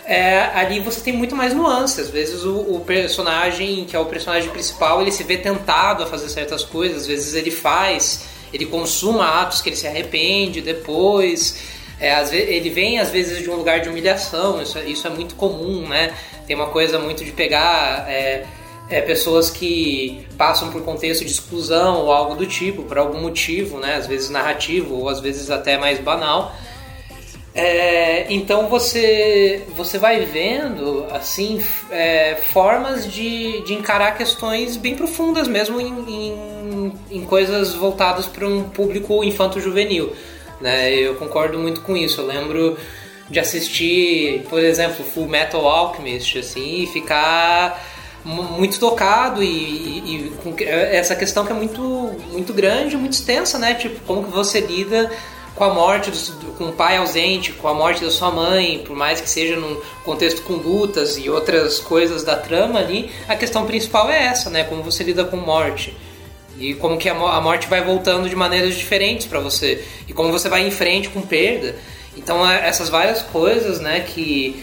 É, 0.06 0.40
ali 0.54 0.80
você 0.80 1.00
tem 1.00 1.12
muito 1.12 1.36
mais 1.36 1.54
nuances. 1.54 2.06
Às 2.06 2.10
vezes 2.10 2.42
o, 2.42 2.56
o, 2.56 2.80
personagem, 2.80 3.84
que 3.84 3.94
é 3.94 3.98
o 3.98 4.06
personagem 4.06 4.50
principal, 4.50 5.02
ele 5.02 5.12
se 5.12 5.22
vê 5.24 5.36
tentado 5.36 6.02
a 6.02 6.06
fazer 6.06 6.30
certas 6.30 6.64
coisas, 6.64 7.02
às 7.02 7.06
vezes 7.06 7.34
ele 7.34 7.50
faz 7.50 8.24
ele 8.52 8.66
consuma 8.66 9.42
atos 9.42 9.60
que 9.60 9.68
ele 9.68 9.76
se 9.76 9.86
arrepende 9.86 10.60
depois. 10.60 11.78
É, 12.00 12.14
às 12.14 12.30
vezes, 12.30 12.48
ele 12.48 12.70
vem 12.70 12.98
às 12.98 13.10
vezes 13.10 13.42
de 13.42 13.50
um 13.50 13.56
lugar 13.56 13.80
de 13.80 13.88
humilhação, 13.88 14.60
isso, 14.62 14.78
é, 14.78 14.84
isso 14.84 15.06
é 15.06 15.10
muito 15.10 15.34
comum, 15.34 15.86
né? 15.86 16.14
Tem 16.46 16.56
uma 16.56 16.68
coisa 16.68 16.98
muito 16.98 17.24
de 17.24 17.30
pegar 17.30 18.06
é, 18.08 18.46
é, 18.88 19.00
pessoas 19.00 19.50
que 19.50 20.26
passam 20.36 20.70
por 20.70 20.82
contexto 20.82 21.24
de 21.24 21.30
exclusão 21.30 22.02
ou 22.02 22.12
algo 22.12 22.34
do 22.34 22.46
tipo, 22.46 22.82
por 22.82 22.98
algum 22.98 23.20
motivo, 23.20 23.78
né? 23.78 23.96
Às 23.96 24.06
vezes 24.06 24.30
narrativo 24.30 24.96
ou 24.96 25.08
às 25.08 25.20
vezes 25.20 25.50
até 25.50 25.78
mais 25.78 26.00
banal. 26.00 26.54
É, 27.52 28.32
então 28.32 28.68
você 28.68 29.64
você 29.76 29.98
vai 29.98 30.24
vendo 30.24 31.04
assim 31.10 31.60
é, 31.90 32.36
formas 32.52 33.12
de, 33.12 33.60
de 33.64 33.74
encarar 33.74 34.16
questões 34.16 34.76
bem 34.76 34.94
profundas 34.94 35.48
mesmo 35.48 35.80
em, 35.80 35.88
em, 35.88 36.59
em 37.10 37.24
coisas 37.24 37.74
voltadas 37.74 38.26
para 38.26 38.46
um 38.46 38.64
público 38.64 39.22
infanto-juvenil. 39.24 40.12
Né? 40.60 40.94
Eu 40.94 41.14
concordo 41.14 41.58
muito 41.58 41.80
com 41.80 41.96
isso. 41.96 42.20
Eu 42.20 42.26
lembro 42.26 42.76
de 43.28 43.38
assistir, 43.38 44.44
por 44.50 44.60
exemplo, 44.60 45.04
Full 45.04 45.28
Metal 45.28 45.66
Alchemist 45.66 46.38
assim, 46.38 46.82
e 46.82 46.86
ficar 46.86 47.80
muito 48.24 48.78
tocado 48.78 49.42
e, 49.42 49.46
e, 49.46 50.16
e, 50.16 50.30
com 50.42 50.54
essa 50.58 51.16
questão 51.16 51.46
que 51.46 51.52
é 51.52 51.54
muito 51.54 51.80
muito 52.30 52.52
grande, 52.52 52.96
muito 52.96 53.14
extensa, 53.14 53.58
né? 53.58 53.74
Tipo, 53.74 54.00
como 54.00 54.24
que 54.24 54.30
você 54.30 54.60
lida 54.60 55.10
com 55.54 55.64
a 55.64 55.72
morte, 55.72 56.10
do, 56.10 56.52
com 56.56 56.66
o 56.66 56.72
pai 56.72 56.96
ausente, 56.96 57.52
com 57.52 57.68
a 57.68 57.74
morte 57.74 58.04
da 58.04 58.10
sua 58.10 58.30
mãe, 58.30 58.82
por 58.84 58.96
mais 58.96 59.20
que 59.20 59.28
seja 59.28 59.56
num 59.56 59.80
contexto 60.04 60.42
com 60.42 60.54
lutas 60.54 61.16
e 61.16 61.28
outras 61.28 61.78
coisas 61.78 62.22
da 62.22 62.36
trama 62.36 62.78
ali, 62.78 63.10
a 63.28 63.36
questão 63.36 63.66
principal 63.66 64.10
é 64.10 64.26
essa, 64.26 64.50
né? 64.50 64.64
Como 64.64 64.82
você 64.82 65.02
lida 65.04 65.24
com 65.24 65.36
morte. 65.36 65.96
E 66.60 66.74
como 66.74 66.98
que 66.98 67.08
a, 67.08 67.14
morte 67.14 67.66
vai 67.66 67.82
voltando 67.82 68.28
de 68.28 68.36
maneiras 68.36 68.76
diferentes 68.76 69.26
para 69.26 69.40
você. 69.40 69.82
E 70.06 70.12
como 70.12 70.30
você 70.30 70.48
vai 70.48 70.66
em 70.66 70.70
frente 70.70 71.08
com 71.08 71.22
perda. 71.22 71.74
Então 72.16 72.48
é, 72.48 72.68
essas 72.68 72.88
várias 72.88 73.22
coisas, 73.22 73.80
né, 73.80 74.00
que 74.00 74.62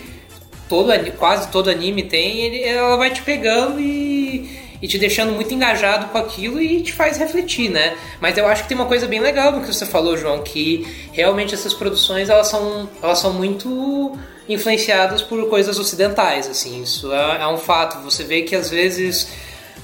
todo, 0.69 0.91
quase 1.17 1.47
todo 1.49 1.69
anime 1.69 2.03
tem, 2.03 2.41
ele, 2.41 2.63
ela 2.63 2.95
vai 2.97 3.11
te 3.11 3.21
pegando 3.21 3.79
e 3.79 4.67
e 4.81 4.87
te 4.87 4.97
deixando 4.97 5.31
muito 5.31 5.53
engajado 5.53 6.07
com 6.07 6.17
aquilo 6.17 6.61
e 6.61 6.81
te 6.81 6.93
faz 6.93 7.17
refletir, 7.17 7.69
né? 7.69 7.95
Mas 8.19 8.37
eu 8.37 8.47
acho 8.47 8.63
que 8.63 8.69
tem 8.69 8.77
uma 8.77 8.85
coisa 8.85 9.07
bem 9.07 9.19
legal 9.19 9.51
no 9.51 9.61
que 9.61 9.73
você 9.73 9.85
falou, 9.85 10.15
João, 10.17 10.43
que 10.43 10.85
realmente 11.11 11.53
essas 11.53 11.73
produções 11.73 12.29
elas 12.29 12.47
são, 12.47 12.87
elas 13.01 13.19
são 13.19 13.33
muito 13.33 14.17
influenciadas 14.47 15.21
por 15.21 15.49
coisas 15.49 15.77
ocidentais, 15.77 16.47
assim, 16.47 16.81
isso 16.81 17.11
é, 17.11 17.41
é 17.41 17.47
um 17.47 17.57
fato. 17.57 18.01
Você 18.03 18.23
vê 18.23 18.43
que 18.43 18.55
às 18.55 18.69
vezes 18.69 19.27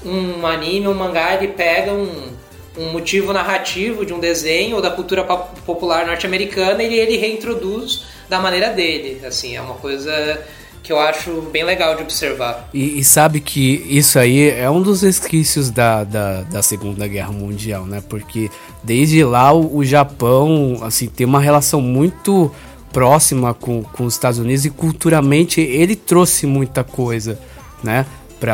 um 0.04 0.46
anime, 0.46 0.88
um 0.88 0.94
mangá, 0.94 1.34
ele 1.34 1.48
pega 1.48 1.92
um, 1.92 2.32
um 2.76 2.92
motivo 2.92 3.32
narrativo 3.32 4.04
de 4.04 4.12
um 4.12 4.20
desenho 4.20 4.76
ou 4.76 4.82
da 4.82 4.90
cultura 4.90 5.24
popular 5.24 6.06
norte-americana 6.06 6.82
e 6.82 6.94
ele 6.94 7.16
reintroduz 7.16 8.04
da 8.28 8.40
maneira 8.40 8.70
dele, 8.70 9.24
assim, 9.24 9.56
é 9.56 9.60
uma 9.60 9.74
coisa 9.74 10.42
que 10.82 10.92
eu 10.92 10.98
acho 10.98 11.40
bem 11.50 11.64
legal 11.64 11.96
de 11.96 12.02
observar. 12.02 12.68
E, 12.72 12.98
e, 12.98 13.04
sabe 13.04 13.40
que 13.40 13.82
isso 13.88 14.18
aí 14.18 14.50
é 14.50 14.68
um 14.70 14.82
dos 14.82 15.00
resquícios 15.00 15.70
da, 15.70 16.04
da, 16.04 16.42
da, 16.42 16.62
Segunda 16.62 17.08
Guerra 17.08 17.32
Mundial, 17.32 17.86
né? 17.86 18.02
Porque 18.06 18.50
desde 18.82 19.24
lá 19.24 19.50
o, 19.50 19.78
o, 19.78 19.84
Japão 19.84 20.78
assim, 20.82 21.08
tem 21.08 21.26
uma 21.26 21.40
relação 21.40 21.80
muito 21.80 22.52
próxima 22.92 23.54
com, 23.54 23.82
com 23.82 24.04
os 24.04 24.12
Estados 24.12 24.38
Unidos 24.38 24.66
e 24.66 24.70
culturalmente 24.70 25.58
ele 25.58 25.96
trouxe 25.96 26.46
muita 26.46 26.84
coisa, 26.84 27.38
né? 27.82 28.04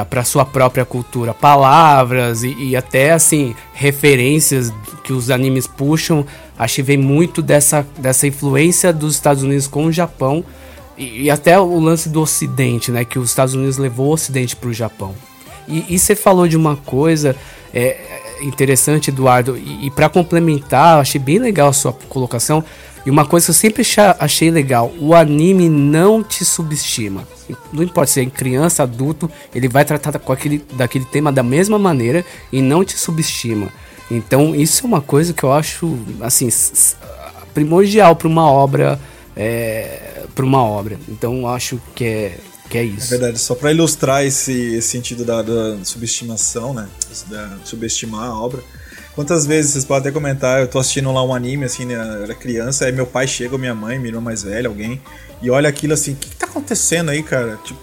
Para 0.09 0.25
sua 0.25 0.45
própria 0.45 0.85
cultura, 0.85 1.35
palavras 1.35 2.43
e, 2.43 2.55
e, 2.55 2.77
até 2.77 3.13
assim 3.13 3.55
referências 3.73 4.73
que 5.03 5.13
os 5.13 5.31
animes 5.31 5.67
puxam, 5.67 6.25
acho 6.59 6.77
que 6.77 6.83
vem 6.83 6.97
muito 6.97 7.43
dessa, 7.43 7.87
dessa 7.99 8.27
influência 8.27 8.93
dos 8.93 9.15
Estados 9.15 9.43
Unidos 9.43 9.67
com 9.67 9.87
o 9.87 9.93
Japão 9.93 10.45
e, 10.97 11.23
e, 11.23 11.31
até 11.31 11.59
o 11.59 11.81
lance 11.81 12.09
do 12.09 12.21
Ocidente, 12.21 12.93
né? 12.93 13.05
Que 13.05 13.19
os 13.19 13.31
Estados 13.31 13.55
Unidos 13.55 13.79
levou 13.79 14.09
o 14.09 14.13
Ocidente 14.13 14.55
para 14.55 14.69
o 14.69 14.73
Japão. 14.73 15.15
E, 15.67 15.95
e, 15.95 15.99
você 15.99 16.15
falou 16.15 16.47
de 16.47 16.57
uma 16.57 16.77
coisa 16.77 17.35
é, 17.73 17.97
interessante, 18.43 19.11
Eduardo, 19.11 19.57
e, 19.57 19.87
e 19.87 19.91
para 19.91 20.09
complementar, 20.09 21.01
achei 21.01 21.21
bem 21.21 21.39
legal 21.39 21.69
a 21.69 21.73
sua 21.73 21.93
colocação. 21.93 22.63
E 23.05 23.11
uma 23.11 23.25
coisa 23.25 23.47
que 23.47 23.51
eu 23.51 23.55
sempre 23.55 23.83
achei 24.19 24.51
legal: 24.51 24.93
o 25.01 25.15
anime 25.15 25.69
não 25.69 26.23
te 26.23 26.45
subestima. 26.45 27.27
Não 27.73 27.83
importa 27.83 28.13
se 28.13 28.21
é 28.21 28.27
criança, 28.27 28.83
adulto, 28.83 29.31
ele 29.55 29.69
vai 29.69 29.85
tratar 29.85 30.19
com 30.19 30.33
aquele, 30.33 30.65
daquele 30.73 31.05
tema 31.05 31.33
da 31.33 31.43
mesma 31.43 31.79
maneira 31.79 32.25
e 32.53 32.61
não 32.61 32.85
te 32.85 32.99
subestima. 32.99 33.69
Então, 34.11 34.55
isso 34.55 34.85
é 34.85 34.87
uma 34.87 35.01
coisa 35.01 35.33
que 35.33 35.45
eu 35.45 35.53
acho 35.53 35.99
assim 36.21 36.49
primordial 37.55 38.17
para 38.17 38.29
uma 38.29 38.51
obra 38.51 38.99
é, 39.37 40.25
para 40.35 40.45
uma 40.45 40.63
obra. 40.63 40.99
Então 41.09 41.49
acho 41.49 41.81
que 41.95 42.05
é, 42.05 42.39
que 42.69 42.79
é 42.79 42.85
isso. 42.85 43.15
É 43.15 43.19
verdade, 43.19 43.39
só 43.39 43.55
para 43.55 43.73
ilustrar 43.73 44.25
esse, 44.25 44.53
esse 44.53 44.89
sentido 44.89 45.25
da, 45.25 45.43
da, 45.43 45.79
subestimação, 45.85 46.75
né? 46.75 46.89
Da 47.29 47.59
subestimar 47.65 48.29
a 48.29 48.39
obra. 48.39 48.63
Quantas 49.15 49.45
vezes 49.45 49.73
vocês 49.73 49.85
podem 49.85 50.09
até 50.09 50.11
comentar, 50.13 50.61
eu 50.61 50.69
tô 50.69 50.79
assistindo 50.79 51.13
lá 51.13 51.23
um 51.25 51.35
anime, 51.35 51.65
assim, 51.65 51.85
né? 51.85 51.95
Eu 51.95 52.25
era 52.25 52.35
criança, 52.35 52.87
aí 52.87 52.93
meu 52.93 53.07
pai 53.07 53.27
chega, 53.27 53.59
minha 53.59 53.75
mãe, 53.75 53.99
minha 53.99 54.11
irmã 54.11 54.21
mais 54.21 54.43
velha, 54.43 54.69
alguém, 54.69 55.01
e 55.43 55.51
olha 55.51 55.69
aquilo 55.69 55.93
assim, 55.93 56.13
o 56.13 56.17
que, 56.17 56.31
que 56.31 56.37
tá 56.37 56.47
acontecendo 56.47 57.11
aí, 57.11 57.23
cara? 57.23 57.59
Tipo, 57.65 57.81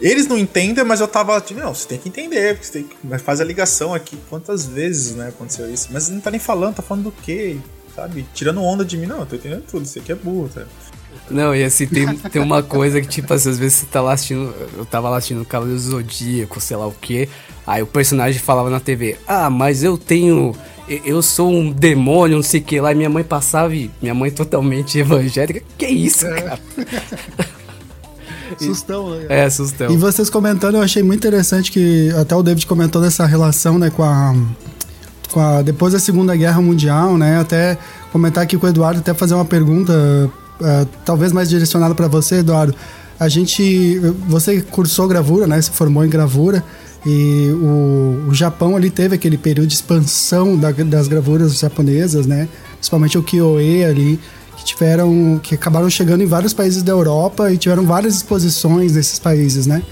eles 0.00 0.26
não 0.26 0.36
entendem, 0.36 0.84
mas 0.84 1.00
eu 1.00 1.08
tava, 1.08 1.40
tipo, 1.40 1.60
não, 1.60 1.74
você 1.74 1.88
tem 1.88 1.98
que 1.98 2.08
entender, 2.08 2.58
você 2.60 2.72
tem 2.72 2.82
que, 2.82 3.18
faz 3.18 3.40
a 3.40 3.44
ligação 3.44 3.94
aqui. 3.94 4.18
Quantas 4.28 4.66
vezes, 4.66 5.14
né, 5.14 5.28
aconteceu 5.28 5.72
isso? 5.72 5.88
Mas 5.90 6.08
não 6.08 6.20
tá 6.20 6.30
nem 6.30 6.40
falando, 6.40 6.74
tá 6.74 6.82
falando 6.82 7.04
do 7.04 7.12
quê? 7.12 7.56
sabe? 7.94 8.26
Tirando 8.34 8.62
onda 8.62 8.84
de 8.84 8.96
mim, 8.96 9.06
não, 9.06 9.20
eu 9.20 9.26
tô 9.26 9.36
entendendo 9.36 9.64
tudo, 9.70 9.84
isso 9.84 9.98
aqui 9.98 10.12
é 10.12 10.14
burro, 10.14 10.50
sabe? 10.52 10.66
Não, 11.30 11.54
e 11.54 11.64
assim, 11.64 11.86
tem, 11.86 12.06
tem 12.16 12.42
uma 12.42 12.62
coisa 12.62 13.00
que, 13.00 13.08
tipo, 13.08 13.32
assim, 13.32 13.50
às 13.50 13.58
vezes 13.58 13.78
você 13.78 13.86
tá 13.86 14.00
lá 14.00 14.12
assistindo. 14.12 14.54
Eu 14.76 14.84
tava 14.84 15.08
lá 15.08 15.16
assistindo 15.16 15.44
Cavaleiro 15.44 15.80
do 15.80 15.86
Zodíaco, 15.86 16.60
sei 16.60 16.76
lá 16.76 16.86
o 16.86 16.92
que. 16.92 17.28
Aí 17.66 17.82
o 17.82 17.86
personagem 17.86 18.40
falava 18.40 18.70
na 18.70 18.80
TV: 18.80 19.16
Ah, 19.26 19.48
mas 19.48 19.82
eu 19.82 19.96
tenho. 19.96 20.54
Eu 21.04 21.22
sou 21.22 21.50
um 21.50 21.70
demônio, 21.70 22.36
não 22.36 22.42
sei 22.42 22.60
o 22.60 22.64
que 22.64 22.78
lá. 22.78 22.92
E 22.92 22.94
minha 22.94 23.08
mãe 23.08 23.24
passava 23.24 23.74
e 23.74 23.90
minha 24.02 24.14
mãe 24.14 24.30
totalmente 24.30 24.98
evangélica. 25.00 25.62
Que 25.78 25.86
isso, 25.86 26.26
é. 26.26 26.40
cara? 26.40 26.60
Sustão, 28.58 29.10
né? 29.10 29.26
É, 29.30 29.50
sustão. 29.50 29.90
E 29.90 29.96
vocês 29.96 30.30
comentando, 30.30 30.76
eu 30.76 30.82
achei 30.82 31.02
muito 31.02 31.26
interessante 31.26 31.72
que 31.72 32.10
até 32.10 32.36
o 32.36 32.42
David 32.42 32.66
comentou 32.66 33.00
dessa 33.00 33.26
relação, 33.26 33.78
né, 33.78 33.90
com 33.90 34.02
a 34.02 34.32
a, 35.40 35.62
depois 35.62 35.92
da 35.92 35.98
Segunda 35.98 36.34
Guerra 36.36 36.60
Mundial, 36.60 37.16
né? 37.16 37.38
Até 37.38 37.78
comentar 38.12 38.44
aqui 38.44 38.56
com 38.56 38.66
o 38.66 38.68
Eduardo, 38.68 39.00
até 39.00 39.14
fazer 39.14 39.34
uma 39.34 39.44
pergunta, 39.44 40.30
uh, 40.60 40.86
talvez 41.04 41.32
mais 41.32 41.48
direcionada 41.48 41.94
para 41.94 42.08
você, 42.08 42.36
Eduardo. 42.36 42.74
A 43.18 43.28
gente, 43.28 43.98
você 44.28 44.60
cursou 44.60 45.06
gravura, 45.06 45.46
né? 45.46 45.60
Se 45.62 45.70
formou 45.70 46.04
em 46.04 46.08
gravura 46.08 46.64
e 47.06 47.50
o, 47.52 48.28
o 48.28 48.34
Japão 48.34 48.76
ali 48.76 48.90
teve 48.90 49.14
aquele 49.14 49.36
período 49.36 49.68
de 49.68 49.74
expansão 49.74 50.56
da, 50.56 50.72
das 50.72 51.06
gravuras 51.06 51.58
japonesas, 51.58 52.26
né? 52.26 52.48
Principalmente 52.74 53.18
o 53.18 53.22
Kyoe 53.22 53.84
ali, 53.84 54.18
que 54.56 54.64
tiveram, 54.64 55.38
que 55.42 55.54
acabaram 55.54 55.88
chegando 55.90 56.22
em 56.22 56.26
vários 56.26 56.52
países 56.52 56.82
da 56.82 56.92
Europa 56.92 57.52
e 57.52 57.58
tiveram 57.58 57.84
várias 57.84 58.16
exposições 58.16 58.94
nesses 58.94 59.18
países, 59.18 59.66
né? 59.66 59.82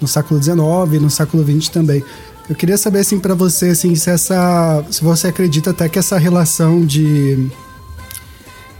No 0.00 0.06
século 0.06 0.40
XIX, 0.42 0.58
no 1.00 1.10
século 1.10 1.42
XX 1.42 1.70
também. 1.70 2.04
Eu 2.48 2.54
queria 2.54 2.78
saber 2.78 3.00
assim 3.00 3.18
para 3.18 3.34
você 3.34 3.70
assim 3.70 3.94
se 3.94 4.08
essa 4.10 4.84
se 4.90 5.02
você 5.02 5.28
acredita 5.28 5.70
até 5.70 5.88
que 5.88 5.98
essa 5.98 6.16
relação 6.16 6.84
de 6.84 7.50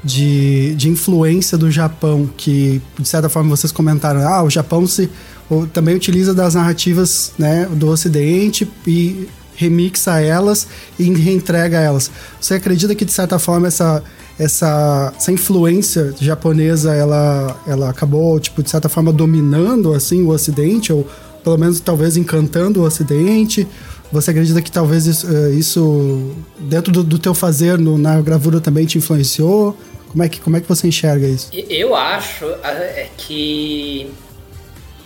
de, 0.03 0.75
de 0.75 0.89
influência 0.89 1.59
do 1.59 1.71
Japão, 1.71 2.29
que 2.37 2.81
de 2.99 3.09
certa 3.09 3.29
forma 3.29 3.51
vocês 3.51 3.73
comentaram, 3.73 4.27
ah, 4.27 4.43
o 4.43 4.51
Japão 4.51 4.87
se 4.87 5.11
ou, 5.51 5.67
também 5.67 5.95
utiliza 5.95 6.35
das 6.35 6.55
narrativas 6.55 7.33
né, 7.39 7.67
do 7.73 7.89
Ocidente 7.89 8.71
e 8.87 9.29
remixa 9.57 10.21
elas 10.21 10.69
e 10.99 11.05
reentrega 11.13 11.79
elas. 11.79 12.11
Você 12.41 12.55
acredita 12.55 12.95
que 12.95 13.05
de 13.05 13.13
certa 13.13 13.39
forma 13.39 13.67
essa 13.67 14.03
essa, 14.39 15.13
essa 15.17 15.33
influência 15.33 16.15
japonesa 16.21 16.95
ela, 16.95 17.61
ela 17.67 17.91
acabou 17.91 18.39
tipo 18.39 18.63
de 18.63 18.71
certa 18.71 18.89
forma 18.89 19.13
dominando 19.13 19.93
assim 19.93 20.23
o 20.23 20.29
Ocidente 20.29 20.93
ou 20.93 21.05
pelo 21.43 21.59
menos 21.59 21.81
talvez 21.81 22.17
encantando 22.17 22.81
o 22.81 22.85
Ocidente 22.85 23.67
você 24.11 24.31
acredita 24.31 24.63
que 24.63 24.71
talvez 24.71 25.07
isso, 25.07 25.27
eh, 25.27 25.51
isso 25.51 26.35
dentro 26.59 26.93
do, 26.93 27.05
do 27.05 27.19
teu 27.19 27.35
fazer 27.35 27.79
no, 27.79 27.99
na 27.99 28.21
gravura 28.21 28.61
também 28.61 28.87
te 28.87 28.99
influenciou? 28.99 29.77
Como 30.09 30.23
é, 30.23 30.29
que, 30.29 30.41
como 30.41 30.57
é 30.57 30.61
que 30.61 30.69
você 30.69 30.89
enxerga 30.89 31.27
isso? 31.27 31.51
Eu 31.53 31.95
acho 31.95 32.47
é 32.65 33.09
que. 33.17 34.11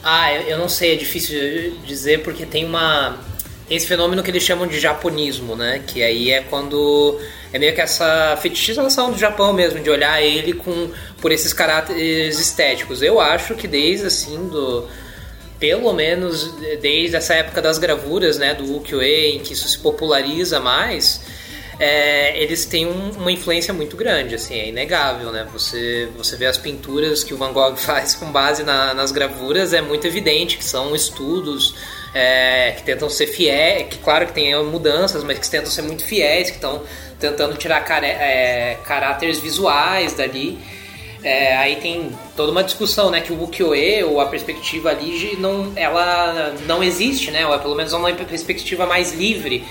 Ah, 0.05 0.33
eu 0.35 0.59
não 0.59 0.69
sei, 0.69 0.95
é 0.95 0.97
difícil 0.97 1.39
dizer 1.85 2.23
porque 2.23 2.47
tem 2.47 2.65
uma. 2.65 3.19
Tem 3.69 3.77
esse 3.77 3.87
fenômeno 3.87 4.23
que 4.23 4.31
eles 4.31 4.43
chamam 4.43 4.67
de 4.67 4.79
japonismo, 4.79 5.57
né? 5.57 5.83
Que 5.87 6.03
aí 6.03 6.31
é 6.31 6.41
quando. 6.41 7.19
É 7.53 7.59
meio 7.59 7.75
que 7.75 7.81
essa 7.81 8.39
fetichização 8.41 9.11
do 9.11 9.19
Japão 9.19 9.53
mesmo, 9.53 9.81
de 9.81 9.91
olhar 9.91 10.23
ele 10.23 10.53
com 10.53 10.91
por 11.21 11.33
esses 11.33 11.53
caráteres 11.53 12.39
estéticos. 12.39 13.03
Eu 13.03 13.21
acho 13.21 13.55
que 13.55 13.67
desde 13.67 14.07
assim 14.07 14.49
do 14.49 14.87
pelo 15.63 15.93
menos 15.93 16.53
desde 16.81 17.15
essa 17.15 17.35
época 17.35 17.63
das 17.63 17.79
gravuras, 17.79 18.37
né, 18.37 18.53
do 18.53 18.77
ukiyo-e, 18.79 19.37
em 19.37 19.39
que 19.39 19.53
isso 19.53 19.69
se 19.69 19.79
populariza 19.79 20.59
mais, 20.59 21.21
é, 21.79 22.37
eles 22.43 22.65
têm 22.67 22.85
um, 22.85 23.11
uma 23.11 23.31
influência 23.31 23.73
muito 23.73 23.97
grande, 23.97 24.35
assim, 24.35 24.59
é 24.59 24.69
inegável, 24.71 25.31
né? 25.31 25.47
Você, 25.53 26.09
você 26.17 26.35
vê 26.35 26.47
as 26.47 26.59
pinturas 26.59 27.23
que 27.23 27.33
o 27.33 27.37
Van 27.37 27.53
Gogh 27.53 27.77
faz 27.79 28.17
com 28.17 28.33
base 28.33 28.65
na, 28.65 28.93
nas 28.93 29.13
gravuras, 29.13 29.73
é 29.73 29.81
muito 29.81 30.05
evidente 30.05 30.59
que 30.59 30.65
são 30.65 30.97
estudos 30.97 31.77
é, 32.13 32.73
que 32.77 32.83
tentam 32.83 33.09
ser 33.09 33.29
fiéis, 33.29 33.87
que 33.89 33.99
claro 33.99 34.27
que 34.27 34.33
tem 34.33 34.61
mudanças, 34.65 35.23
mas 35.23 35.39
que 35.39 35.49
tentam 35.49 35.71
ser 35.71 35.83
muito 35.83 36.05
fiéis, 36.05 36.51
que 36.51 36.57
estão 36.57 36.83
tentando 37.21 37.57
tirar 37.57 37.87
é, 38.03 38.79
caráteres 38.85 39.39
visuais 39.39 40.13
dali. 40.13 40.59
É, 41.23 41.57
aí 41.57 41.77
tem 41.77 42.11
toda 42.37 42.51
uma 42.51 42.65
discussão, 42.65 43.11
né, 43.11 43.21
que 43.21 43.33
o 43.33 43.43
ukiyo-e, 43.45 44.03
ou 44.03 44.21
a 44.21 44.27
perspectiva 44.27 44.91
ali, 44.91 45.37
não, 45.39 45.73
ela 45.77 46.53
não 46.67 46.83
existe, 46.83 47.31
né, 47.31 47.47
ou 47.47 47.55
é 47.55 47.59
pelo 47.59 47.77
menos 47.77 47.93
uma 47.93 48.13
perspectiva 48.13 48.87
mais 48.87 49.13
livre. 49.13 49.65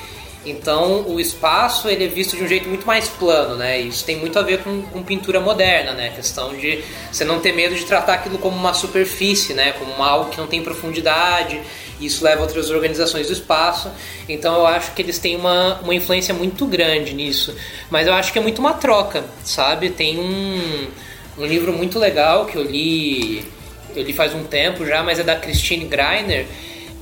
Então 0.45 1.03
o 1.07 1.19
espaço 1.19 1.87
ele 1.87 2.05
é 2.05 2.07
visto 2.07 2.35
de 2.35 2.43
um 2.43 2.47
jeito 2.47 2.67
muito 2.67 2.85
mais 2.85 3.07
plano, 3.07 3.55
né? 3.55 3.79
Isso 3.79 4.03
tem 4.03 4.17
muito 4.17 4.39
a 4.39 4.41
ver 4.41 4.63
com, 4.63 4.81
com 4.81 5.03
pintura 5.03 5.39
moderna, 5.39 5.93
né? 5.93 6.07
A 6.07 6.11
questão 6.11 6.55
de 6.55 6.83
você 7.11 7.23
não 7.23 7.39
ter 7.39 7.53
medo 7.53 7.75
de 7.75 7.85
tratar 7.85 8.15
aquilo 8.15 8.39
como 8.39 8.57
uma 8.57 8.73
superfície, 8.73 9.53
né? 9.53 9.73
Como 9.73 10.01
algo 10.01 10.31
que 10.31 10.39
não 10.39 10.47
tem 10.47 10.63
profundidade. 10.63 11.61
Isso 11.99 12.23
leva 12.23 12.41
outras 12.41 12.71
organizações 12.71 13.27
do 13.27 13.33
espaço. 13.33 13.91
Então 14.27 14.55
eu 14.55 14.65
acho 14.65 14.93
que 14.93 15.03
eles 15.03 15.19
têm 15.19 15.35
uma, 15.35 15.79
uma 15.81 15.93
influência 15.93 16.33
muito 16.33 16.65
grande 16.65 17.13
nisso. 17.13 17.55
Mas 17.91 18.07
eu 18.07 18.13
acho 18.15 18.33
que 18.33 18.39
é 18.39 18.41
muito 18.41 18.57
uma 18.57 18.73
troca, 18.73 19.23
sabe? 19.43 19.91
Tem 19.91 20.19
um 20.19 20.87
um 21.37 21.45
livro 21.45 21.71
muito 21.73 21.97
legal 21.97 22.45
que 22.45 22.57
eu 22.57 22.63
li, 22.63 23.45
eu 23.95 24.03
li 24.03 24.13
faz 24.13 24.33
um 24.33 24.43
tempo 24.43 24.85
já, 24.85 25.03
mas 25.03 25.19
é 25.19 25.23
da 25.23 25.35
Christine 25.35 25.85
Greiner 25.85 26.45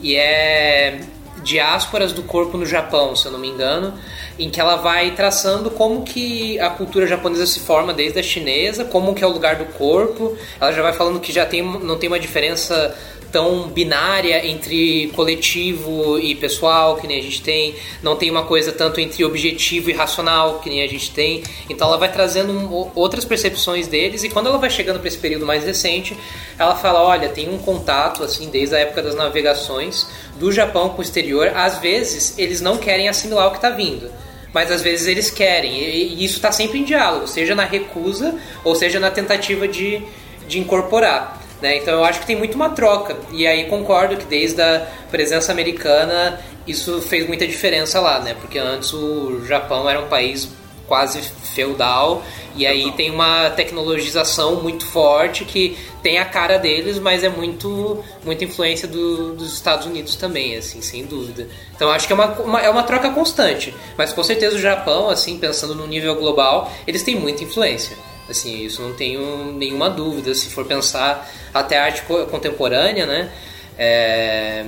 e 0.01 0.15
é 0.15 0.99
Diásporas 1.43 2.11
do 2.13 2.23
Corpo 2.23 2.57
no 2.57 2.65
Japão, 2.65 3.15
se 3.15 3.25
eu 3.25 3.31
não 3.31 3.39
me 3.39 3.47
engano, 3.47 3.93
em 4.37 4.49
que 4.49 4.59
ela 4.59 4.75
vai 4.75 5.11
traçando 5.11 5.71
como 5.71 6.03
que 6.03 6.59
a 6.59 6.69
cultura 6.69 7.07
japonesa 7.07 7.45
se 7.45 7.59
forma 7.59 7.93
desde 7.93 8.19
a 8.19 8.23
chinesa, 8.23 8.85
como 8.85 9.13
que 9.13 9.23
é 9.23 9.27
o 9.27 9.31
lugar 9.31 9.55
do 9.55 9.65
corpo. 9.65 10.37
Ela 10.59 10.71
já 10.71 10.81
vai 10.81 10.93
falando 10.93 11.19
que 11.19 11.31
já 11.31 11.45
tem, 11.45 11.61
não 11.61 11.97
tem 11.97 12.09
uma 12.09 12.19
diferença 12.19 12.95
tão 13.31 13.67
binária 13.67 14.45
entre 14.45 15.07
coletivo 15.15 16.19
e 16.19 16.35
pessoal, 16.35 16.97
que 16.97 17.07
nem 17.07 17.19
a 17.19 17.23
gente 17.23 17.41
tem, 17.41 17.75
não 18.01 18.15
tem 18.15 18.29
uma 18.29 18.43
coisa 18.43 18.71
tanto 18.71 18.99
entre 18.99 19.23
objetivo 19.23 19.89
e 19.89 19.93
racional, 19.93 20.59
que 20.59 20.69
nem 20.69 20.83
a 20.83 20.87
gente 20.87 21.11
tem. 21.11 21.43
Então 21.69 21.87
ela 21.87 21.97
vai 21.97 22.11
trazendo 22.11 22.91
outras 22.95 23.25
percepções 23.25 23.87
deles 23.87 24.23
e 24.23 24.29
quando 24.29 24.47
ela 24.47 24.57
vai 24.57 24.69
chegando 24.69 24.99
para 24.99 25.07
esse 25.07 25.17
período 25.17 25.45
mais 25.45 25.63
recente, 25.63 26.15
ela 26.57 26.75
fala: 26.75 27.01
olha, 27.03 27.29
tem 27.29 27.49
um 27.49 27.57
contato, 27.57 28.23
assim, 28.23 28.49
desde 28.49 28.75
a 28.75 28.79
época 28.79 29.01
das 29.01 29.15
navegações 29.15 30.07
do 30.37 30.51
Japão 30.51 30.89
com 30.89 30.99
o 30.99 31.01
exterior, 31.01 31.51
às 31.55 31.77
vezes 31.79 32.37
eles 32.37 32.61
não 32.61 32.77
querem 32.77 33.09
assimilar 33.09 33.47
o 33.47 33.51
que 33.51 33.57
está 33.57 33.69
vindo 33.69 34.09
mas 34.53 34.71
às 34.71 34.81
vezes 34.81 35.07
eles 35.07 35.29
querem, 35.29 35.79
e 35.79 36.23
isso 36.23 36.37
está 36.37 36.51
sempre 36.51 36.79
em 36.79 36.83
diálogo, 36.83 37.27
seja 37.27 37.53
na 37.53 37.65
recusa 37.65 38.35
ou 38.63 38.73
seja 38.75 38.99
na 38.99 39.11
tentativa 39.11 39.67
de, 39.67 40.01
de 40.47 40.59
incorporar. 40.59 41.38
Né? 41.61 41.77
Então 41.77 41.93
eu 41.93 42.03
acho 42.03 42.21
que 42.21 42.25
tem 42.25 42.35
muito 42.35 42.55
uma 42.55 42.69
troca. 42.69 43.17
E 43.31 43.45
aí 43.45 43.65
concordo 43.65 44.17
que 44.17 44.25
desde 44.25 44.61
a 44.61 44.87
presença 45.11 45.51
americana 45.51 46.39
isso 46.65 47.01
fez 47.01 47.27
muita 47.27 47.47
diferença 47.47 47.99
lá, 47.99 48.19
né? 48.19 48.35
Porque 48.39 48.57
antes 48.59 48.93
o 48.93 49.43
Japão 49.45 49.89
era 49.89 49.99
um 49.99 50.07
país 50.07 50.47
quase 50.87 51.21
feudal 51.53 52.23
e 52.55 52.65
aí 52.65 52.91
tem 52.93 53.11
uma 53.11 53.51
tecnologização 53.51 54.55
muito 54.55 54.85
forte 54.87 55.45
que 55.45 55.77
tem 56.01 56.17
a 56.17 56.25
cara 56.25 56.57
deles, 56.57 56.97
mas 56.97 57.23
é 57.23 57.29
muito 57.29 58.03
muita 58.25 58.43
influência 58.43 58.87
do, 58.87 59.35
dos 59.35 59.53
Estados 59.53 59.85
Unidos 59.85 60.15
também, 60.15 60.57
assim, 60.57 60.81
sem 60.81 61.05
dúvida. 61.05 61.47
Então 61.75 61.91
acho 61.91 62.07
que 62.07 62.13
é 62.13 62.15
uma, 62.15 62.27
uma, 62.39 62.61
é 62.61 62.69
uma 62.69 62.83
troca 62.83 63.11
constante, 63.11 63.73
mas 63.95 64.11
com 64.11 64.23
certeza 64.23 64.55
o 64.55 64.59
Japão, 64.59 65.09
assim, 65.09 65.37
pensando 65.37 65.75
no 65.75 65.85
nível 65.85 66.15
global, 66.15 66.71
eles 66.87 67.03
têm 67.03 67.15
muita 67.15 67.43
influência. 67.43 67.95
Assim, 68.29 68.63
isso 68.63 68.81
não 68.81 68.93
tenho 68.93 69.51
nenhuma 69.53 69.89
dúvida. 69.89 70.33
Se 70.35 70.49
for 70.49 70.65
pensar 70.65 71.29
até 71.53 71.77
a 71.77 71.85
arte 71.85 72.03
contemporânea, 72.29 73.05
né? 73.05 73.31
É, 73.77 74.65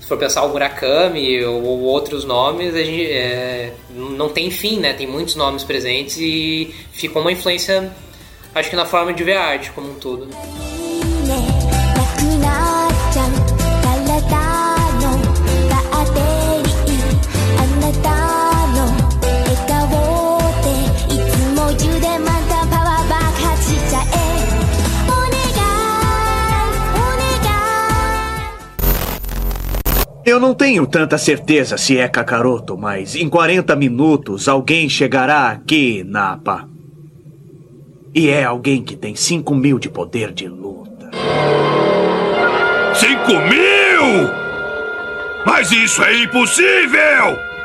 se 0.00 0.08
for 0.08 0.16
pensar 0.16 0.44
o 0.44 0.50
Murakami 0.50 1.44
ou, 1.44 1.64
ou 1.64 1.80
outros 1.82 2.24
nomes, 2.24 2.74
a 2.74 2.82
gente, 2.82 3.10
é, 3.10 3.72
não 3.90 4.28
tem 4.28 4.50
fim, 4.50 4.78
né? 4.78 4.92
Tem 4.92 5.06
muitos 5.06 5.34
nomes 5.34 5.64
presentes 5.64 6.16
e 6.18 6.72
ficou 6.92 7.22
uma 7.22 7.32
influência, 7.32 7.92
acho 8.54 8.70
que 8.70 8.76
na 8.76 8.86
forma 8.86 9.12
de 9.12 9.24
ver 9.24 9.36
a 9.36 9.44
arte 9.44 9.72
como 9.72 9.90
um 9.90 9.94
todo. 9.94 10.28
Eu 30.26 30.40
não 30.40 30.52
tenho 30.52 30.84
tanta 30.88 31.16
certeza 31.16 31.78
se 31.78 31.98
é 31.98 32.08
Kakaroto, 32.08 32.76
mas 32.76 33.14
em 33.14 33.28
40 33.28 33.76
minutos 33.76 34.48
alguém 34.48 34.88
chegará 34.88 35.50
aqui, 35.50 36.02
Napa. 36.02 36.68
E 38.12 38.28
é 38.28 38.42
alguém 38.42 38.82
que 38.82 38.96
tem 38.96 39.14
5 39.14 39.54
mil 39.54 39.78
de 39.78 39.88
poder 39.88 40.32
de 40.32 40.48
luta. 40.48 41.12
5 42.92 43.32
mil? 43.48 44.28
Mas 45.46 45.70
isso 45.70 46.02
é 46.02 46.24
impossível! 46.24 47.55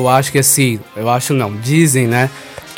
Eu 0.00 0.08
acho 0.08 0.32
que 0.32 0.38
assim, 0.38 0.80
eu 0.96 1.08
acho 1.08 1.34
não, 1.34 1.54
dizem, 1.56 2.06
né, 2.06 2.30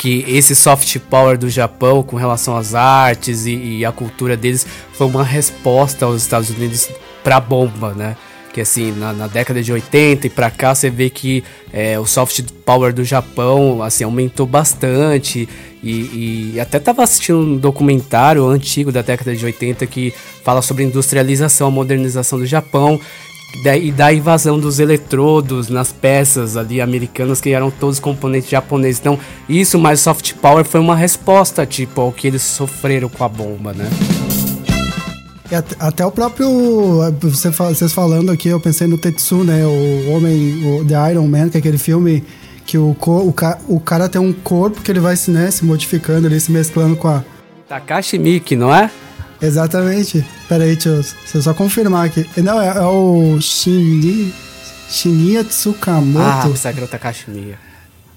que 0.03 0.25
esse 0.27 0.57
soft 0.57 0.99
power 1.09 1.39
do 1.39 1.49
Japão 1.49 2.03
com 2.03 2.17
relação 2.17 2.57
às 2.57 2.75
artes 2.75 3.47
e, 3.47 3.79
e 3.79 3.85
a 3.85 3.93
cultura 3.93 4.37
deles 4.37 4.67
foi 4.93 5.07
uma 5.07 5.23
resposta 5.23 6.05
aos 6.05 6.23
Estados 6.23 6.51
Unidos 6.51 6.91
para 7.23 7.37
a 7.37 7.41
bomba, 7.41 7.95
né? 7.95 8.17
Que 8.53 8.61
assim, 8.61 8.93
na, 8.93 9.13
na, 9.13 9.29
década 9.29 9.63
de 9.63 9.73
80 9.73 10.27
e 10.27 10.31
para 10.31 10.51
cá 10.51 10.75
você 10.75 10.91
vê 10.91 11.09
que 11.09 11.43
é, 11.73 11.99
o 11.99 12.05
soft 12.05 12.43
power 12.67 12.93
do 12.93 13.03
Japão 13.03 13.83
assim, 13.83 14.05
aumentou 14.05 14.45
bastante. 14.45 15.49
E, 15.83 16.53
e 16.55 16.61
até 16.61 16.77
estava 16.77 17.03
assistindo 17.03 17.39
um 17.39 17.57
documentário 17.57 18.47
antigo 18.47 18.93
da 18.93 19.03
década 19.03 19.35
de 19.35 19.45
80 19.45 19.87
que 19.87 20.13
fala 20.45 20.61
sobre 20.61 20.85
industrialização, 20.85 21.71
modernização 21.71 22.39
do 22.39 22.47
Japão 22.47 23.01
e 23.65 23.93
da 23.93 24.13
invasão 24.13 24.59
dos 24.59 24.81
eletrodos 24.81 25.69
nas 25.69 25.93
peças 25.93 26.57
ali 26.57 26.81
americanas 26.81 27.41
que 27.41 27.51
eram 27.51 27.71
todos 27.71 28.01
componentes 28.01 28.51
japoneses. 28.51 29.01
Então, 29.01 29.19
isso 29.49 29.79
mais 29.79 30.01
soft 30.01 30.35
power 30.35 30.65
foi 30.65 30.81
uma 30.81 30.97
resposta, 30.97 31.65
tipo, 31.65 32.01
ao 32.01 32.13
que 32.13 32.27
eles 32.27 32.43
sofreram 32.43 33.09
com 33.09 33.25
a 33.25 33.29
bomba, 33.29 33.73
né? 33.73 33.89
Até 35.79 36.05
o 36.05 36.11
próprio. 36.11 36.49
Vocês 37.21 37.93
falando 37.93 38.33
aqui, 38.33 38.49
eu 38.49 38.59
pensei 38.59 38.87
no 38.87 38.97
Tetsu, 38.97 39.45
né? 39.45 39.65
O 39.67 40.13
Homem. 40.13 40.81
O 40.81 40.85
The 40.85 41.13
Iron 41.13 41.29
Man, 41.29 41.51
que 41.51 41.59
é 41.59 41.61
aquele 41.61 41.77
filme 41.77 42.25
que 42.65 42.79
o, 42.79 42.97
o, 42.99 43.35
o 43.69 43.81
cara 43.81 44.09
tem 44.09 44.21
um 44.21 44.33
corpo 44.33 44.81
que 44.81 44.91
ele 44.91 45.01
vai 45.01 45.15
né, 45.29 45.51
se 45.51 45.65
modificando 45.65 46.27
ali, 46.27 46.41
se 46.41 46.51
mesclando 46.51 46.97
com 46.97 47.09
a. 47.09 47.23
Takashi 47.69 48.19
Miki, 48.19 48.57
não 48.57 48.75
é? 48.75 48.91
Exatamente. 49.43 50.25
Pera 50.49 50.65
aí, 50.65 50.75
deixa 50.75 50.89
eu, 50.89 50.95
deixa 51.03 51.39
eu 51.39 51.43
só 51.43 51.53
confirmar 51.53 52.07
aqui. 52.07 52.27
Não, 52.43 52.61
é, 52.61 52.69
é 52.69 52.81
o 52.83 53.41
Shinji, 53.41 54.33
Shinya 54.89 55.45
Tsukamoto. 55.45 56.25
Ah, 56.25 56.49
pensava 56.49 56.73
que 56.73 56.79
era 56.81 56.87
o 56.87 56.89
Takashi 56.89 57.31
Miya. 57.31 57.73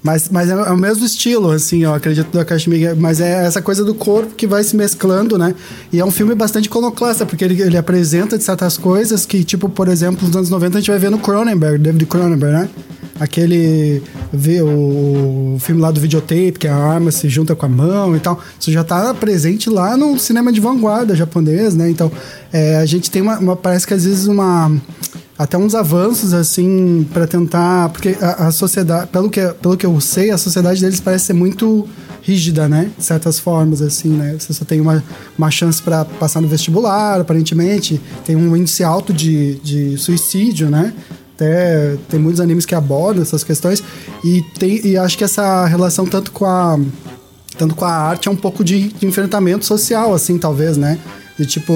Mas, 0.05 0.29
mas 0.29 0.51
é, 0.51 0.53
é 0.53 0.71
o 0.71 0.77
mesmo 0.77 1.03
estilo, 1.03 1.49
assim, 1.49 1.83
eu 1.83 1.91
acredito, 1.91 2.29
do 2.29 2.39
Akashi 2.39 2.69
Miike. 2.69 2.93
Mas 2.93 3.19
é 3.19 3.43
essa 3.43 3.59
coisa 3.59 3.83
do 3.83 3.95
corpo 3.95 4.35
que 4.35 4.45
vai 4.45 4.63
se 4.63 4.75
mesclando, 4.75 5.35
né? 5.35 5.55
E 5.91 5.99
é 5.99 6.05
um 6.05 6.11
filme 6.11 6.35
bastante 6.35 6.67
iconoclasta, 6.67 7.25
porque 7.25 7.43
ele, 7.43 7.59
ele 7.59 7.75
apresenta 7.75 8.37
de 8.37 8.43
certas 8.43 8.77
coisas 8.77 9.25
que, 9.25 9.43
tipo, 9.43 9.67
por 9.67 9.87
exemplo, 9.87 10.27
nos 10.27 10.37
anos 10.37 10.51
90 10.51 10.77
a 10.77 10.79
gente 10.79 10.91
vai 10.91 10.99
ver 10.99 11.09
no 11.09 11.17
Cronenberg, 11.17 11.79
David 11.79 12.05
Cronenberg, 12.05 12.55
né? 12.55 12.69
Aquele. 13.19 14.01
O 14.61 15.57
filme 15.59 15.81
lá 15.81 15.89
do 15.91 15.99
videotape, 15.99 16.53
que 16.53 16.67
a 16.67 16.75
arma 16.75 17.11
se 17.11 17.29
junta 17.29 17.55
com 17.55 17.65
a 17.65 17.69
mão 17.69 18.15
e 18.15 18.19
tal. 18.19 18.39
Isso 18.59 18.71
já 18.71 18.83
tá 18.83 19.13
presente 19.13 19.69
lá 19.69 19.95
no 19.95 20.19
cinema 20.19 20.51
de 20.51 20.59
vanguarda 20.59 21.15
japonês, 21.15 21.75
né? 21.75 21.89
Então, 21.89 22.11
é, 22.51 22.77
a 22.77 22.85
gente 22.85 23.09
tem 23.09 23.21
uma, 23.21 23.39
uma. 23.39 23.55
Parece 23.55 23.87
que 23.87 23.93
às 23.93 24.03
vezes 24.03 24.27
uma 24.27 24.71
até 25.37 25.57
uns 25.57 25.75
avanços 25.75 26.33
assim 26.33 27.05
para 27.13 27.27
tentar 27.27 27.89
porque 27.89 28.17
a, 28.21 28.47
a, 28.47 28.51
sociedade 28.51 29.07
pelo 29.07 29.29
que 29.29 29.45
pelo 29.61 29.75
que 29.75 29.85
eu 29.85 29.99
sei 29.99 30.31
a 30.31 30.37
sociedade 30.37 30.79
deles 30.79 31.01
parece 31.01 31.25
ser 31.25 31.33
muito 31.33 31.85
rígida 32.21 32.69
né 32.69 32.89
de 32.97 33.03
certas 33.03 33.37
formas 33.37 33.81
assim 33.81 34.09
né 34.09 34.37
você 34.39 34.53
só 34.53 34.63
tem 34.63 34.79
uma, 34.79 35.03
uma 35.37 35.51
chance 35.51 35.81
para 35.81 36.05
passar 36.05 36.39
no 36.39 36.47
vestibular 36.47 37.19
aparentemente 37.19 37.99
tem 38.23 38.35
um 38.35 38.55
índice 38.55 38.83
alto 38.83 39.11
de, 39.11 39.55
de 39.55 39.97
suicídio 39.97 40.69
né 40.69 40.93
até 41.35 41.97
tem 42.09 42.19
muitos 42.19 42.39
animes 42.39 42.65
que 42.65 42.73
abordam 42.73 43.21
essas 43.21 43.43
questões 43.43 43.83
e 44.23 44.41
tem 44.57 44.85
e 44.85 44.97
acho 44.97 45.17
que 45.17 45.23
essa 45.23 45.65
relação 45.65 46.05
tanto 46.05 46.31
com 46.31 46.45
a 46.45 46.79
tanto 47.57 47.75
com 47.75 47.85
a 47.85 47.91
arte 47.91 48.27
é 48.27 48.31
um 48.31 48.35
pouco 48.35 48.63
de, 48.63 48.89
de 48.89 49.05
enfrentamento 49.05 49.65
social 49.65 50.13
assim 50.13 50.37
talvez 50.37 50.77
né 50.77 50.97
de 51.37 51.45
tipo 51.45 51.73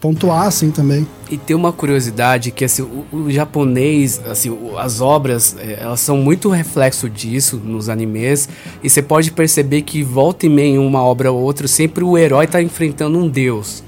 pontuar 0.00 0.46
assim 0.46 0.70
também. 0.70 1.06
E 1.30 1.36
tem 1.36 1.56
uma 1.56 1.72
curiosidade 1.72 2.50
que 2.50 2.64
assim, 2.64 2.82
o, 2.82 3.04
o 3.12 3.30
japonês, 3.30 4.20
assim, 4.26 4.50
o, 4.50 4.78
as 4.78 5.00
obras, 5.00 5.56
é, 5.58 5.78
elas 5.80 6.00
são 6.00 6.16
muito 6.16 6.48
reflexo 6.48 7.08
disso 7.08 7.56
nos 7.56 7.88
animes, 7.88 8.48
e 8.82 8.88
você 8.88 9.02
pode 9.02 9.30
perceber 9.30 9.82
que 9.82 10.02
volta 10.02 10.46
e 10.46 10.48
meia 10.48 10.74
em 10.74 10.78
uma 10.78 11.02
obra 11.02 11.30
ou 11.30 11.40
outra, 11.40 11.68
sempre 11.68 12.04
o 12.04 12.16
herói 12.16 12.44
está 12.44 12.62
enfrentando 12.62 13.18
um 13.18 13.28
deus, 13.28 13.82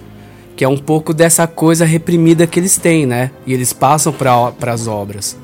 que 0.61 0.65
é 0.65 0.69
um 0.69 0.77
pouco 0.77 1.15
dessa 1.15 1.47
coisa 1.47 1.87
reprimida 1.87 2.47
que 2.47 2.61
eles 2.61 2.77
têm, 2.77 3.07
né? 3.07 3.31
E 3.47 3.55
eles 3.55 3.73
passam 3.73 4.13
para 4.13 4.53
as 4.71 4.87
obras. 4.87 5.35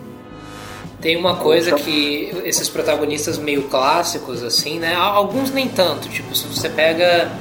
Tem 1.00 1.16
uma 1.16 1.36
coisa 1.36 1.72
que 1.72 2.30
esses 2.44 2.68
protagonistas 2.68 3.38
meio 3.38 3.62
clássicos 3.62 4.42
assim, 4.42 4.78
né? 4.78 4.92
Alguns 4.94 5.50
nem 5.50 5.68
tanto, 5.68 6.06
tipo, 6.10 6.36
se 6.36 6.46
você 6.46 6.68
pega 6.68 7.32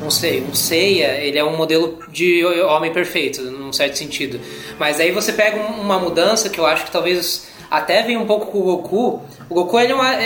não 0.00 0.10
sei, 0.10 0.42
um 0.42 0.52
Seiya, 0.56 1.12
ele 1.20 1.38
é 1.38 1.44
um 1.44 1.56
modelo 1.56 2.00
de 2.10 2.44
homem 2.44 2.92
perfeito, 2.92 3.42
num 3.42 3.72
certo 3.72 3.96
sentido. 3.96 4.40
Mas 4.76 4.98
aí 4.98 5.12
você 5.12 5.32
pega 5.32 5.56
uma 5.56 6.00
mudança 6.00 6.48
que 6.48 6.58
eu 6.58 6.66
acho 6.66 6.84
que 6.86 6.90
talvez 6.90 7.46
até 7.70 8.02
vem 8.02 8.16
um 8.16 8.26
pouco 8.26 8.46
com 8.46 8.58
o 8.58 8.62
Goku. 8.64 9.22
O 9.48 9.54
Goku 9.54 9.78
ele, 9.78 9.92
é 9.92 9.94
uma, 9.94 10.16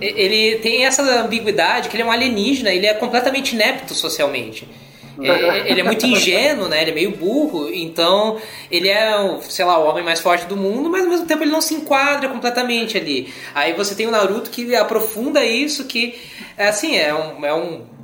ele 0.00 0.56
tem 0.60 0.86
essa 0.86 1.02
ambiguidade 1.20 1.90
que 1.90 1.96
ele 1.96 2.04
é 2.04 2.06
um 2.06 2.10
alienígena, 2.10 2.72
ele 2.72 2.86
é 2.86 2.94
completamente 2.94 3.54
inepto 3.54 3.92
socialmente. 3.92 4.66
É, 5.22 5.68
ele 5.70 5.80
é 5.80 5.84
muito 5.84 6.06
ingênuo, 6.06 6.68
né? 6.68 6.82
Ele 6.82 6.90
é 6.90 6.94
meio 6.94 7.10
burro, 7.10 7.68
então 7.72 8.38
ele 8.70 8.88
é, 8.88 9.38
sei 9.42 9.64
lá, 9.64 9.78
o 9.78 9.86
homem 9.88 10.04
mais 10.04 10.20
forte 10.20 10.46
do 10.46 10.56
mundo, 10.56 10.88
mas 10.88 11.04
ao 11.04 11.10
mesmo 11.10 11.26
tempo 11.26 11.42
ele 11.42 11.50
não 11.50 11.60
se 11.60 11.74
enquadra 11.74 12.28
completamente 12.28 12.96
ali. 12.96 13.32
Aí 13.54 13.72
você 13.72 13.94
tem 13.94 14.06
o 14.06 14.10
Naruto 14.10 14.50
que 14.50 14.74
aprofunda 14.74 15.44
isso, 15.44 15.84
que 15.84 16.18
assim 16.56 16.96
é 16.96 17.14
um, 17.14 17.44
é 17.44 17.54
um 17.54 17.98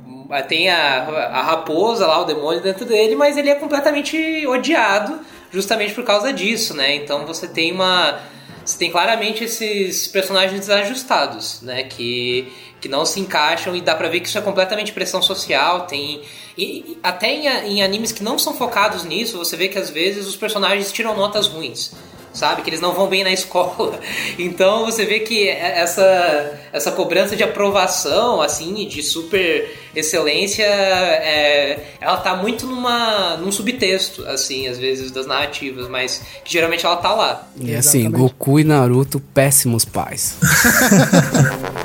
tem 0.47 0.69
a, 0.69 1.03
a 1.31 1.41
raposa 1.43 2.07
lá, 2.07 2.21
o 2.21 2.25
demônio 2.25 2.61
dentro 2.61 2.83
dele, 2.83 3.15
mas 3.15 3.37
ele 3.37 3.49
é 3.49 3.55
completamente 3.55 4.45
odiado 4.47 5.19
justamente 5.51 5.93
por 5.93 6.03
causa 6.03 6.33
disso, 6.33 6.75
né? 6.75 6.95
Então 6.95 7.25
você 7.25 7.47
tem 7.47 7.71
uma 7.71 8.19
você 8.65 8.77
tem 8.77 8.91
claramente 8.91 9.43
esses 9.43 10.07
personagens 10.07 10.59
desajustados, 10.59 11.61
né? 11.61 11.83
Que, 11.83 12.51
que 12.81 12.89
não 12.89 13.05
se 13.05 13.19
encaixam 13.19 13.75
e 13.75 13.81
dá 13.81 13.93
pra 13.93 14.09
ver 14.09 14.21
que 14.21 14.27
isso 14.27 14.37
é 14.37 14.41
completamente 14.41 14.91
pressão 14.91 15.21
social. 15.21 15.85
Tem 15.85 16.21
e, 16.57 16.97
até 17.03 17.31
em, 17.31 17.47
em 17.47 17.83
animes 17.83 18.11
que 18.11 18.23
não 18.23 18.39
são 18.39 18.55
focados 18.55 19.03
nisso, 19.03 19.37
você 19.37 19.55
vê 19.55 19.67
que 19.67 19.77
às 19.77 19.89
vezes 19.89 20.25
os 20.25 20.35
personagens 20.35 20.91
tiram 20.91 21.15
notas 21.15 21.47
ruins 21.47 21.91
sabe? 22.35 22.61
Que 22.61 22.69
eles 22.69 22.81
não 22.81 22.93
vão 22.93 23.07
bem 23.07 23.23
na 23.23 23.31
escola. 23.33 23.99
Então 24.37 24.85
você 24.85 25.05
vê 25.05 25.19
que 25.21 25.47
essa, 25.47 26.59
essa 26.71 26.91
cobrança 26.91 27.35
de 27.35 27.43
aprovação, 27.43 28.41
assim, 28.41 28.87
de 28.87 29.01
super 29.01 29.73
excelência, 29.95 30.65
é, 30.65 31.79
ela 32.01 32.17
tá 32.17 32.35
muito 32.35 32.67
numa, 32.67 33.37
num 33.37 33.51
subtexto, 33.51 34.25
assim, 34.27 34.67
às 34.67 34.77
vezes, 34.77 35.11
das 35.11 35.25
narrativas, 35.25 35.87
mas 35.87 36.21
que 36.43 36.51
geralmente 36.51 36.85
ela 36.85 36.97
tá 36.97 37.13
lá. 37.13 37.47
E 37.59 37.73
assim, 37.73 38.09
Goku 38.09 38.59
e 38.59 38.63
Naruto, 38.63 39.19
péssimos 39.19 39.85
pais. 39.85 40.37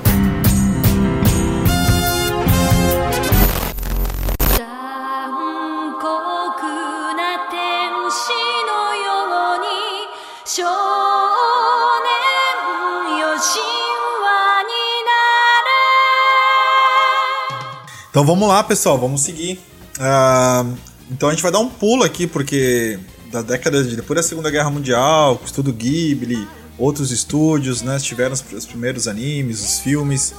Então 18.11 18.25
vamos 18.25 18.47
lá, 18.47 18.63
pessoal, 18.63 18.99
vamos 18.99 19.23
seguir. 19.23 19.59
Uh, 19.99 20.77
então 21.11 21.29
a 21.29 21.33
gente 21.33 21.43
vai 21.43 21.51
dar 21.51 21.61
um 21.61 21.69
pulo 21.69 22.03
aqui, 22.03 22.27
porque 22.27 22.99
da 23.33 23.41
década 23.41 23.83
de 23.83 23.97
depois 23.97 24.17
da 24.17 24.23
Segunda 24.23 24.51
Guerra 24.51 24.69
Mundial, 24.69 25.41
o 25.41 25.45
estudo 25.47 25.73
Ghibli, 25.73 26.47
outros 26.77 27.11
estúdios, 27.13 27.81
né, 27.81 27.99
tiveram 27.99 28.33
os, 28.35 28.45
os, 28.53 28.67
primeiros 28.67 29.09
animes, 29.09 29.65
os 29.65 29.79
filmes, 29.79 30.35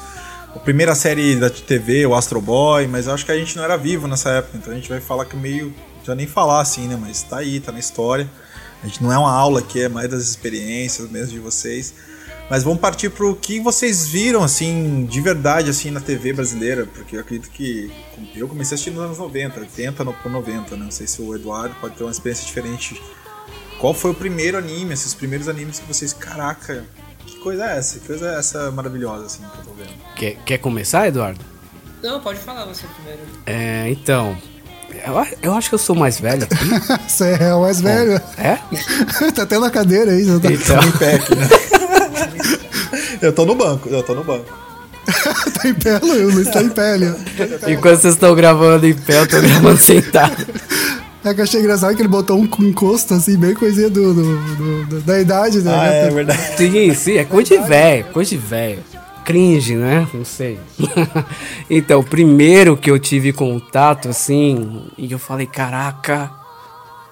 a 0.54 0.60
primeira 0.60 0.94
série 0.94 1.36
da 1.36 1.50
TV, 1.50 2.06
o 2.06 2.14
Astro 2.14 2.40
Boy, 2.40 2.86
mas 2.88 3.08
eu 3.08 3.14
acho 3.14 3.26
que 3.26 3.32
a 3.32 3.38
gente 3.38 3.56
não 3.56 3.64
era 3.64 3.78
vivo 3.78 4.08
nessa 4.08 4.30
época, 4.30 4.58
então 4.58 4.74
a 4.74 4.76
gente 4.76 4.90
vai 4.90 5.00
falar 5.00 5.26
que 5.26 5.36
meio, 5.36 5.74
já 6.04 6.14
nem 6.14 6.28
falar 6.28 6.62
assim, 6.62 6.88
né, 6.88 6.98
mas 7.00 7.24
tá 7.24 7.38
aí, 7.38 7.60
tá 7.60 7.72
na 7.72 7.80
história. 7.80 8.30
A 8.84 8.88
gente 8.88 9.02
não 9.02 9.14
é 9.14 9.18
uma 9.18 9.32
aula 9.32 9.60
aqui, 9.60 9.82
é 9.82 9.90
mais 9.90 10.10
das 10.10 10.24
experiências 10.24 11.10
mesmo 11.10 11.34
de 11.34 11.40
vocês. 11.40 11.94
Mas 12.52 12.66
vamos 12.66 12.82
partir 12.82 13.10
pro 13.10 13.34
que 13.34 13.62
vocês 13.62 14.10
viram, 14.10 14.44
assim, 14.44 15.06
de 15.06 15.22
verdade, 15.22 15.70
assim, 15.70 15.90
na 15.90 16.02
TV 16.02 16.34
brasileira, 16.34 16.86
porque 16.86 17.16
eu 17.16 17.22
acredito 17.22 17.50
que 17.50 17.90
eu 18.36 18.46
comecei 18.46 18.74
a 18.74 18.76
assistir 18.76 18.92
nos 18.92 19.06
anos 19.06 19.18
90, 19.18 19.58
80 19.58 20.04
no, 20.04 20.14
90, 20.26 20.76
né? 20.76 20.84
Não 20.84 20.92
sei 20.92 21.08
se 21.08 21.22
o 21.22 21.34
Eduardo 21.34 21.74
pode 21.80 21.96
ter 21.96 22.04
uma 22.04 22.12
experiência 22.12 22.46
diferente. 22.46 23.02
Qual 23.80 23.94
foi 23.94 24.12
o 24.12 24.14
primeiro 24.14 24.58
anime, 24.58 24.94
esses 24.94 25.14
primeiros 25.14 25.48
animes 25.48 25.80
que 25.80 25.88
vocês, 25.88 26.12
caraca, 26.12 26.86
que 27.26 27.38
coisa 27.38 27.72
é 27.72 27.78
essa? 27.78 28.00
Que 28.00 28.08
coisa 28.08 28.34
é 28.34 28.40
essa 28.40 28.70
maravilhosa, 28.70 29.28
assim, 29.28 29.44
que 29.44 29.60
eu 29.60 29.64
tô 29.64 29.72
vendo? 29.72 29.94
Quer, 30.18 30.36
quer 30.44 30.58
começar, 30.58 31.08
Eduardo? 31.08 31.40
Não, 32.04 32.20
pode 32.20 32.40
falar 32.40 32.66
você 32.66 32.86
primeiro. 32.98 33.22
É, 33.46 33.90
então, 33.90 34.38
eu, 34.90 35.38
eu, 35.42 35.54
acho 35.54 35.70
que 35.70 35.76
eu 35.76 35.80
sou 35.80 35.96
mais 35.96 36.20
velho 36.20 36.44
aqui. 36.44 36.56
Você 37.08 37.38
é 37.40 37.56
o 37.56 37.62
mais 37.62 37.80
velho. 37.80 38.22
É? 38.38 38.60
tá 39.32 39.46
tendo 39.46 39.64
a 39.64 39.72
cadeira 39.72 40.12
aí, 40.12 40.26
já 40.26 40.38
tá 40.38 40.52
então... 40.52 40.84
em 40.84 40.92
pé 40.92 41.16
aqui, 41.16 41.34
né? 41.34 41.48
eu 43.22 43.34
tô 43.34 43.46
no 43.46 43.56
banco, 43.56 43.90
eu 43.90 44.04
tô 44.04 44.14
no 44.14 44.24
banco. 44.24 44.46
tá 45.54 45.68
em 45.68 45.74
pé, 45.74 46.00
o 46.02 46.32
Luiz 46.32 46.50
tá 46.50 46.62
em 46.62 46.70
pé 46.70 46.94
ali. 46.94 47.08
Enquanto 47.68 48.02
vocês 48.02 48.14
estão 48.14 48.36
gravando 48.36 48.86
em 48.86 48.94
pé, 48.94 49.20
eu 49.20 49.28
tô 49.28 49.42
gravando 49.42 49.78
sentado. 49.78 50.46
É 51.24 51.36
que 51.36 51.40
eu 51.40 51.44
achei 51.44 51.60
engraçado 51.60 51.96
que 51.96 52.02
ele 52.02 52.10
botou 52.10 52.36
um 52.36 52.66
encosto, 52.66 53.14
assim, 53.14 53.38
bem 53.38 53.54
coisinha 53.54 53.92
do, 53.92 54.12
do, 54.12 54.86
do 54.86 55.02
da 55.02 55.20
idade, 55.20 55.62
né? 55.62 55.72
Ah, 55.72 55.86
é 55.86 56.10
verdade. 56.10 56.58
Sim, 56.58 56.94
sim, 56.96 57.18
é 57.18 57.24
coisa 57.24 57.60
de 57.60 57.64
velho, 57.64 58.06
coisa 58.06 58.32
de 58.32 58.38
velho. 58.38 58.80
Cringe, 59.24 59.76
né? 59.76 60.08
Não 60.12 60.26
sei. 60.26 60.60
então, 61.70 62.00
o 62.00 62.04
primeiro 62.04 62.76
que 62.76 62.90
eu 62.90 62.98
tive 62.98 63.32
contato, 63.32 64.10
assim, 64.10 64.82
e 64.98 65.12
eu 65.12 65.20
falei, 65.20 65.46
caraca, 65.46 66.32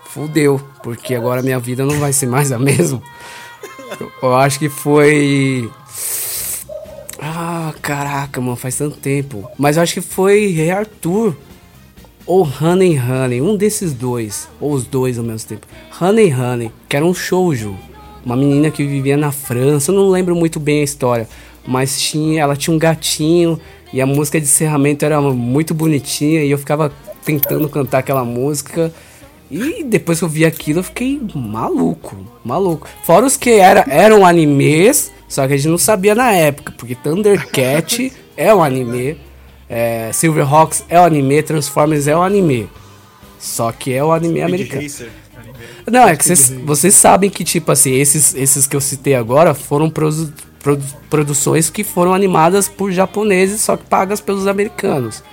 fudeu, 0.06 0.60
porque 0.82 1.13
agora 1.13 1.43
minha 1.43 1.60
vida 1.60 1.86
não 1.86 2.00
vai 2.00 2.12
ser 2.12 2.26
mais 2.26 2.52
a 2.52 2.58
mesma. 2.58 3.00
Eu 4.21 4.36
acho 4.36 4.60
que 4.60 4.69
foi. 4.69 5.69
Ah, 7.19 7.73
caraca, 7.82 8.39
mano, 8.39 8.56
faz 8.56 8.78
tanto 8.78 8.97
tempo. 8.97 9.49
Mas 9.58 9.78
eu 9.78 9.84
acho 9.84 9.95
que 9.95 10.02
foi 10.02 10.47
Rei 10.47 10.71
Arthur. 10.71 11.36
Ou 12.25 12.47
Honey 12.62 12.99
Honey, 12.99 13.41
um 13.41 13.56
desses 13.56 13.91
dois. 13.91 14.47
Ou 14.60 14.73
os 14.73 14.86
dois 14.86 15.17
ao 15.17 15.25
mesmo 15.25 15.49
tempo. 15.49 15.65
Honey 15.99 16.34
Honey, 16.34 16.71
que 16.88 16.95
era 16.95 17.06
um 17.06 17.13
shoujo. 17.13 17.75
Uma 18.23 18.36
menina 18.36 18.69
que 18.69 18.86
vivia 18.86 19.17
na 19.17 19.32
França, 19.32 19.91
eu 19.91 19.95
não 19.95 20.10
lembro 20.10 20.36
muito 20.36 20.60
bem 20.60 20.82
a 20.82 20.84
história. 20.84 21.28
Mas 21.65 21.99
tinha, 21.99 22.41
ela 22.41 22.56
tinha 22.56 22.75
um 22.75 22.80
gatinho 22.80 23.60
e 23.91 24.02
a 24.02 24.06
música 24.06 24.39
de 24.39 24.45
encerramento 24.45 25.04
era 25.04 25.19
muito 25.21 25.73
bonitinha 25.73 26.43
e 26.43 26.52
eu 26.52 26.58
ficava 26.58 26.91
tentando 27.25 27.67
cantar 27.67 27.99
aquela 27.99 28.23
música. 28.23 28.94
E 29.52 29.83
depois 29.83 30.19
que 30.19 30.25
eu 30.25 30.29
vi 30.29 30.45
aquilo, 30.45 30.79
eu 30.79 30.83
fiquei 30.83 31.19
maluco, 31.33 32.15
maluco. 32.45 32.87
Fora 33.04 33.25
os 33.25 33.35
que 33.35 33.50
era, 33.52 33.83
eram 33.89 34.25
animes, 34.25 35.12
só 35.27 35.47
que 35.47 35.54
a 35.54 35.58
gente 35.58 35.69
não 35.69 35.77
sabia 35.77 36.13
na 36.13 36.31
época, 36.31 36.71
porque 36.77 36.93
Thundercat 36.95 38.12
é 38.37 38.54
um 38.54 38.63
anime, 38.63 39.17
é, 39.67 40.12
Silverhawks 40.13 40.85
é 40.87 41.00
um 41.00 41.04
anime, 41.04 41.41
Transformers 41.41 42.08
é 42.08 42.15
um 42.15 42.21
anime. 42.21 42.69
Só 43.39 43.71
que 43.71 43.93
é 43.93 44.04
o 44.04 44.12
anime 44.12 44.35
Speed 44.39 44.47
americano. 44.47 44.81
Racer. 44.83 45.10
anime. 45.37 45.54
Não, 45.89 46.08
é 46.08 46.15
que 46.15 46.25
vocês 46.25 46.50
vocês 46.65 46.93
sabem 46.93 47.29
que, 47.29 47.43
tipo 47.43 47.71
assim, 47.71 47.93
esses, 47.93 48.35
esses 48.35 48.67
que 48.67 48.75
eu 48.75 48.81
citei 48.81 49.15
agora 49.15 49.54
foram 49.56 49.89
produ- 49.89 50.31
produ- 50.62 50.83
produções 51.10 51.69
que 51.69 51.83
foram 51.83 52.13
animadas 52.13 52.67
por 52.67 52.91
japoneses, 52.91 53.62
só 53.62 53.75
que 53.77 53.85
pagas 53.85 54.19
pelos 54.21 54.45
americanos. 54.45 55.23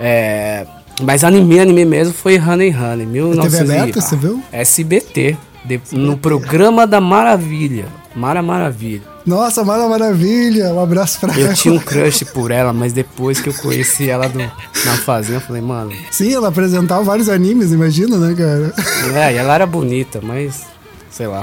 É, 0.00 0.66
mas 1.00 1.24
anime, 1.24 1.58
anime 1.60 1.84
mesmo 1.84 2.12
foi 2.14 2.38
Honey 2.38 2.74
Honey, 2.74 3.06
1900 3.06 3.58
TV 3.58 3.78
aberta, 3.80 4.00
você 4.00 4.16
viu? 4.16 4.42
SBT, 4.52 5.36
de- 5.64 5.80
no 5.92 6.16
programa 6.16 6.86
da 6.86 7.00
Maravilha. 7.00 7.86
Mara 8.14 8.42
Maravilha. 8.42 9.00
Nossa, 9.24 9.64
Mara 9.64 9.88
Maravilha. 9.88 10.74
Um 10.74 10.80
abraço 10.80 11.18
pra 11.20 11.32
Eu 11.38 11.46
ela. 11.46 11.54
tinha 11.54 11.72
um 11.72 11.78
crush 11.80 12.24
por 12.24 12.50
ela, 12.50 12.70
mas 12.72 12.92
depois 12.92 13.40
que 13.40 13.48
eu 13.48 13.54
conheci 13.54 14.10
ela 14.10 14.28
do- 14.28 14.38
na 14.38 14.96
fazenda, 15.02 15.38
eu 15.38 15.40
falei, 15.40 15.62
mano. 15.62 15.90
Sim, 16.10 16.34
ela 16.34 16.48
apresentava 16.48 17.02
vários 17.02 17.30
animes, 17.30 17.72
imagina, 17.72 18.18
né, 18.18 18.34
cara? 18.34 18.74
É, 19.18 19.32
e 19.32 19.36
ela 19.38 19.54
era 19.54 19.66
bonita, 19.66 20.20
mas. 20.22 20.66
Sei 21.10 21.26
lá. 21.26 21.40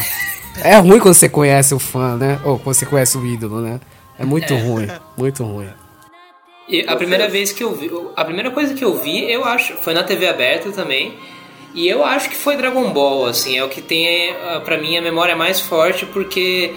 É 0.62 0.78
ruim 0.78 1.00
quando 1.00 1.14
você 1.16 1.28
conhece 1.30 1.74
o 1.74 1.80
fã, 1.80 2.16
né? 2.18 2.38
Ou 2.44 2.60
quando 2.60 2.76
você 2.76 2.86
conhece 2.86 3.18
o 3.18 3.26
ídolo, 3.26 3.62
né? 3.62 3.80
É 4.20 4.26
muito 4.26 4.54
ruim, 4.56 4.88
muito 5.18 5.44
ruim. 5.44 5.68
E 6.70 6.86
a 6.88 6.96
primeira 6.96 7.28
vez 7.28 7.52
que 7.52 7.64
eu 7.64 7.74
vi, 7.74 7.90
a 8.16 8.24
primeira 8.24 8.52
coisa 8.52 8.76
que 8.76 8.86
eu 8.86 8.96
vi, 8.96 9.30
eu 9.30 9.44
acho, 9.44 9.74
foi 9.78 9.94
na 9.94 10.04
TV 10.04 10.28
aberta 10.28 10.72
também. 10.72 11.16
E 11.74 11.88
eu 11.88 12.06
acho 12.06 12.30
que 12.30 12.36
foi 12.36 12.56
Dragon 12.56 12.92
Ball, 12.92 13.26
assim, 13.26 13.58
é 13.58 13.64
o 13.64 13.70
que 13.70 13.82
tem 13.82 14.32
ah, 14.32 14.62
pra 14.64 14.78
mim 14.78 14.96
a 14.96 15.02
memória 15.02 15.36
mais 15.36 15.60
forte 15.60 16.06
porque 16.06 16.74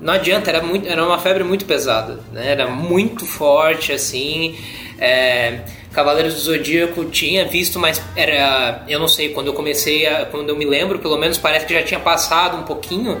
não 0.00 0.14
adianta, 0.14 0.50
era 0.50 0.62
muito, 0.62 0.86
era 0.88 1.04
uma 1.04 1.18
febre 1.18 1.44
muito 1.44 1.64
pesada, 1.64 2.20
né? 2.32 2.50
Era 2.50 2.66
muito 2.68 3.24
forte 3.24 3.92
assim. 3.92 4.58
É, 4.98 5.60
Cavaleiros 5.92 6.34
do 6.34 6.40
Zodíaco 6.40 7.04
tinha 7.06 7.44
visto, 7.44 7.78
mas 7.78 8.00
era, 8.14 8.84
eu 8.88 8.98
não 8.98 9.08
sei, 9.08 9.30
quando 9.30 9.48
eu 9.48 9.52
comecei, 9.52 10.06
a, 10.06 10.24
quando 10.26 10.48
eu 10.50 10.56
me 10.56 10.64
lembro, 10.64 10.98
pelo 10.98 11.18
menos 11.18 11.36
parece 11.36 11.66
que 11.66 11.74
já 11.74 11.82
tinha 11.82 12.00
passado 12.00 12.56
um 12.56 12.62
pouquinho 12.62 13.20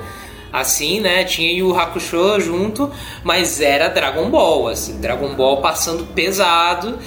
assim, 0.52 1.00
né? 1.00 1.24
Tinha 1.24 1.52
Yu 1.52 1.78
Hakusho 1.78 2.40
junto, 2.40 2.90
mas 3.22 3.60
era 3.60 3.88
Dragon 3.88 4.28
Ball, 4.30 4.68
assim, 4.68 5.00
Dragon 5.00 5.34
Ball 5.34 5.60
passando 5.60 6.04
pesado. 6.14 6.98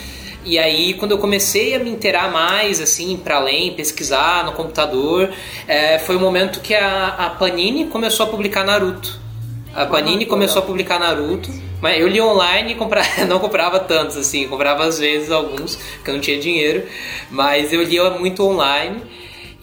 E 0.46 0.60
aí, 0.60 0.94
quando 0.96 1.12
eu 1.12 1.18
comecei 1.18 1.74
a 1.74 1.80
me 1.80 1.90
inteirar 1.90 2.30
mais, 2.32 2.82
assim, 2.82 3.16
para 3.16 3.38
além, 3.38 3.74
pesquisar 3.74 4.44
no 4.46 4.52
computador, 4.52 5.30
é, 5.68 6.00
foi 6.00 6.18
o 6.18 6.20
momento 6.20 6.60
que 6.60 6.76
a, 6.76 7.08
a 7.08 7.30
Panini 7.30 7.86
começou 7.86 8.26
a 8.26 8.30
publicar 8.30 8.66
Naruto. 8.66 9.22
A 9.74 9.86
Panini 9.86 10.26
começou 10.26 10.62
a 10.62 10.66
publicar 10.66 11.00
Naruto, 11.00 11.50
mas 11.82 12.00
eu 12.00 12.08
li 12.08 12.22
online 12.22 12.74
e 12.74 12.76
comprava, 12.76 13.08
não 13.26 13.40
comprava 13.40 13.80
tantos, 13.80 14.18
assim, 14.18 14.48
comprava 14.48 14.84
às 14.84 15.00
vezes 15.00 15.32
alguns, 15.32 15.76
porque 15.76 16.12
eu 16.12 16.16
não 16.16 16.22
tinha 16.22 16.38
dinheiro, 16.38 16.84
mas 17.32 17.72
eu 17.72 17.82
lia 17.82 18.10
muito 18.12 18.44
online. 18.46 19.02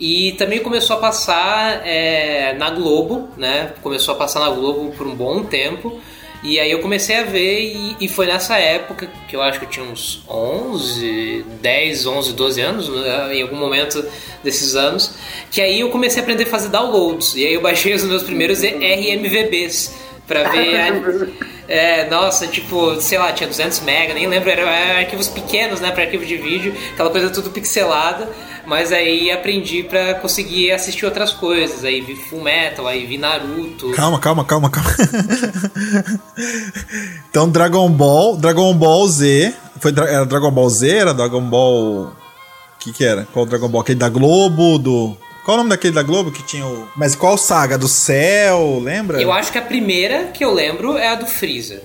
E 0.00 0.32
também 0.32 0.60
começou 0.60 0.96
a 0.96 0.98
passar 0.98 1.86
é, 1.86 2.54
na 2.54 2.70
Globo, 2.70 3.28
né? 3.36 3.74
Começou 3.82 4.14
a 4.14 4.16
passar 4.16 4.40
na 4.40 4.48
Globo 4.48 4.92
por 4.96 5.06
um 5.06 5.14
bom 5.14 5.44
tempo. 5.44 6.00
E 6.42 6.58
aí 6.58 6.70
eu 6.70 6.78
comecei 6.78 7.16
a 7.16 7.24
ver 7.24 7.74
e, 7.74 7.96
e 8.00 8.08
foi 8.08 8.26
nessa 8.26 8.56
época 8.56 9.10
que 9.28 9.36
eu 9.36 9.42
acho 9.42 9.58
que 9.58 9.66
eu 9.66 9.68
tinha 9.68 9.84
uns 9.84 10.24
11, 10.26 11.44
10, 11.60 12.06
11, 12.06 12.32
12 12.32 12.60
anos, 12.62 12.88
né, 12.88 13.34
em 13.34 13.42
algum 13.42 13.56
momento 13.56 14.02
desses 14.42 14.74
anos, 14.74 15.12
que 15.50 15.60
aí 15.60 15.80
eu 15.80 15.90
comecei 15.90 16.20
a 16.20 16.22
aprender 16.22 16.44
a 16.44 16.46
fazer 16.46 16.70
downloads. 16.70 17.36
E 17.36 17.46
aí 17.46 17.52
eu 17.52 17.60
baixei 17.60 17.92
os 17.92 18.04
meus 18.04 18.22
primeiros 18.22 18.62
RMVBs 18.62 19.94
pra 20.26 20.44
ver... 20.44 21.30
É, 21.70 22.10
nossa, 22.10 22.48
tipo, 22.48 23.00
sei 23.00 23.16
lá, 23.16 23.32
tinha 23.32 23.48
200 23.48 23.80
mega, 23.80 24.12
nem 24.12 24.26
lembro, 24.26 24.50
eram 24.50 24.68
arquivos 24.98 25.28
pequenos, 25.28 25.80
né, 25.80 25.92
para 25.92 26.02
arquivo 26.02 26.26
de 26.26 26.36
vídeo, 26.36 26.74
aquela 26.92 27.10
coisa 27.10 27.30
tudo 27.30 27.50
pixelada, 27.50 28.28
mas 28.66 28.90
aí 28.90 29.30
aprendi 29.30 29.84
pra 29.84 30.14
conseguir 30.14 30.72
assistir 30.72 31.06
outras 31.06 31.32
coisas, 31.32 31.84
aí 31.84 32.00
vi 32.00 32.16
Full 32.16 32.42
Metal, 32.42 32.88
aí 32.88 33.06
vi 33.06 33.18
Naruto. 33.18 33.92
Calma, 33.92 34.18
calma, 34.18 34.44
calma, 34.44 34.68
calma. 34.68 34.90
então, 37.30 37.48
Dragon 37.48 37.88
Ball, 37.88 38.36
Dragon 38.36 38.74
Ball 38.74 39.06
Z, 39.06 39.54
foi 39.78 39.92
era 39.96 40.26
Dragon 40.26 40.50
Ball 40.50 40.68
Z, 40.68 40.88
era 40.88 41.14
Dragon 41.14 41.42
Ball 41.42 42.12
que 42.80 42.92
que 42.92 43.04
era? 43.04 43.26
Qual 43.32 43.46
Dragon 43.46 43.68
Ball? 43.68 43.82
Aquele 43.82 43.98
da 43.98 44.08
Globo, 44.08 44.78
do 44.78 45.16
Qual 45.44 45.54
o 45.54 45.58
nome 45.58 45.70
daquele 45.70 45.94
da 45.94 46.02
Globo 46.02 46.30
que 46.30 46.42
tinha 46.42 46.66
o 46.66 46.86
Mas 46.96 47.14
qual 47.14 47.36
saga 47.38 47.76
do 47.78 47.88
céu, 47.88 48.78
lembra? 48.82 49.20
Eu 49.20 49.32
acho 49.32 49.50
que 49.50 49.58
a 49.58 49.62
primeira 49.62 50.24
que 50.26 50.44
eu 50.44 50.52
lembro 50.52 50.96
é 50.96 51.08
a 51.08 51.14
do 51.14 51.26
Freeza. 51.26 51.82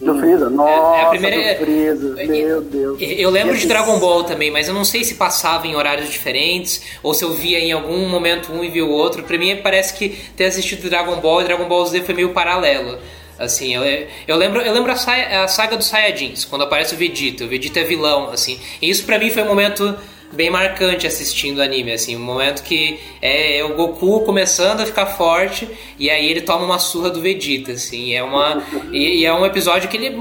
Do 0.00 0.18
Freeza? 0.18 0.50
Nossa, 0.50 0.96
é 0.96 1.02
a 1.02 1.06
primeira- 1.10 1.54
do 1.54 1.64
Freeza. 1.64 2.14
é- 2.20 2.26
Meu 2.26 2.60
Deus. 2.60 2.98
Eu 3.00 3.30
lembro 3.30 3.56
de 3.56 3.66
Dragon 3.66 3.98
Ball 4.00 4.24
também, 4.24 4.50
mas 4.50 4.66
eu 4.66 4.74
não 4.74 4.84
sei 4.84 5.04
se 5.04 5.14
passava 5.14 5.66
em 5.66 5.76
horários 5.76 6.10
diferentes 6.10 6.82
ou 7.02 7.14
se 7.14 7.24
eu 7.24 7.32
via 7.34 7.58
em 7.60 7.70
algum 7.72 8.08
momento 8.08 8.52
um 8.52 8.64
e 8.64 8.68
via 8.68 8.84
o 8.84 8.90
outro. 8.90 9.22
Pra 9.22 9.38
mim 9.38 9.56
parece 9.62 9.94
que 9.94 10.08
ter 10.36 10.46
assistido 10.46 10.88
Dragon 10.90 11.16
Ball 11.20 11.42
e 11.42 11.44
Dragon 11.44 11.68
Ball 11.68 11.86
Z 11.86 12.00
foi 12.02 12.14
meio 12.14 12.30
paralelo. 12.30 12.98
Assim, 13.38 13.74
eu, 13.74 13.82
eu 14.28 14.36
lembro, 14.36 14.60
eu 14.60 14.72
lembro 14.72 14.92
a, 14.92 14.96
saia- 14.96 15.42
a 15.44 15.48
saga 15.48 15.76
dos 15.76 15.86
Saiyajins, 15.88 16.44
quando 16.44 16.62
aparece 16.62 16.94
o 16.94 16.98
Vegeta. 16.98 17.44
O 17.44 17.48
Vegeta 17.48 17.80
é 17.80 17.84
vilão, 17.84 18.30
assim. 18.30 18.58
E 18.80 18.88
isso 18.88 19.04
pra 19.04 19.18
mim 19.18 19.30
foi 19.30 19.42
um 19.42 19.46
momento 19.46 19.96
bem 20.32 20.50
marcante 20.50 21.06
assistindo 21.06 21.58
o 21.58 21.62
anime, 21.62 21.92
assim, 21.92 22.16
um 22.16 22.20
momento 22.20 22.62
que 22.62 22.98
é 23.20 23.62
o 23.64 23.74
Goku 23.74 24.20
começando 24.20 24.80
a 24.80 24.86
ficar 24.86 25.06
forte 25.06 25.68
e 25.98 26.10
aí 26.10 26.30
ele 26.30 26.40
toma 26.40 26.64
uma 26.64 26.78
surra 26.78 27.10
do 27.10 27.20
Vegeta, 27.20 27.72
assim, 27.72 28.06
e 28.06 28.14
é 28.14 28.22
uma 28.22 28.62
e, 28.90 29.20
e 29.20 29.24
é 29.24 29.32
um 29.32 29.44
episódio 29.44 29.88
que 29.88 29.96
ele 29.96 30.16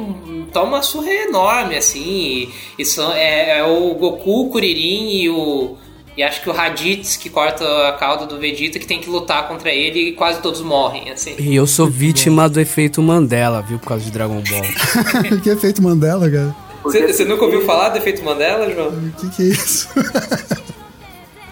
toma 0.52 0.78
uma 0.78 0.84
surra 0.84 1.12
enorme, 1.12 1.78
assim, 1.78 2.04
e, 2.04 2.54
e 2.80 2.86
são, 2.86 3.14
é, 3.14 3.60
é 3.60 3.64
o 3.64 3.94
Goku, 3.96 4.48
o 4.48 4.50
Kuririn 4.50 5.10
e 5.22 5.30
o 5.30 5.78
e 6.16 6.22
acho 6.24 6.42
que 6.42 6.50
o 6.50 6.54
Raditz 6.54 7.16
que 7.16 7.30
corta 7.30 7.64
a 7.88 7.94
cauda 7.94 8.26
do 8.26 8.38
Vegeta 8.38 8.78
que 8.78 8.86
tem 8.86 9.00
que 9.00 9.10
lutar 9.10 9.48
contra 9.48 9.72
ele 9.72 10.10
e 10.10 10.12
quase 10.12 10.42
todos 10.42 10.62
morrem, 10.62 11.10
assim. 11.10 11.36
E 11.40 11.56
eu 11.56 11.66
sou 11.66 11.88
vítima 11.88 12.50
do 12.50 12.60
efeito 12.60 13.02
Mandela, 13.02 13.62
viu? 13.62 13.80
Por 13.80 13.88
causa 13.88 14.04
de 14.04 14.12
Dragon 14.12 14.42
Ball. 14.42 15.40
que 15.42 15.50
efeito 15.50 15.82
Mandela, 15.82 16.30
cara? 16.30 16.71
Você 16.84 17.26
nunca 17.26 17.46
ouviu 17.46 17.62
falar 17.66 17.90
do 17.90 17.98
efeito 17.98 18.24
Mandela, 18.24 18.70
João? 18.72 18.90
O 18.90 19.12
que, 19.12 19.30
que 19.30 19.42
é 19.44 19.46
isso? 19.46 19.88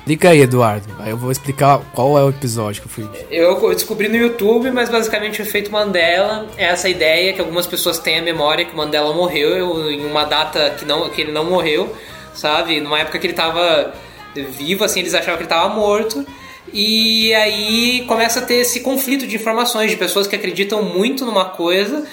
Explica 0.09 0.29
aí, 0.29 0.41
Eduardo. 0.41 0.87
Aí 0.97 1.11
eu 1.11 1.17
vou 1.17 1.31
explicar 1.31 1.79
qual 1.93 2.17
é 2.17 2.23
o 2.23 2.29
episódio 2.29 2.81
que 2.81 2.87
eu 2.87 2.91
fui. 2.91 3.07
Eu 3.29 3.59
descobri 3.75 4.07
no 4.09 4.15
YouTube, 4.15 4.71
mas 4.71 4.89
basicamente 4.89 5.39
o 5.39 5.43
efeito 5.43 5.71
Mandela 5.71 6.47
é 6.57 6.65
essa 6.65 6.89
ideia 6.89 7.31
que 7.31 7.39
algumas 7.39 7.67
pessoas 7.67 7.99
têm 7.99 8.17
a 8.17 8.21
memória 8.23 8.65
que 8.65 8.73
o 8.73 8.77
Mandela 8.77 9.13
morreu 9.13 9.49
eu- 9.51 9.91
em 9.91 10.03
uma 10.03 10.23
data 10.25 10.71
que, 10.79 10.83
não, 10.85 11.07
que 11.09 11.21
ele 11.21 11.31
não 11.31 11.45
morreu, 11.45 11.95
sabe? 12.33 12.81
Numa 12.81 12.97
época 12.99 13.19
que 13.19 13.27
ele 13.27 13.33
tava 13.33 13.93
vivo, 14.33 14.83
assim, 14.83 15.01
eles 15.01 15.13
achavam 15.13 15.37
que 15.37 15.43
ele 15.43 15.49
tava 15.49 15.69
morto. 15.75 16.25
E 16.73 17.31
aí 17.35 18.03
começa 18.07 18.39
a 18.39 18.43
ter 18.43 18.55
esse 18.55 18.79
conflito 18.79 19.27
de 19.27 19.35
informações 19.35 19.91
de 19.91 19.97
pessoas 19.97 20.25
que 20.25 20.35
acreditam 20.35 20.81
muito 20.81 21.23
numa 21.23 21.45
coisa 21.45 22.03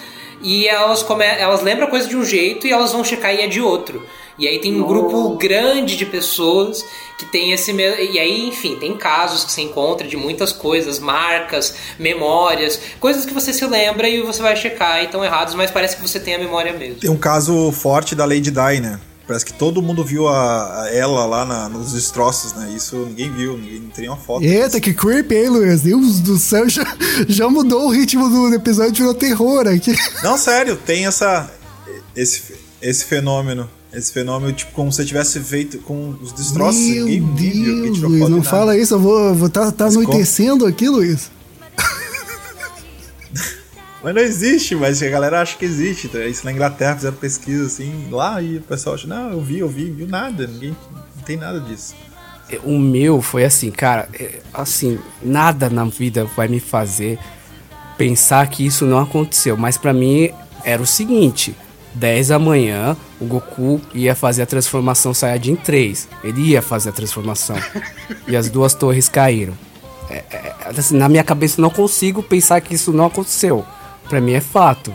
e 0.47 0.69
elas, 0.69 1.03
come... 1.03 1.25
elas 1.25 1.61
lembram 1.61 1.89
a 1.89 1.91
coisa 1.91 2.07
de 2.07 2.17
um 2.17 2.25
jeito 2.25 2.69
e 2.69 2.73
elas 2.73 2.93
vão 2.93 3.03
checar 3.03 3.35
e 3.35 3.41
é 3.41 3.49
de 3.49 3.61
outro. 3.61 4.07
E 4.39 4.47
aí 4.47 4.61
tem 4.61 4.81
um 4.81 4.87
grupo 4.87 5.31
grande 5.31 5.97
de 5.97 6.07
pessoas 6.07 6.85
que 7.19 7.25
tem 7.25 7.51
esse 7.51 7.73
mesmo. 7.73 8.01
E 8.01 8.17
aí, 8.17 8.47
enfim, 8.47 8.77
tem 8.77 8.97
casos 8.97 9.45
que 9.45 9.51
você 9.51 9.63
encontra 9.63 10.07
de 10.07 10.17
muitas 10.17 10.53
coisas, 10.53 11.01
marcas, 11.01 11.75
memórias, 11.99 12.81
coisas 13.01 13.27
que 13.27 13.35
você 13.35 13.53
se 13.53 13.67
lembra 13.67 14.09
e 14.09 14.21
você 14.21 14.41
vai 14.41 14.55
checar 14.55 15.03
e 15.03 15.07
estão 15.07 15.25
errados, 15.25 15.55
mas 15.57 15.73
parece 15.73 15.97
que 15.97 16.03
você 16.03 16.21
tem 16.21 16.37
a 16.37 16.39
memória 16.39 16.73
mesmo. 16.73 17.01
Tem 17.01 17.11
um 17.11 17.17
caso 17.17 17.73
forte 17.73 18.15
da 18.15 18.25
Lady 18.25 18.53
Di, 18.53 18.81
né? 18.81 19.01
Parece 19.27 19.45
que 19.45 19.53
todo 19.53 19.83
mundo 19.83 20.05
viu 20.05 20.29
a, 20.29 20.83
a 20.85 20.95
ela 20.95 21.27
lá 21.27 21.45
na- 21.45 21.69
nos 21.69 21.93
destroços, 21.93 22.53
né? 22.53 22.73
Isso 22.77 22.97
ninguém 23.09 23.33
viu, 23.33 23.57
ninguém 23.59 23.81
não 23.81 23.89
tem 23.91 24.03
nenhuma 24.03 24.17
foto. 24.21 24.45
Eita, 24.45 24.81
que 24.81 24.95
creepy, 24.95 25.35
hein, 25.35 25.49
Luiz? 25.49 25.81
Deus 25.83 26.21
do 26.21 26.39
céu, 26.39 26.69
já, 26.69 26.85
já 27.29 27.49
mudou 27.49 27.87
o 27.87 27.91
ritmo 27.91 28.29
do 28.29 28.55
episódio, 28.55 28.95
virou 28.95 29.15
terror 29.15 29.67
aqui. 29.67 29.95
Não, 30.23 30.39
sério, 30.39 30.77
tem 30.77 31.07
essa 31.07 31.51
esse, 32.15 32.43
esse 32.81 33.05
fenômeno. 33.05 33.69
Esse 33.93 34.13
fenômeno, 34.13 34.53
tipo, 34.53 34.73
como 34.73 34.93
se 34.93 35.05
tivesse 35.07 35.41
feito 35.41 35.79
com 35.79 36.15
os 36.21 36.31
destroços. 36.33 36.81
Meu 36.83 37.07
ninguém 37.07 37.21
viu, 37.35 37.73
ninguém 37.75 37.83
Deus, 37.85 37.95
tirou 37.97 38.11
Luiz, 38.11 38.23
não 38.29 38.37
nada. 38.39 38.43
fala 38.51 38.77
isso, 38.77 38.95
eu 38.95 39.01
vou, 39.01 39.35
vou 39.35 39.49
tá, 39.49 39.73
tá 39.73 39.87
Mas 39.87 39.95
como? 39.95 40.07
anoitecendo 40.09 40.67
aqui, 40.67 40.87
Luiz. 40.89 41.31
Mas 44.07 44.15
não 44.15 44.23
existe, 44.23 44.77
mas 44.77 45.03
a 45.03 45.09
galera 45.09 45.41
acha 45.41 45.59
que 45.59 45.65
existe. 45.65 46.07
Então, 46.07 46.23
Isso 46.23 46.45
na 46.45 46.53
Inglaterra 46.53 46.95
fizeram 46.95 47.17
pesquisa 47.17 47.67
assim, 47.67 48.07
lá 48.09 48.41
e 48.41 48.59
o 48.59 48.63
pessoal 48.63 48.95
acha, 48.95 49.05
não, 49.05 49.33
eu 49.33 49.41
vi, 49.41 49.59
eu 49.59 49.69
vi, 49.69 49.91
viu 49.91 50.07
nada, 50.07 50.47
ninguém 50.47 50.77
não 51.17 51.23
tem 51.25 51.37
nada 51.37 51.59
disso. 51.59 51.93
O 52.63 52.79
meu 52.79 53.21
foi 53.21 53.45
assim, 53.45 53.69
cara, 53.69 54.09
é, 54.15 54.39
assim, 54.55 55.01
nada 55.21 55.69
na 55.69 55.85
vida 55.87 56.25
vai 56.37 56.47
me 56.47 56.61
fazer 56.61 57.19
pensar 57.99 58.49
que 58.49 58.65
isso 58.65 58.87
não 58.87 59.01
aconteceu. 59.01 59.57
Mas 59.57 59.77
pra 59.77 59.93
mim 59.93 60.31
era 60.63 60.81
o 60.81 60.87
seguinte: 60.87 61.57
10 61.93 62.29
da 62.29 62.39
manhã, 62.39 62.97
o 63.21 63.25
Goku 63.25 63.81
ia 63.93 64.15
fazer 64.15 64.43
a 64.43 64.47
transformação 64.47 65.13
Saiyajin 65.13 65.57
3. 65.57 66.09
Ele 66.23 66.43
ia 66.43 66.63
fazer 66.63 66.91
a 66.91 66.93
transformação. 66.93 67.57
e 68.29 68.37
as 68.37 68.49
duas 68.49 68.73
torres 68.73 69.09
caíram. 69.09 69.55
É, 70.09 70.23
é, 70.31 70.55
assim, 70.79 70.97
na 70.97 71.09
minha 71.09 71.25
cabeça 71.25 71.61
não 71.61 71.71
consigo 71.71 72.23
pensar 72.23 72.61
que 72.61 72.73
isso 72.73 72.93
não 72.93 73.07
aconteceu. 73.07 73.67
Pra 74.09 74.21
mim 74.21 74.33
é 74.33 74.41
fato. 74.41 74.93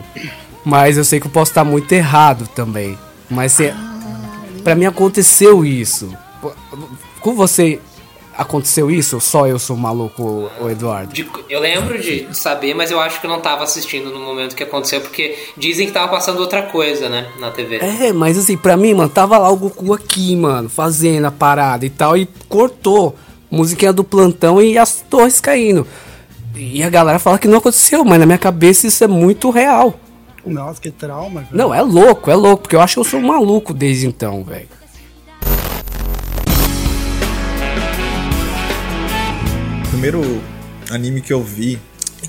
Mas 0.64 0.96
eu 0.96 1.04
sei 1.04 1.20
que 1.20 1.26
eu 1.26 1.30
posso 1.30 1.50
estar 1.50 1.64
muito 1.64 1.90
errado 1.92 2.46
também. 2.54 2.98
Mas 3.30 3.58
é, 3.60 3.74
Pra 4.62 4.74
mim 4.74 4.84
aconteceu 4.86 5.64
isso. 5.64 6.08
Com 7.20 7.34
você 7.34 7.80
aconteceu 8.36 8.90
isso? 8.90 9.20
Só 9.20 9.46
eu 9.46 9.58
sou 9.58 9.76
maluco, 9.76 10.48
o 10.60 10.70
Eduardo? 10.70 11.12
De- 11.12 11.28
eu 11.50 11.60
lembro 11.60 12.00
de 12.00 12.28
saber, 12.32 12.72
mas 12.74 12.90
eu 12.90 12.98
acho 13.00 13.20
que 13.20 13.26
eu 13.26 13.30
não 13.30 13.40
tava 13.40 13.64
assistindo 13.64 14.10
no 14.10 14.18
momento 14.20 14.54
que 14.56 14.62
aconteceu, 14.62 15.00
porque 15.00 15.36
dizem 15.56 15.86
que 15.86 15.92
tava 15.92 16.08
passando 16.08 16.38
outra 16.40 16.62
coisa, 16.62 17.08
né, 17.08 17.26
na 17.38 17.50
TV. 17.50 17.76
É, 17.78 18.12
mas 18.12 18.38
assim, 18.38 18.56
pra 18.56 18.76
mim, 18.76 18.94
mano, 18.94 19.08
tava 19.10 19.36
lá 19.36 19.50
o 19.50 19.56
Goku 19.56 19.92
aqui, 19.92 20.34
mano, 20.36 20.68
fazendo 20.68 21.26
a 21.26 21.30
parada 21.30 21.84
e 21.84 21.90
tal, 21.90 22.16
e 22.16 22.26
cortou. 22.48 23.16
Musiquinha 23.50 23.92
do 23.92 24.02
plantão 24.02 24.62
e 24.62 24.78
as 24.78 25.04
torres 25.10 25.38
caindo. 25.38 25.86
E 26.54 26.82
a 26.82 26.90
galera 26.90 27.18
fala 27.18 27.38
que 27.38 27.48
não 27.48 27.58
aconteceu, 27.58 28.04
mas 28.04 28.18
na 28.18 28.26
minha 28.26 28.38
cabeça 28.38 28.86
isso 28.86 29.02
é 29.02 29.06
muito 29.06 29.50
real. 29.50 29.98
Nossa, 30.44 30.80
que 30.80 30.90
trauma, 30.90 31.42
cara. 31.42 31.56
Não, 31.56 31.72
é 31.72 31.80
louco, 31.80 32.30
é 32.30 32.34
louco, 32.34 32.62
porque 32.62 32.76
eu 32.76 32.80
acho 32.80 32.94
que 32.94 33.00
eu 33.00 33.04
sou 33.04 33.20
maluco 33.20 33.72
desde 33.72 34.06
então, 34.06 34.42
velho. 34.44 34.68
O 39.84 39.88
primeiro 39.90 40.42
anime 40.90 41.20
que 41.20 41.32
eu 41.32 41.42
vi 41.42 41.78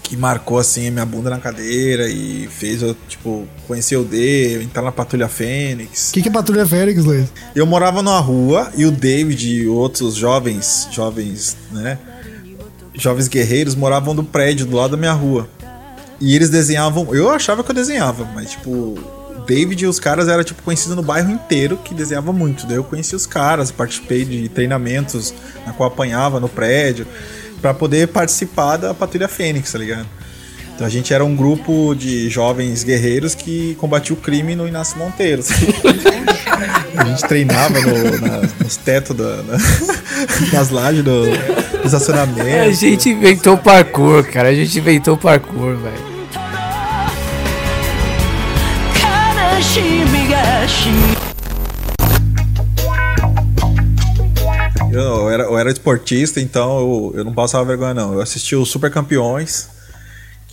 que 0.01 0.17
marcou 0.17 0.57
assim 0.57 0.87
a 0.87 0.91
minha 0.91 1.05
bunda 1.05 1.29
na 1.29 1.39
cadeira 1.39 2.07
e 2.09 2.47
fez 2.47 2.81
eu, 2.81 2.95
tipo, 3.07 3.47
conhecer 3.67 3.95
o 3.95 4.03
D, 4.03 4.61
entrar 4.61 4.81
na 4.81 4.91
Patrulha 4.91 5.27
Fênix. 5.27 6.09
O 6.09 6.13
que, 6.13 6.21
que 6.21 6.29
é 6.29 6.31
Patrulha 6.31 6.65
Fênix, 6.65 7.03
Luiz? 7.03 7.29
Eu 7.55 7.65
morava 7.65 8.01
numa 8.01 8.19
rua 8.19 8.71
e 8.75 8.85
o 8.85 8.91
David 8.91 9.47
e 9.47 9.67
outros 9.67 10.15
jovens, 10.15 10.87
jovens, 10.91 11.57
né? 11.71 11.97
Jovens 12.93 13.27
guerreiros 13.27 13.75
moravam 13.75 14.13
no 14.13 14.23
prédio 14.23 14.65
do 14.65 14.75
lado 14.75 14.91
da 14.91 14.97
minha 14.97 15.13
rua. 15.13 15.47
E 16.19 16.35
eles 16.35 16.49
desenhavam. 16.49 17.13
Eu 17.13 17.29
achava 17.29 17.63
que 17.63 17.71
eu 17.71 17.75
desenhava, 17.75 18.25
mas 18.33 18.51
tipo. 18.51 18.97
David 19.45 19.83
e 19.83 19.87
os 19.87 19.99
caras 19.99 20.29
era 20.29 20.41
tipo 20.41 20.63
conhecido 20.63 20.95
no 20.95 21.03
bairro 21.03 21.29
inteiro 21.29 21.75
que 21.75 21.93
desenhava 21.93 22.31
muito. 22.31 22.65
Daí 22.65 22.77
eu 22.77 22.83
conheci 22.83 23.13
os 23.13 23.25
caras, 23.25 23.71
participei 23.71 24.23
de 24.23 24.47
treinamentos 24.47 25.33
na 25.65 25.73
qual 25.73 25.89
apanhava 25.89 26.39
no 26.39 26.47
prédio 26.47 27.05
pra 27.61 27.73
poder 27.73 28.07
participar 28.07 28.77
da 28.77 28.93
Patrulha 28.93 29.27
Fênix, 29.27 29.71
tá 29.71 29.77
ligado? 29.77 30.07
Então 30.75 30.87
a 30.87 30.89
gente 30.89 31.13
era 31.13 31.23
um 31.23 31.35
grupo 31.35 31.93
de 31.95 32.29
jovens 32.29 32.83
guerreiros 32.83 33.35
que 33.35 33.75
combatia 33.79 34.13
o 34.15 34.17
crime 34.17 34.55
no 34.55 34.67
Inácio 34.67 34.97
Monteiro. 34.97 35.43
A 36.95 37.05
gente 37.05 37.23
treinava 37.27 37.79
no- 37.81 38.19
na- 38.19 38.41
nos 38.63 38.77
tetos 38.77 39.15
da, 39.15 39.37
na- 39.43 39.57
nas 40.53 40.69
lajes 40.69 41.03
do, 41.03 41.23
do 41.25 41.85
estacionamento. 41.85 42.41
A 42.69 42.71
gente 42.71 43.09
inventou 43.09 43.57
parkour, 43.57 44.23
cara. 44.25 44.49
A 44.49 44.53
gente 44.53 44.77
inventou 44.77 45.17
parkour, 45.17 45.75
velho. 45.75 46.13
Eu 54.91 55.29
era, 55.29 55.43
eu 55.43 55.57
era 55.57 55.71
esportista, 55.71 56.39
então 56.39 56.77
eu, 56.79 57.13
eu 57.19 57.23
não 57.25 57.33
passava 57.33 57.65
vergonha, 57.65 57.93
não. 57.93 58.13
Eu 58.13 58.21
assisti 58.21 58.55
os 58.55 58.69
Super 58.69 58.91
Campeões, 58.91 59.67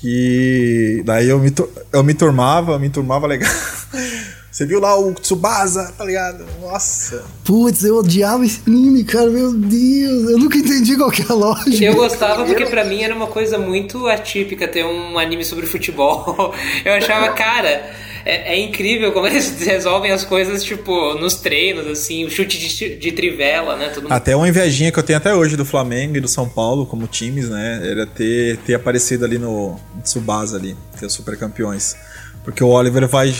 que 0.00 1.02
daí 1.04 1.28
eu 1.28 1.38
me, 1.38 1.52
eu 1.92 2.02
me 2.02 2.14
turmava, 2.14 2.78
me 2.78 2.88
turmava 2.88 3.26
legal. 3.26 3.50
Você 4.50 4.66
viu 4.66 4.80
lá 4.80 4.98
o 4.98 5.14
Tsubasa, 5.14 5.94
tá 5.96 6.04
ligado? 6.04 6.44
Nossa. 6.60 7.24
Putz, 7.44 7.84
eu 7.84 7.98
odiava 7.98 8.44
esse 8.44 8.60
anime, 8.66 9.04
cara. 9.04 9.30
Meu 9.30 9.54
Deus, 9.54 10.30
eu 10.30 10.38
nunca 10.38 10.58
entendi 10.58 10.96
qual 10.96 11.10
que 11.10 11.22
é 11.22 11.26
a 11.30 11.34
lógica. 11.34 11.84
Eu 11.84 11.94
gostava 11.94 12.44
porque 12.44 12.66
pra 12.66 12.84
mim 12.84 13.02
era 13.02 13.14
uma 13.14 13.28
coisa 13.28 13.58
muito 13.58 14.08
atípica 14.08 14.66
ter 14.66 14.84
um 14.84 15.16
anime 15.18 15.44
sobre 15.44 15.66
futebol. 15.66 16.52
Eu 16.84 16.92
achava, 16.94 17.30
cara, 17.32 17.90
é, 18.24 18.54
é 18.54 18.60
incrível 18.60 19.12
como 19.12 19.26
eles 19.28 19.60
resolvem 19.60 20.10
as 20.10 20.24
coisas, 20.24 20.62
tipo, 20.62 21.14
nos 21.14 21.34
treinos, 21.34 21.86
assim, 21.86 22.24
o 22.24 22.30
chute 22.30 22.58
de, 22.58 22.96
de 22.96 23.12
trivela, 23.12 23.76
né? 23.76 23.92
Até 24.08 24.36
uma 24.36 24.48
invejinha 24.48 24.92
que 24.92 24.98
eu 24.98 25.02
tenho 25.02 25.18
até 25.18 25.34
hoje 25.34 25.56
do 25.56 25.64
Flamengo 25.64 26.16
e 26.16 26.20
do 26.20 26.28
São 26.28 26.48
Paulo 26.48 26.86
como 26.86 27.06
times, 27.06 27.48
né? 27.48 27.80
Era 27.84 28.06
ter, 28.06 28.58
ter 28.58 28.74
aparecido 28.74 29.24
ali 29.24 29.38
no 29.38 29.78
Tsubasa 30.02 30.56
ali, 30.56 30.76
que 30.98 31.04
é 31.04 31.06
os 31.06 31.12
Super 31.12 31.36
Campeões. 31.36 31.96
Porque 32.44 32.62
o 32.62 32.68
Oliver 32.68 33.06
vai. 33.06 33.34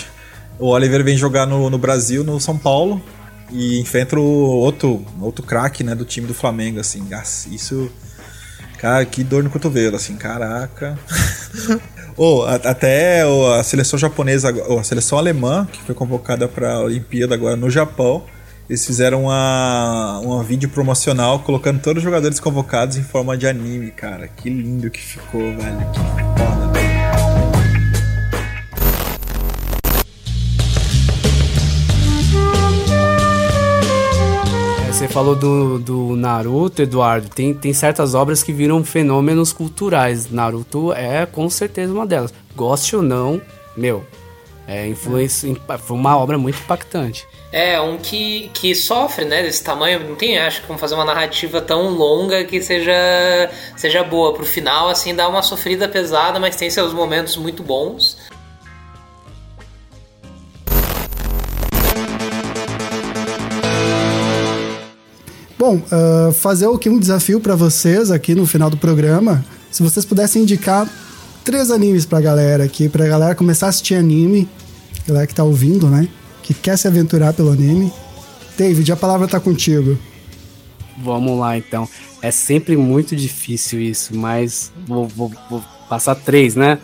O 0.58 0.68
Oliver 0.68 1.02
vem 1.02 1.16
jogar 1.16 1.46
no, 1.46 1.70
no 1.70 1.78
Brasil, 1.78 2.22
no 2.22 2.38
São 2.38 2.56
Paulo, 2.56 3.02
e 3.50 3.80
enfrenta 3.80 4.18
o 4.18 4.22
outro, 4.22 5.04
outro 5.20 5.44
craque, 5.44 5.82
né, 5.82 5.94
do 5.94 6.04
time 6.04 6.26
do 6.26 6.34
Flamengo, 6.34 6.78
assim. 6.78 7.06
Isso. 7.50 7.90
Cara, 8.78 9.04
que 9.04 9.22
dor 9.22 9.42
no 9.42 9.50
cotovelo, 9.50 9.96
assim, 9.96 10.16
caraca. 10.16 10.98
Oh, 12.22 12.42
a- 12.42 12.56
até 12.56 13.24
o- 13.26 13.46
a 13.54 13.62
seleção 13.62 13.98
japonesa, 13.98 14.50
ag- 14.50 14.60
a 14.78 14.82
seleção 14.84 15.16
alemã, 15.18 15.66
que 15.72 15.80
foi 15.80 15.94
convocada 15.94 16.46
para 16.46 16.74
a 16.74 16.80
Olimpíada 16.80 17.34
agora 17.34 17.56
no 17.56 17.70
Japão, 17.70 18.24
eles 18.68 18.84
fizeram 18.84 19.22
uma, 19.24 20.20
uma 20.22 20.44
vídeo 20.44 20.68
promocional 20.68 21.38
colocando 21.38 21.80
todos 21.80 22.00
os 22.00 22.04
jogadores 22.04 22.38
convocados 22.38 22.98
em 22.98 23.02
forma 23.02 23.38
de 23.38 23.46
anime, 23.46 23.90
cara. 23.90 24.28
Que 24.28 24.50
lindo 24.50 24.90
que 24.90 25.00
ficou, 25.00 25.40
velho. 25.40 25.78
Que 25.92 25.98
foda, 25.98 26.59
Você 35.00 35.08
falou 35.08 35.34
do, 35.34 35.78
do 35.78 36.14
Naruto, 36.14 36.82
Eduardo. 36.82 37.30
Tem, 37.30 37.54
tem 37.54 37.72
certas 37.72 38.12
obras 38.14 38.42
que 38.42 38.52
viram 38.52 38.84
fenômenos 38.84 39.50
culturais. 39.50 40.30
Naruto 40.30 40.92
é 40.92 41.24
com 41.24 41.48
certeza 41.48 41.90
uma 41.90 42.06
delas. 42.06 42.34
Goste 42.54 42.94
ou 42.94 43.00
não, 43.00 43.40
meu, 43.74 44.04
é 44.68 44.86
influência, 44.86 45.56
foi 45.78 45.96
uma 45.96 46.18
obra 46.18 46.36
muito 46.36 46.60
impactante. 46.60 47.26
É, 47.50 47.80
um 47.80 47.96
que, 47.96 48.50
que 48.52 48.74
sofre, 48.74 49.24
né, 49.24 49.42
desse 49.42 49.64
tamanho. 49.64 50.06
Não 50.06 50.16
tem, 50.16 50.38
acho, 50.38 50.62
como 50.66 50.78
fazer 50.78 50.96
uma 50.96 51.04
narrativa 51.06 51.62
tão 51.62 51.88
longa 51.88 52.44
que 52.44 52.60
seja, 52.60 52.92
seja 53.76 54.04
boa. 54.04 54.34
Pro 54.34 54.44
final, 54.44 54.90
assim, 54.90 55.14
dá 55.14 55.26
uma 55.28 55.42
sofrida 55.42 55.88
pesada, 55.88 56.38
mas 56.38 56.56
tem 56.56 56.68
seus 56.68 56.92
momentos 56.92 57.38
muito 57.38 57.62
bons. 57.62 58.18
Bom, 65.60 65.78
ah, 65.92 66.32
fazer 66.32 66.66
aqui 66.66 66.88
um 66.88 66.98
desafio 66.98 67.38
pra 67.38 67.54
vocês 67.54 68.10
aqui 68.10 68.34
no 68.34 68.46
final 68.46 68.70
do 68.70 68.78
programa. 68.78 69.44
Se 69.70 69.82
vocês 69.82 70.06
pudessem 70.06 70.40
indicar 70.40 70.88
três 71.44 71.70
animes 71.70 72.06
pra 72.06 72.18
galera 72.18 72.64
aqui, 72.64 72.88
pra 72.88 73.06
galera 73.06 73.34
começar 73.34 73.66
a 73.66 73.68
assistir 73.68 73.94
anime, 73.94 74.48
galera 75.06 75.26
que 75.26 75.34
tá 75.34 75.44
ouvindo, 75.44 75.86
né? 75.90 76.08
Que 76.42 76.54
quer 76.54 76.78
se 76.78 76.88
aventurar 76.88 77.34
pelo 77.34 77.50
anime. 77.52 77.92
David, 78.56 78.90
a 78.90 78.96
palavra 78.96 79.28
tá 79.28 79.38
contigo. 79.38 79.98
Vamos 81.04 81.38
lá 81.38 81.58
então. 81.58 81.86
É 82.22 82.30
sempre 82.30 82.74
muito 82.74 83.14
difícil 83.14 83.82
isso, 83.82 84.16
mas 84.16 84.72
vou, 84.86 85.06
vou- 85.08 85.30
vou 85.50 85.62
passar 85.90 86.14
três, 86.14 86.54
né? 86.54 86.78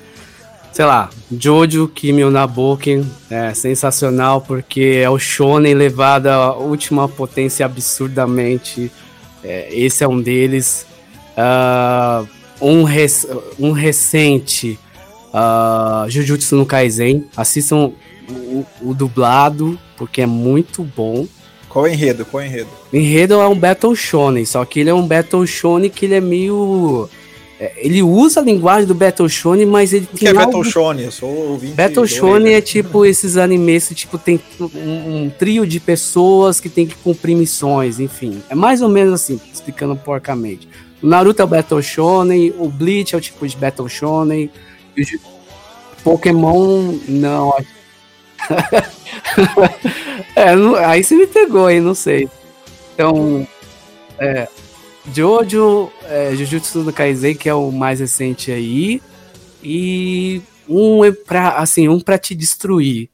Sei 0.76 0.84
lá, 0.84 1.08
Jojo 1.32 1.88
Kimi 1.88 2.22
Naboken 2.24 3.10
é 3.30 3.54
sensacional 3.54 4.42
porque 4.42 5.00
é 5.02 5.08
o 5.08 5.18
shonen 5.18 5.72
levado 5.72 6.26
à 6.26 6.54
última 6.54 7.08
potência 7.08 7.64
absurdamente. 7.64 8.92
É, 9.42 9.68
esse 9.74 10.04
é 10.04 10.06
um 10.06 10.20
deles. 10.20 10.84
Ah, 11.34 12.22
um, 12.60 12.82
rec- 12.82 13.24
um 13.58 13.72
recente, 13.72 14.78
ah, 15.32 16.04
Jujutsu 16.10 16.56
no 16.56 16.66
Kaisen. 16.66 17.24
Assistam 17.34 17.92
o, 18.28 18.66
o 18.82 18.92
dublado 18.92 19.78
porque 19.96 20.20
é 20.20 20.26
muito 20.26 20.84
bom. 20.84 21.26
Qual 21.70 21.86
é 21.86 21.88
o 21.88 21.92
enredo? 21.94 22.26
Qual 22.26 22.42
é 22.42 22.44
o 22.44 22.48
enredo? 22.50 22.68
O 22.92 22.96
Enredo 22.96 23.34
é 23.40 23.48
um 23.48 23.58
Battle 23.58 23.96
Shonen, 23.96 24.44
só 24.44 24.62
que 24.66 24.80
ele 24.80 24.90
é 24.90 24.94
um 24.94 25.06
Battle 25.08 25.46
Shonen 25.46 25.88
que 25.88 26.04
ele 26.04 26.16
é 26.16 26.20
meio. 26.20 27.08
É, 27.58 27.72
Ele 27.76 28.02
usa 28.02 28.40
a 28.40 28.42
linguagem 28.42 28.86
do 28.86 28.94
Battle 28.94 29.28
Shonen, 29.28 29.66
mas 29.66 29.92
ele 29.92 30.04
O 30.04 30.08
tem 30.08 30.18
que 30.18 30.26
é 30.26 30.30
algo... 30.30 30.40
Battle 30.44 30.64
Shonen? 30.64 31.04
Eu 31.04 31.12
sou 31.12 31.28
ouvinte. 31.28 31.74
Battle 31.74 32.06
Shonen 32.06 32.42
Orelha. 32.42 32.58
é 32.58 32.60
tipo 32.60 33.04
esses 33.06 33.36
animes 33.36 33.88
que 33.88 33.94
tipo, 33.94 34.18
tem 34.18 34.40
um, 34.60 35.24
um 35.24 35.30
trio 35.30 35.66
de 35.66 35.80
pessoas 35.80 36.60
que 36.60 36.68
tem 36.68 36.86
que 36.86 36.94
cumprir 36.96 37.34
missões, 37.36 37.98
enfim. 37.98 38.42
É 38.50 38.54
mais 38.54 38.82
ou 38.82 38.88
menos 38.88 39.14
assim, 39.14 39.40
explicando 39.52 39.96
porcamente. 39.96 40.68
O 41.02 41.06
Naruto 41.06 41.40
é 41.42 41.44
o 41.44 41.48
Battle 41.48 41.82
Shonen, 41.82 42.54
o 42.58 42.68
Bleach 42.68 43.14
é 43.14 43.18
o 43.18 43.20
tipo 43.20 43.46
de 43.46 43.56
Battle 43.56 43.88
Shonen, 43.88 44.50
e 44.96 45.02
o 45.02 45.20
Pokémon 46.02 46.98
não. 47.08 47.54
é, 50.36 50.50
aí 50.84 51.02
você 51.04 51.14
me 51.14 51.26
pegou 51.26 51.66
aí, 51.66 51.80
não 51.80 51.94
sei. 51.94 52.28
Então, 52.94 53.46
é, 54.18 54.48
Jojo, 55.12 55.90
é, 56.04 56.34
Jujutsu 56.34 56.80
no 56.80 56.92
Kaisen, 56.92 57.34
que 57.34 57.48
é 57.48 57.54
o 57.54 57.70
mais 57.70 58.00
recente 58.00 58.50
aí, 58.50 59.00
e 59.62 60.42
um 60.68 61.04
é 61.04 61.12
pra, 61.12 61.50
assim, 61.58 61.88
um 61.88 62.00
pra 62.00 62.18
te 62.18 62.34
destruir, 62.34 63.08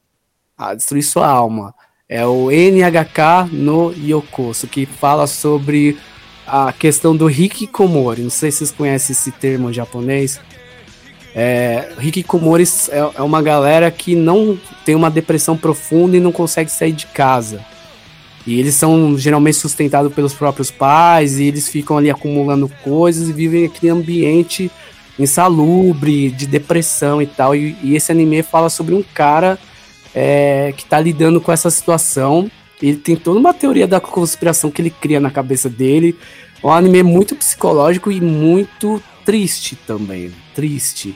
ah, 0.57 0.73
destruir 0.73 1.03
sua 1.03 1.27
alma. 1.27 1.73
É 2.09 2.25
o 2.25 2.51
NHK 2.51 3.49
no 3.51 3.91
Yokoso, 3.93 4.67
que 4.67 4.85
fala 4.85 5.25
sobre 5.25 5.97
a 6.45 6.71
questão 6.73 7.15
do 7.15 7.29
hikikomori. 7.29 8.21
Não 8.21 8.29
sei 8.29 8.51
se 8.51 8.59
vocês 8.59 8.71
conhecem 8.71 9.13
esse 9.13 9.31
termo 9.31 9.69
em 9.69 9.73
japonês. 9.73 10.39
É, 11.35 11.91
hikikomori 11.99 12.65
é, 12.89 12.97
é 12.97 13.21
uma 13.21 13.41
galera 13.41 13.89
que 13.89 14.15
não 14.15 14.59
tem 14.85 14.93
uma 14.93 15.09
depressão 15.09 15.57
profunda 15.57 16.17
e 16.17 16.19
não 16.19 16.31
consegue 16.31 16.69
sair 16.69 16.91
de 16.91 17.07
casa. 17.07 17.65
E 18.45 18.59
eles 18.59 18.75
são 18.75 19.17
geralmente 19.17 19.57
sustentados 19.57 20.13
pelos 20.13 20.33
próprios 20.33 20.69
pais, 20.69 21.39
e 21.39 21.45
eles 21.45 21.69
ficam 21.69 21.97
ali 21.97 22.09
acumulando 22.09 22.69
coisas 22.83 23.29
e 23.29 23.33
vivem 23.33 23.65
aquele 23.65 23.91
ambiente 23.91 24.69
insalubre, 25.17 26.29
de 26.31 26.45
depressão 26.45 27.21
e 27.21 27.25
tal. 27.25 27.55
E, 27.55 27.75
e 27.81 27.95
esse 27.95 28.11
anime 28.11 28.43
fala 28.43 28.69
sobre 28.69 28.93
um 28.93 29.03
cara 29.13 29.57
é, 30.13 30.73
que 30.75 30.85
tá 30.85 30.99
lidando 30.99 31.39
com 31.39 31.51
essa 31.51 31.69
situação. 31.69 32.49
Ele 32.81 32.97
tem 32.97 33.15
toda 33.15 33.39
uma 33.39 33.53
teoria 33.53 33.87
da 33.87 33.99
conspiração 33.99 34.69
que 34.69 34.81
ele 34.81 34.89
cria 34.89 35.19
na 35.19 35.31
cabeça 35.31 35.69
dele. 35.69 36.17
É 36.61 36.67
um 36.67 36.71
anime 36.71 37.03
muito 37.03 37.35
psicológico 37.35 38.11
e 38.11 38.19
muito 38.19 39.01
triste 39.23 39.77
também. 39.87 40.31
Triste. 40.53 41.15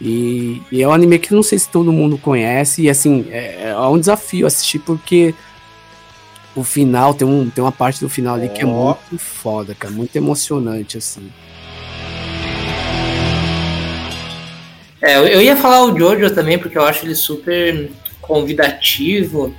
E, 0.00 0.62
e, 0.70 0.80
é 0.80 0.86
um 0.86 0.92
anime 0.92 1.18
que 1.18 1.34
não 1.34 1.42
sei 1.42 1.58
se 1.58 1.68
todo 1.68 1.92
mundo 1.92 2.16
conhece. 2.18 2.82
E 2.82 2.90
assim, 2.90 3.26
é, 3.30 3.70
é 3.70 3.78
um 3.78 3.98
desafio 3.98 4.46
assistir 4.46 4.78
porque 4.78 5.34
o 6.58 6.64
final, 6.64 7.14
tem, 7.14 7.26
um, 7.26 7.48
tem 7.48 7.62
uma 7.62 7.72
parte 7.72 8.00
do 8.00 8.08
final 8.08 8.34
ali 8.34 8.46
oh. 8.46 8.54
que 8.54 8.62
é 8.62 8.66
muito 8.66 9.18
foda, 9.18 9.74
cara. 9.74 9.94
Muito 9.94 10.16
emocionante, 10.16 10.98
assim. 10.98 11.30
É, 15.00 15.16
eu 15.16 15.40
ia 15.40 15.56
falar 15.56 15.84
o 15.84 15.96
Jojo 15.96 16.34
também, 16.34 16.58
porque 16.58 16.76
eu 16.76 16.82
acho 16.82 17.06
ele 17.06 17.14
super 17.14 17.90
convidativo. 18.20 19.54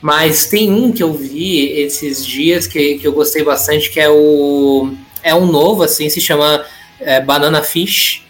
Mas 0.00 0.46
tem 0.46 0.72
um 0.72 0.92
que 0.92 1.02
eu 1.02 1.12
vi 1.12 1.72
esses 1.80 2.24
dias 2.24 2.68
que, 2.68 2.98
que 2.98 3.06
eu 3.06 3.12
gostei 3.12 3.42
bastante, 3.42 3.90
que 3.90 3.98
é 3.98 4.08
o. 4.08 4.92
É 5.22 5.34
um 5.34 5.46
novo, 5.46 5.82
assim, 5.82 6.08
se 6.08 6.20
chama 6.20 6.64
é, 7.00 7.20
Banana 7.20 7.62
Fish. 7.62 8.22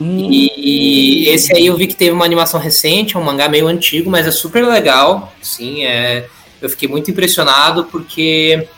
Hum. 0.00 0.30
E, 0.30 0.52
e, 0.56 1.28
esse 1.30 1.52
aí 1.56 1.66
eu 1.66 1.76
vi 1.76 1.88
que 1.88 1.96
teve 1.96 2.12
uma 2.12 2.24
animação 2.24 2.60
recente, 2.60 3.16
é 3.16 3.18
um 3.18 3.24
mangá 3.24 3.48
meio 3.48 3.66
antigo, 3.66 4.08
mas 4.08 4.26
é 4.26 4.30
super 4.30 4.64
legal. 4.64 5.34
Sim, 5.42 5.84
é, 5.84 6.28
eu 6.60 6.68
fiquei 6.68 6.88
muito 6.88 7.10
impressionado 7.10 7.84
porque 7.84 8.68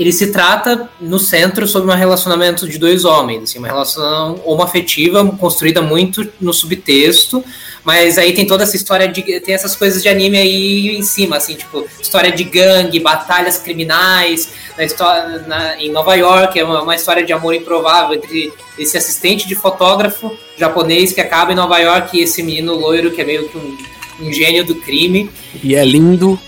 ele 0.00 0.12
se 0.12 0.28
trata 0.28 0.88
no 1.00 1.18
centro 1.18 1.66
sobre 1.66 1.90
um 1.90 1.94
relacionamento 1.94 2.66
de 2.66 2.78
dois 2.78 3.04
homens, 3.04 3.42
assim, 3.42 3.58
uma 3.58 3.66
relação 3.66 4.40
homoafetiva 4.46 5.26
construída 5.36 5.82
muito 5.82 6.26
no 6.40 6.54
subtexto, 6.54 7.44
mas 7.84 8.16
aí 8.16 8.32
tem 8.32 8.46
toda 8.46 8.62
essa 8.62 8.76
história 8.76 9.08
de 9.08 9.20
tem 9.40 9.54
essas 9.54 9.74
coisas 9.74 10.02
de 10.02 10.08
anime 10.08 10.38
aí 10.38 10.96
em 10.96 11.02
cima, 11.02 11.36
assim, 11.36 11.54
tipo, 11.54 11.86
história 12.00 12.30
de 12.30 12.44
gangue, 12.44 13.00
batalhas 13.00 13.58
criminais, 13.58 14.50
na 14.76 14.84
história 14.84 15.44
na, 15.46 15.78
em 15.78 15.90
Nova 15.90 16.14
York, 16.14 16.58
é 16.58 16.64
uma, 16.64 16.82
uma, 16.82 16.94
história 16.94 17.22
de 17.22 17.32
amor 17.32 17.54
improvável 17.54 18.16
entre 18.16 18.52
esse 18.78 18.96
assistente 18.96 19.46
de 19.46 19.54
fotógrafo 19.54 20.34
japonês 20.56 21.12
que 21.12 21.20
acaba 21.20 21.52
em 21.52 21.56
Nova 21.56 21.78
York 21.78 22.16
e 22.16 22.22
esse 22.22 22.42
menino 22.42 22.74
loiro 22.74 23.10
que 23.10 23.20
é 23.20 23.24
meio 23.24 23.48
que 23.48 23.58
um, 23.58 23.76
um 24.20 24.32
gênio 24.32 24.64
do 24.64 24.76
crime. 24.76 25.30
E 25.62 25.74
é 25.74 25.84
lindo. 25.84 26.38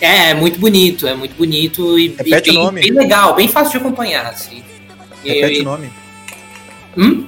É, 0.00 0.30
é 0.30 0.34
muito 0.34 0.58
bonito, 0.58 1.06
é 1.06 1.14
muito 1.14 1.34
bonito 1.34 1.98
e, 1.98 2.08
Repete 2.08 2.50
e 2.50 2.52
bem, 2.52 2.60
o 2.60 2.64
nome. 2.64 2.80
bem 2.80 2.92
legal, 2.92 3.34
bem 3.34 3.48
fácil 3.48 3.72
de 3.72 3.76
acompanhar. 3.78 4.26
Assim. 4.26 4.62
Repete 5.24 5.58
e, 5.58 5.60
o 5.60 5.64
nome. 5.64 5.90
Hum? 6.96 7.26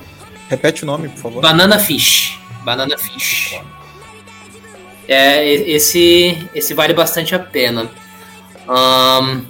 Repete 0.49 0.83
o 0.83 0.87
nome, 0.87 1.09
por 1.09 1.19
favor. 1.19 1.43
Banana 1.43 1.79
Fish. 1.79 2.39
Banana 2.65 2.97
Fish. 2.97 3.59
É, 5.09 5.45
esse, 5.53 6.39
esse 6.55 6.75
vale 6.75 6.95
bastante 6.95 7.35
a 7.35 7.39
pena. 7.39 7.91
Um, 8.69 9.43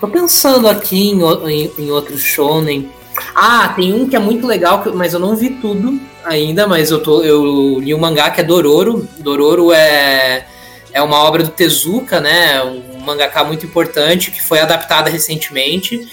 tô 0.00 0.08
pensando 0.08 0.66
aqui 0.68 1.10
em, 1.10 1.20
em, 1.20 1.70
em 1.78 1.90
outro 1.90 2.16
shonen. 2.16 2.90
Ah, 3.34 3.68
tem 3.76 3.92
um 3.92 4.08
que 4.08 4.16
é 4.16 4.18
muito 4.18 4.46
legal, 4.46 4.82
mas 4.94 5.12
eu 5.12 5.20
não 5.20 5.36
vi 5.36 5.50
tudo 5.50 6.00
ainda, 6.24 6.66
mas 6.66 6.90
eu, 6.90 7.02
tô, 7.02 7.22
eu 7.22 7.78
li 7.80 7.94
um 7.94 7.98
mangá 7.98 8.30
que 8.30 8.40
é 8.40 8.44
Dororo. 8.44 9.06
Dororo 9.18 9.72
é 9.72 10.46
é 10.94 11.02
uma 11.02 11.18
obra 11.24 11.42
do 11.42 11.50
Tezuka, 11.50 12.20
né? 12.20 12.62
Um 12.62 13.00
mangaka 13.00 13.42
muito 13.42 13.66
importante 13.66 14.30
que 14.30 14.40
foi 14.40 14.60
adaptada 14.60 15.10
recentemente. 15.10 16.08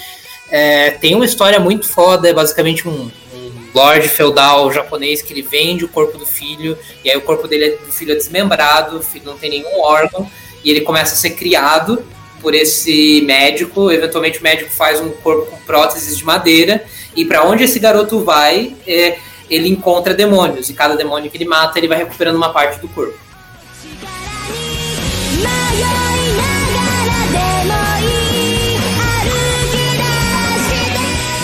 É, 0.49 0.89
tem 0.89 1.13
uma 1.13 1.23
história 1.23 1.59
muito 1.59 1.88
foda, 1.88 2.27
é 2.27 2.34
basicamente 2.34 2.88
um, 2.88 3.11
um 3.34 3.51
lord 3.75 4.09
feudal 4.09 4.73
japonês 4.73 5.21
que 5.21 5.32
ele 5.32 5.43
vende 5.43 5.86
o 5.86 5.88
corpo 5.88 6.17
do 6.17 6.25
filho, 6.25 6.77
e 7.05 7.11
aí 7.11 7.15
o 7.15 7.21
corpo 7.21 7.47
dele 7.47 7.65
é, 7.65 7.69
do 7.77 7.93
filho 7.93 8.11
é 8.11 8.15
desmembrado, 8.15 8.97
o 8.97 9.03
filho 9.03 9.23
não 9.23 9.38
tem 9.38 9.51
nenhum 9.51 9.79
órgão, 9.82 10.29
e 10.63 10.71
ele 10.71 10.82
começa 10.82 11.13
a 11.13 11.17
ser 11.17 11.29
criado 11.29 12.03
por 12.41 12.55
esse 12.55 13.21
médico. 13.21 13.91
Eventualmente 13.91 14.39
o 14.39 14.43
médico 14.43 14.71
faz 14.71 14.99
um 14.99 15.11
corpo 15.11 15.45
com 15.45 15.57
próteses 15.57 16.17
de 16.17 16.25
madeira, 16.25 16.84
e 17.15 17.23
para 17.23 17.43
onde 17.45 17.63
esse 17.63 17.77
garoto 17.77 18.23
vai, 18.23 18.75
é, 18.88 19.19
ele 19.47 19.69
encontra 19.69 20.11
demônios, 20.15 20.71
e 20.71 20.73
cada 20.73 20.95
demônio 20.95 21.29
que 21.29 21.38
ele 21.38 21.45
mata, 21.45 21.77
ele 21.77 21.88
vai 21.88 21.99
recuperando 21.99 22.36
uma 22.36 22.51
parte 22.51 22.79
do 22.79 22.89
corpo. 22.89 23.30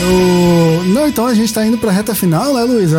Eu... 0.02 0.84
Não, 0.86 1.08
então 1.08 1.26
a 1.26 1.34
gente 1.34 1.54
tá 1.54 1.66
indo 1.66 1.78
pra 1.78 1.92
reta 1.92 2.16
final, 2.16 2.54
né, 2.54 2.64
Luiz? 2.64 2.92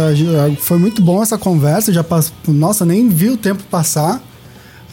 Foi 0.61 0.79
muito 0.79 1.01
bom 1.01 1.23
essa 1.23 1.39
conversa, 1.39 1.93
já 1.93 2.05
passou. 2.05 2.35
Nossa, 2.49 2.85
nem 2.85 3.09
vi 3.09 3.31
o 3.31 3.37
tempo 3.37 3.63
passar. 3.71 4.23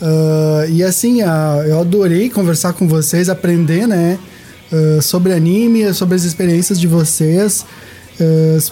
Uh, 0.01 0.69
e 0.69 0.83
assim, 0.83 1.21
uh, 1.23 1.63
eu 1.67 1.79
adorei 1.79 2.29
conversar 2.29 2.73
com 2.73 2.87
vocês, 2.87 3.29
aprender, 3.29 3.87
né? 3.87 4.19
Uh, 4.71 5.01
sobre 5.01 5.33
anime, 5.33 5.93
sobre 5.93 6.15
as 6.15 6.23
experiências 6.23 6.79
de 6.79 6.87
vocês. 6.87 7.65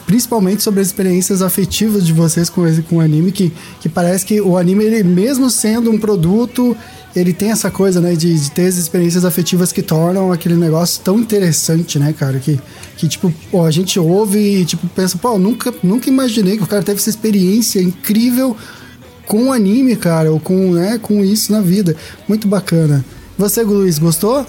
principalmente 0.06 0.64
sobre 0.64 0.80
as 0.80 0.88
experiências 0.88 1.42
afetivas 1.42 2.06
de 2.06 2.14
vocês 2.14 2.50
com, 2.50 2.64
com 2.84 2.98
o 2.98 3.02
anime, 3.02 3.32
que, 3.32 3.52
que 3.82 3.90
parece 3.90 4.26
que 4.26 4.40
o 4.40 4.58
anime, 4.58 4.86
ele, 4.86 5.04
mesmo 5.04 5.50
sendo 5.50 5.92
um 5.92 5.98
produto, 5.98 6.76
ele 7.16 7.32
tem 7.32 7.52
essa 7.52 7.70
coisa, 7.70 8.02
né, 8.02 8.16
de, 8.16 8.34
de, 8.38 8.52
ter 8.52 8.68
as 8.68 8.76
experiências 8.76 9.24
afetivas 9.24 9.72
que 9.72 9.82
tornam 9.82 10.32
aquele 10.32 10.56
negócio 10.56 11.02
tão 11.04 11.20
interessante, 11.20 12.00
né, 12.00 12.14
cara? 12.18 12.40
Que, 12.40 12.60
que 12.98 13.08
tipo, 13.08 13.32
pô, 13.52 13.64
a 13.64 13.72
gente 13.72 14.00
ouve 14.00 14.40
e, 14.40 14.66
tipo, 14.66 14.88
pensa, 14.88 15.18
pô, 15.18 15.38
nunca, 15.38 15.74
nunca 15.84 16.10
imaginei 16.10 16.58
que 16.58 16.64
o 16.64 16.68
cara 16.68 16.82
teve 16.82 17.00
essa 17.00 17.10
experiência 17.10 17.82
incrível 17.82 18.58
com 19.28 19.54
anime, 19.54 19.96
cara, 19.96 20.32
ou 20.32 20.40
com, 20.40 20.74
né, 20.74 20.98
com 20.98 21.24
isso 21.24 21.52
na 21.52 21.62
vida. 21.62 21.96
Muito 22.28 22.48
bacana. 22.48 23.06
Você, 23.38 23.62
Luiz, 23.64 24.00
gostou? 24.00 24.46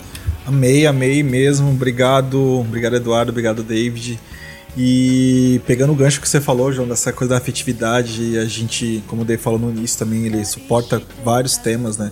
Amei, 0.46 0.86
amei 0.86 1.22
mesmo. 1.22 1.70
Obrigado, 1.70 2.38
obrigado, 2.60 2.96
Eduardo, 2.96 3.30
obrigado, 3.30 3.62
David. 3.62 4.18
E 4.76 5.60
pegando 5.66 5.92
o 5.92 5.96
gancho 5.96 6.20
que 6.20 6.28
você 6.28 6.40
falou, 6.40 6.72
João, 6.72 6.88
dessa 6.88 7.12
coisa 7.12 7.34
da 7.34 7.38
afetividade, 7.38 8.36
a 8.38 8.44
gente, 8.44 9.04
como 9.06 9.22
o 9.22 9.24
Dave 9.24 9.40
falou 9.40 9.58
no 9.58 9.70
início 9.70 9.98
também, 9.98 10.26
ele 10.26 10.44
suporta 10.44 11.00
vários 11.24 11.56
temas, 11.56 11.96
né? 11.96 12.10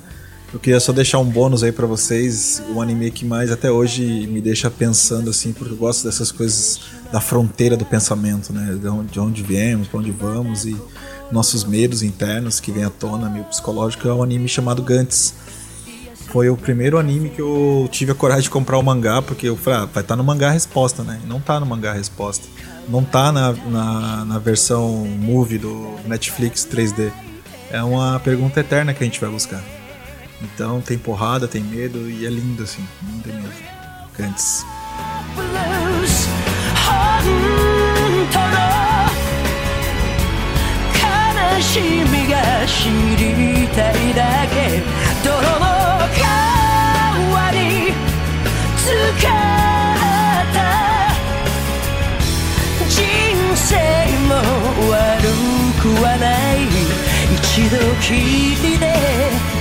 Eu 0.52 0.60
queria 0.60 0.78
só 0.78 0.92
deixar 0.92 1.18
um 1.18 1.24
bônus 1.24 1.62
aí 1.62 1.72
para 1.72 1.86
vocês, 1.86 2.62
um 2.68 2.82
anime 2.82 3.10
que 3.10 3.24
mais 3.24 3.50
até 3.50 3.70
hoje 3.70 4.26
me 4.26 4.38
deixa 4.38 4.70
pensando 4.70 5.30
assim, 5.30 5.50
porque 5.50 5.72
eu 5.72 5.78
gosto 5.78 6.04
dessas 6.04 6.30
coisas 6.30 6.78
da 7.10 7.22
fronteira 7.22 7.74
do 7.74 7.86
pensamento, 7.86 8.52
né? 8.52 8.78
De 8.78 8.86
onde, 8.86 9.12
de 9.12 9.18
onde 9.18 9.42
viemos, 9.42 9.88
para 9.88 10.00
onde 10.00 10.10
vamos 10.10 10.66
e 10.66 10.76
nossos 11.30 11.64
medos 11.64 12.02
internos 12.02 12.60
que 12.60 12.70
vem 12.70 12.84
à 12.84 12.90
tona, 12.90 13.30
meio 13.30 13.44
psicológico, 13.44 14.06
é 14.06 14.12
um 14.12 14.22
anime 14.22 14.46
chamado 14.46 14.82
Gantz. 14.82 15.34
Foi 16.30 16.50
o 16.50 16.56
primeiro 16.56 16.98
anime 16.98 17.30
que 17.30 17.40
eu 17.40 17.88
tive 17.90 18.12
a 18.12 18.14
coragem 18.14 18.44
de 18.44 18.50
comprar 18.50 18.76
o 18.76 18.82
mangá, 18.82 19.22
porque 19.22 19.48
eu 19.48 19.56
falei, 19.56 19.80
ah, 19.80 19.84
vai 19.86 20.02
estar 20.02 20.14
tá 20.14 20.16
no 20.16 20.24
mangá 20.24 20.50
resposta, 20.50 21.02
né? 21.02 21.18
Não 21.26 21.40
tá 21.40 21.58
no 21.58 21.64
mangá 21.64 21.94
resposta. 21.94 22.46
Não 22.88 23.02
tá 23.02 23.32
na, 23.32 23.52
na, 23.52 24.24
na 24.26 24.38
versão 24.38 25.06
movie 25.06 25.56
do 25.56 25.94
Netflix 26.06 26.68
3D. 26.70 27.10
É 27.70 27.82
uma 27.82 28.20
pergunta 28.20 28.60
eterna 28.60 28.92
que 28.92 29.02
a 29.02 29.06
gente 29.06 29.18
vai 29.18 29.30
buscar. 29.30 29.62
Então 30.42 30.80
tem 30.80 30.98
porrada, 30.98 31.46
tem 31.46 31.62
medo 31.62 32.10
e 32.10 32.26
é 32.26 32.30
lindo 32.30 32.62
assim, 32.62 32.86
lindo 33.02 33.28
mesmo. 33.28 33.52
Cantes. 34.14 34.64
Thank. 58.82 59.51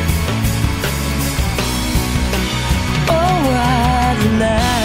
what 3.43 4.17
love 4.39 4.80